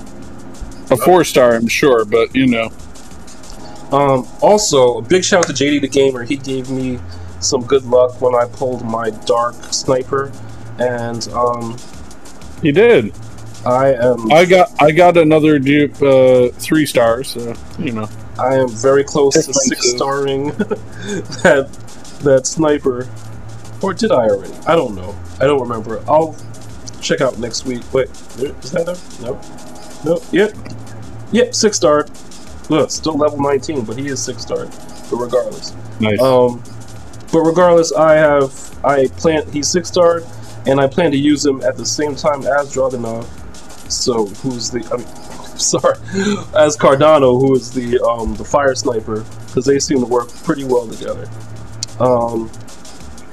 A 0.91 0.97
four 0.97 1.23
star, 1.23 1.55
I'm 1.55 1.67
sure, 1.67 2.05
but 2.05 2.35
you 2.35 2.47
know. 2.47 2.71
Um, 3.91 4.27
also, 4.41 4.99
a 4.99 5.01
big 5.01 5.23
shout 5.23 5.49
out 5.49 5.55
to 5.55 5.63
JD 5.63 5.81
the 5.81 5.87
Gamer. 5.87 6.23
He 6.23 6.37
gave 6.37 6.69
me 6.69 6.99
some 7.39 7.65
good 7.65 7.83
luck 7.85 8.21
when 8.21 8.35
I 8.35 8.45
pulled 8.45 8.85
my 8.85 9.09
Dark 9.09 9.55
Sniper, 9.71 10.31
and 10.79 11.27
um, 11.29 11.75
He 12.61 12.71
did. 12.71 13.13
I 13.65 13.93
am 13.93 14.31
I 14.31 14.45
got 14.45 14.81
I 14.81 14.91
got 14.91 15.17
another 15.17 15.59
dupe 15.59 16.01
uh, 16.01 16.49
three 16.49 16.85
stars, 16.85 17.29
so 17.29 17.53
you 17.79 17.91
know. 17.91 18.07
I 18.39 18.55
am 18.55 18.69
very 18.69 19.03
close 19.03 19.33
to 19.33 19.53
six 19.53 19.89
starring 19.91 20.47
that 21.43 21.69
that 22.19 22.47
sniper. 22.47 23.07
Or 23.81 23.93
did 23.93 24.11
I 24.11 24.27
already? 24.27 24.53
I 24.67 24.75
don't 24.75 24.95
know. 24.95 25.17
I 25.39 25.45
don't 25.45 25.61
remember. 25.61 26.03
I'll 26.09 26.35
check 27.01 27.21
out 27.21 27.39
next 27.39 27.65
week. 27.65 27.81
Wait, 27.93 28.09
is 28.09 28.71
that 28.71 28.87
a 28.89 29.23
no? 29.23 29.39
No. 30.03 30.21
Yep. 30.31 30.55
Yep. 31.31 31.55
Six 31.55 31.77
star. 31.77 32.07
Look, 32.69 32.91
still 32.91 33.17
level 33.17 33.41
nineteen, 33.41 33.85
but 33.85 33.97
he 33.97 34.07
is 34.07 34.21
six 34.21 34.41
star. 34.41 34.65
But 34.65 35.17
regardless. 35.17 35.73
Nice. 35.99 36.19
Um, 36.21 36.61
but 37.31 37.39
regardless, 37.41 37.93
I 37.93 38.15
have 38.15 38.53
I 38.83 39.07
plan. 39.07 39.49
He's 39.51 39.67
six 39.67 39.87
star, 39.87 40.21
and 40.65 40.79
I 40.79 40.87
plan 40.87 41.11
to 41.11 41.17
use 41.17 41.45
him 41.45 41.61
at 41.63 41.77
the 41.77 41.85
same 41.85 42.15
time 42.15 42.41
as 42.41 42.73
Dragunov. 42.73 43.25
So 43.91 44.25
who's 44.27 44.69
the? 44.69 44.79
I 44.91 44.97
mean, 44.97 45.07
sorry, 45.57 45.97
as 46.55 46.77
Cardano, 46.77 47.39
who 47.39 47.55
is 47.55 47.71
the 47.71 48.01
um 48.03 48.35
the 48.35 48.45
fire 48.45 48.75
sniper, 48.75 49.25
because 49.47 49.65
they 49.65 49.79
seem 49.79 49.99
to 49.99 50.05
work 50.05 50.29
pretty 50.43 50.63
well 50.63 50.87
together. 50.87 51.29
Um, 51.99 52.49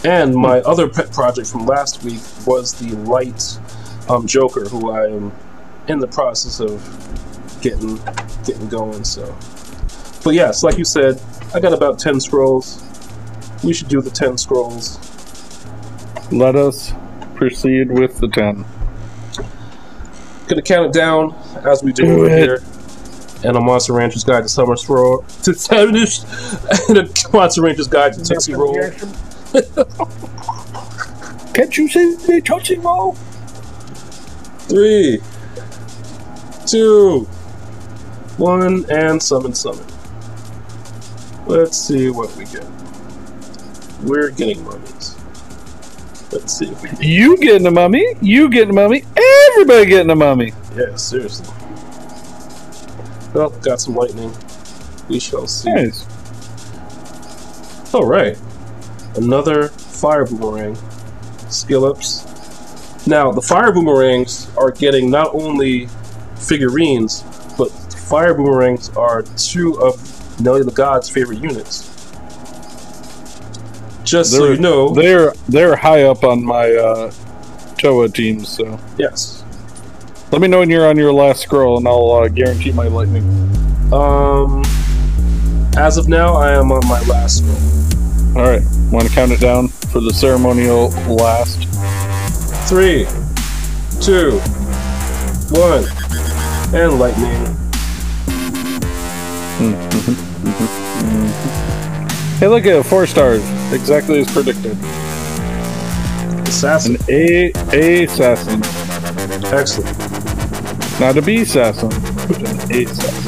and 0.05 0.35
my 0.35 0.61
other 0.61 0.89
pet 0.89 1.13
project 1.13 1.49
from 1.49 1.67
last 1.67 2.03
week 2.05 2.21
was 2.47 2.75
the 2.75 2.95
light 2.97 3.59
um, 4.09 4.27
Joker, 4.27 4.65
who 4.65 4.91
I 4.91 5.07
am 5.07 5.33
in 5.89 5.99
the 5.99 6.07
process 6.09 6.61
of 6.61 6.81
getting 7.61 7.97
getting 8.45 8.69
going. 8.69 9.05
So, 9.05 9.35
but 10.25 10.35
yes, 10.35 10.63
like 10.63 10.79
you 10.79 10.85
said, 10.85 11.21
I 11.55 11.61
got 11.61 11.73
about 11.73 11.99
ten 11.99 12.21
scrolls. 12.21 12.83
We 13.65 13.73
should 13.73 13.89
do 13.89 14.01
the 14.01 14.11
ten 14.11 14.37
scrolls. 14.39 14.99
Let 16.33 16.57
us 16.57 16.93
proceed 17.37 17.91
with 17.91 18.19
the 18.19 18.29
10. 18.29 18.65
Gonna 20.49 20.63
count 20.63 20.87
it 20.87 20.93
down 20.93 21.35
as 21.65 21.83
we 21.83 21.93
do, 21.93 22.03
Do 22.05 22.25
it. 22.25 22.39
here. 22.39 22.63
And 23.47 23.57
a 23.57 23.61
Monster 23.61 23.93
Rancher's 23.93 24.25
Guide 24.25 24.43
to 24.43 24.49
Summer 24.49 24.75
Stroll 24.75 25.25
to 25.45 25.55
Savage 25.55 26.19
and 26.89 26.99
a 26.99 27.09
Monster 27.33 27.63
Rancher's 27.63 27.87
Guide 27.87 28.15
to 28.15 28.23
Tootsie 28.25 28.55
Roll. 28.55 28.75
Can't 31.55 31.79
you 31.79 31.89
see 31.89 32.17
me 32.27 32.41
Tootsie 32.41 32.79
Roll? 32.79 33.13
Three, 34.69 35.21
two, 36.67 37.21
one, 38.37 38.85
and 38.91 39.23
summon 39.23 39.55
summon. 39.55 39.87
Let's 41.47 41.79
see 41.79 42.11
what 42.11 42.35
we 42.35 42.47
get. 42.47 42.67
We're 44.03 44.31
getting 44.31 44.65
mummies. 44.65 45.17
Let's 46.33 46.53
see 46.53 46.67
if 46.67 46.83
we 46.83 47.07
You 47.07 47.37
getting 47.37 47.69
a 47.69 47.71
mummy, 47.71 48.17
you 48.21 48.51
getting 48.51 48.71
a 48.71 48.73
mummy, 48.73 49.05
everybody 49.17 49.87
getting 49.87 50.11
a 50.11 50.17
mummy. 50.17 50.53
Yeah, 50.77 50.97
seriously. 50.97 51.47
Well, 53.37 53.51
got 53.61 53.81
some 53.81 53.95
lightning. 53.95 54.33
We 55.09 55.21
shall 55.21 55.47
see. 55.47 55.71
Nice. 55.73 56.07
Alright. 57.95 58.39
Another 59.17 59.69
fire 59.69 60.25
boomerang. 60.25 60.77
Skill 61.51 61.85
ups. 61.85 62.25
Now, 63.07 63.31
the 63.31 63.43
fire 63.43 63.73
boomerangs 63.73 64.51
are 64.57 64.71
getting 64.71 65.11
not 65.11 65.35
only 65.35 65.89
figurines, 66.37 67.23
but 67.59 67.69
fire 68.09 68.33
boomerangs 68.35 68.89
are 68.97 69.23
two 69.37 69.79
of 69.83 70.41
Nelly 70.41 70.63
the 70.63 70.73
God's 70.73 71.09
favorite 71.11 71.39
units. 71.43 71.93
Just 74.05 74.33
so 74.33 74.45
They're- 74.45 74.55
you 74.55 74.61
know, 74.61 74.95
They're 74.95 75.33
they're 75.49 75.77
high 75.77 76.05
up 76.05 76.25
on 76.25 76.43
my 76.45 76.73
uh, 76.73 77.13
Toa 77.79 78.09
team, 78.09 78.45
so 78.45 78.79
yes. 78.99 79.36
Let 80.33 80.41
me 80.41 80.49
know 80.49 80.59
when 80.59 80.71
you're 80.71 80.89
on 80.89 80.97
your 80.97 81.13
last 81.13 81.43
scroll, 81.43 81.79
and 81.79 81.87
I'll 81.87 82.11
uh, 82.13 82.29
guarantee 82.29 82.73
my 82.73 82.89
lightning. 82.89 83.25
Um, 83.93 84.63
as 85.77 85.97
of 85.97 86.09
now, 86.09 86.35
I 86.35 86.53
am 86.53 86.73
on 86.73 86.87
my 86.89 87.01
last 87.03 87.39
scroll. 87.39 88.37
All 88.37 88.51
right, 88.51 88.63
want 88.91 89.07
to 89.07 89.15
count 89.15 89.33
it 89.33 89.41
down 89.41 89.69
for 89.69 90.01
the 90.01 90.13
ceremonial 90.13 90.89
last? 91.07 91.65
Three, 92.69 93.07
two, 94.01 94.41
one, 95.53 95.85
and 96.75 96.99
lightning. 96.99 97.57
Hey, 102.39 102.49
look 102.49 102.67
at 102.67 102.85
four 102.85 103.07
stars, 103.07 103.43
exactly 103.73 104.19
as 104.19 104.31
predicted. 104.31 104.77
Assassin. 106.47 106.97
An 106.97 107.03
A 107.09 107.53
A 107.73 108.05
assassin, 108.05 108.61
Excellent. 109.53 111.01
not 111.01 111.17
a 111.17 111.23
B 111.23 111.41
assassin, 111.43 111.89
but 112.29 112.39
an 112.39 112.73
A 112.73 112.85
assassin. 112.85 113.23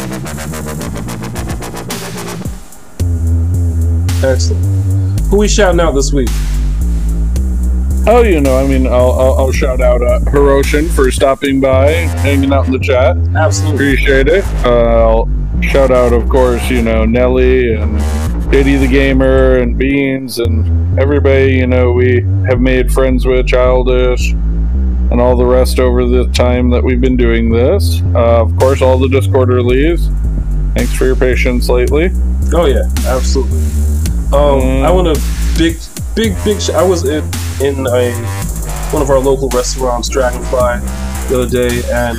Excellent. 4.24 5.20
Who 5.28 5.38
we 5.38 5.48
shouting 5.48 5.80
out 5.80 5.92
this 5.92 6.12
week? 6.12 6.28
Oh, 8.06 8.22
you 8.22 8.40
know, 8.40 8.56
I 8.56 8.66
mean, 8.66 8.86
I'll, 8.86 9.12
I'll, 9.12 9.34
I'll 9.38 9.52
shout 9.52 9.80
out 9.80 10.02
uh, 10.02 10.20
Hiroshin 10.30 10.88
for 10.90 11.10
stopping 11.10 11.60
by, 11.60 11.90
hanging 11.90 12.52
out 12.52 12.66
in 12.66 12.72
the 12.72 12.78
chat. 12.78 13.16
Absolutely. 13.36 13.74
Appreciate 13.74 14.28
it. 14.28 14.44
Uh, 14.64 15.26
I'll 15.26 15.28
shout 15.60 15.90
out, 15.90 16.12
of 16.12 16.28
course, 16.28 16.70
you 16.70 16.80
know, 16.80 17.04
Nelly 17.04 17.74
and 17.74 17.98
Diddy 18.50 18.76
the 18.76 18.88
Gamer 18.88 19.58
and 19.58 19.76
Beans 19.76 20.38
and 20.38 20.98
everybody, 20.98 21.52
you 21.56 21.66
know, 21.66 21.92
we 21.92 22.22
have 22.48 22.60
made 22.60 22.90
friends 22.90 23.26
with, 23.26 23.46
Childish, 23.46 24.32
and 25.10 25.20
all 25.20 25.36
the 25.36 25.44
rest 25.46 25.78
over 25.80 26.04
the 26.04 26.26
time 26.32 26.70
that 26.70 26.82
we've 26.82 27.00
been 27.00 27.16
doing 27.16 27.50
this. 27.50 28.02
Uh, 28.14 28.42
of 28.42 28.56
course, 28.58 28.82
all 28.82 28.98
the 28.98 29.08
Discorder 29.08 29.64
leaves. 29.64 30.08
Thanks 30.76 30.94
for 30.94 31.06
your 31.06 31.16
patience 31.16 31.68
lately. 31.68 32.10
Oh 32.52 32.66
yeah, 32.66 32.88
absolutely. 33.06 33.58
Um, 34.32 34.60
Mm. 34.60 34.84
I 34.84 34.90
want 34.90 35.16
to 35.16 35.22
big, 35.58 35.76
big, 36.14 36.34
big. 36.44 36.60
Sh- 36.60 36.70
I 36.70 36.82
was 36.82 37.04
in 37.04 37.24
in 37.64 37.86
a 37.86 38.12
one 38.92 39.02
of 39.02 39.10
our 39.10 39.18
local 39.18 39.48
restaurants, 39.50 40.08
Dragonfly, 40.08 40.80
the 41.28 41.40
other 41.42 41.48
day, 41.48 41.82
and 41.90 42.18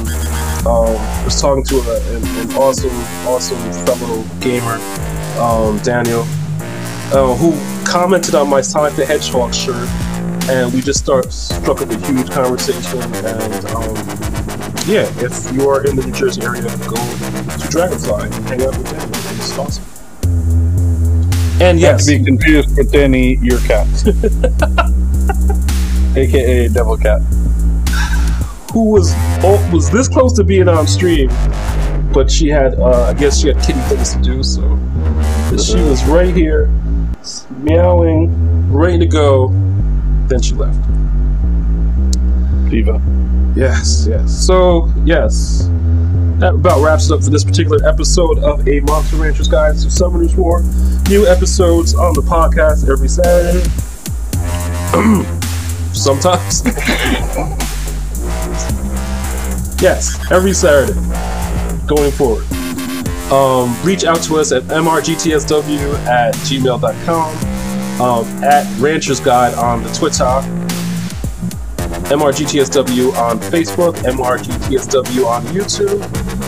um, 0.67 0.93
was 1.25 1.39
talking 1.39 1.63
to 1.65 1.75
a, 1.77 2.15
an, 2.15 2.23
an 2.39 2.51
awesome, 2.57 2.89
awesome 3.27 3.57
fellow 3.85 4.23
gamer, 4.39 4.77
um, 5.39 5.77
Daniel, 5.83 6.21
uh, 7.13 7.33
who 7.35 7.53
commented 7.85 8.35
on 8.35 8.49
my 8.49 8.61
Sonic 8.61 8.95
the 8.95 9.05
Hedgehog 9.05 9.53
shirt, 9.53 9.87
and 10.49 10.73
we 10.73 10.81
just 10.81 10.99
start 10.99 11.31
struck 11.31 11.81
up 11.81 11.89
a 11.89 11.97
huge 12.07 12.29
conversation. 12.31 13.01
And 13.01 13.65
um, 13.67 13.95
yeah, 14.87 15.05
if 15.21 15.51
you 15.53 15.69
are 15.69 15.85
in 15.85 15.95
the 15.95 16.03
New 16.05 16.11
Jersey 16.11 16.41
area, 16.41 16.63
go 16.63 16.95
to 16.95 17.67
Dragonfly 17.69 18.23
and 18.25 18.33
hang 18.45 18.61
out 18.63 18.75
with 18.77 18.89
Daniel. 18.89 19.09
It's 19.09 19.57
awesome. 19.57 19.83
And 21.61 21.77
Not 21.77 21.81
yes, 21.81 22.05
to 22.07 22.17
be 22.17 22.25
confused 22.25 22.75
with 22.77 22.91
Danny, 22.91 23.35
your 23.41 23.59
cat. 23.59 23.85
AKA 26.17 26.69
Devil 26.69 26.97
Cat. 26.97 27.21
who 28.73 28.89
was 28.91 29.13
oh, 29.43 29.69
was 29.71 29.89
this 29.91 30.07
close 30.07 30.33
to 30.33 30.43
being 30.43 30.67
on 30.67 30.87
stream, 30.87 31.29
but 32.11 32.31
she 32.31 32.49
had 32.49 32.73
uh, 32.79 33.03
I 33.03 33.13
guess 33.13 33.39
she 33.39 33.49
had 33.49 33.61
kitty 33.61 33.79
things 33.81 34.15
to 34.15 34.21
do, 34.21 34.41
so 34.41 34.61
she 35.51 35.75
was 35.83 36.03
right 36.05 36.35
here, 36.35 36.67
meowing, 37.59 38.73
ready 38.73 38.97
to 38.97 39.05
go. 39.05 39.49
Then 40.29 40.41
she 40.41 40.53
left. 40.53 40.79
Diva. 42.69 43.01
Yes, 43.55 44.05
yes. 44.07 44.45
So 44.45 44.87
yes, 45.03 45.67
that 46.39 46.53
about 46.53 46.81
wraps 46.81 47.09
it 47.09 47.13
up 47.13 47.23
for 47.23 47.31
this 47.31 47.43
particular 47.43 47.85
episode 47.87 48.37
of 48.39 48.67
a 48.67 48.79
Monster 48.81 49.17
Ranchers 49.17 49.47
Guide 49.47 49.75
to 49.79 49.87
Summoners 49.87 50.35
War. 50.35 50.61
New 51.09 51.25
episodes 51.27 51.95
on 51.95 52.13
the 52.13 52.21
podcast 52.21 52.87
every 52.89 53.09
Saturday. 53.09 53.67
Sometimes. 55.93 56.61
yes, 59.81 60.31
every 60.31 60.53
Saturday. 60.53 60.93
Going 61.87 62.11
forward. 62.11 62.45
Um, 63.31 63.75
reach 63.83 64.05
out 64.05 64.21
to 64.23 64.37
us 64.37 64.51
at 64.51 64.63
mrgtsw 64.63 65.93
at 66.05 66.33
gmail.com, 66.35 67.48
um, 67.99 68.25
at 68.43 68.65
Ranchers 68.79 69.19
Guide 69.19 69.53
on 69.55 69.83
the 69.83 69.89
Twitter, 69.89 70.23
MRGTSW 72.09 73.13
on 73.17 73.39
Facebook, 73.39 73.93
MRGTSW 73.95 75.25
on 75.25 75.43
YouTube, 75.45 75.99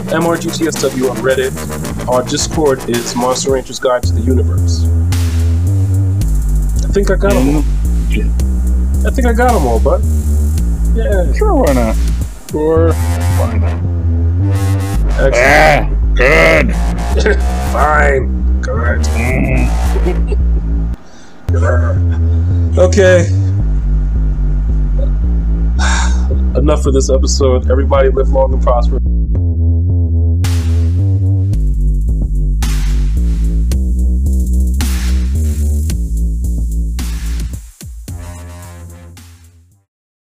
MRGTSW 0.09 1.09
on 1.11 1.17
Reddit. 1.17 2.07
Our 2.07 2.23
Discord 2.23 2.89
is 2.89 3.15
Monster 3.15 3.51
Ranchers 3.51 3.79
Guide 3.79 4.03
to 4.03 4.13
the 4.13 4.21
Universe. 4.21 4.85
I 6.83 6.93
think 6.93 7.11
I 7.11 7.15
got 7.15 7.33
them 7.33 7.55
all. 7.55 7.63
I 9.05 9.09
think 9.09 9.27
I 9.27 9.33
got 9.33 9.53
them 9.53 9.67
all, 9.67 9.79
bud. 9.79 10.01
Yeah. 10.95 11.31
Sure, 11.33 11.55
why 11.55 11.73
not? 11.73 11.95
Sure, 12.49 12.93
why 12.93 13.57
not? 13.57 13.91
Excellent. 15.19 15.35
Ah, 15.35 15.89
good. 16.15 16.73
Fine. 17.71 18.61
Good. 18.61 20.37
okay. 22.77 23.27
Enough 26.57 26.83
for 26.83 26.91
this 26.91 27.09
episode. 27.09 27.69
Everybody 27.69 28.09
live 28.09 28.29
long 28.29 28.53
and 28.53 28.63
prosper. 28.63 28.99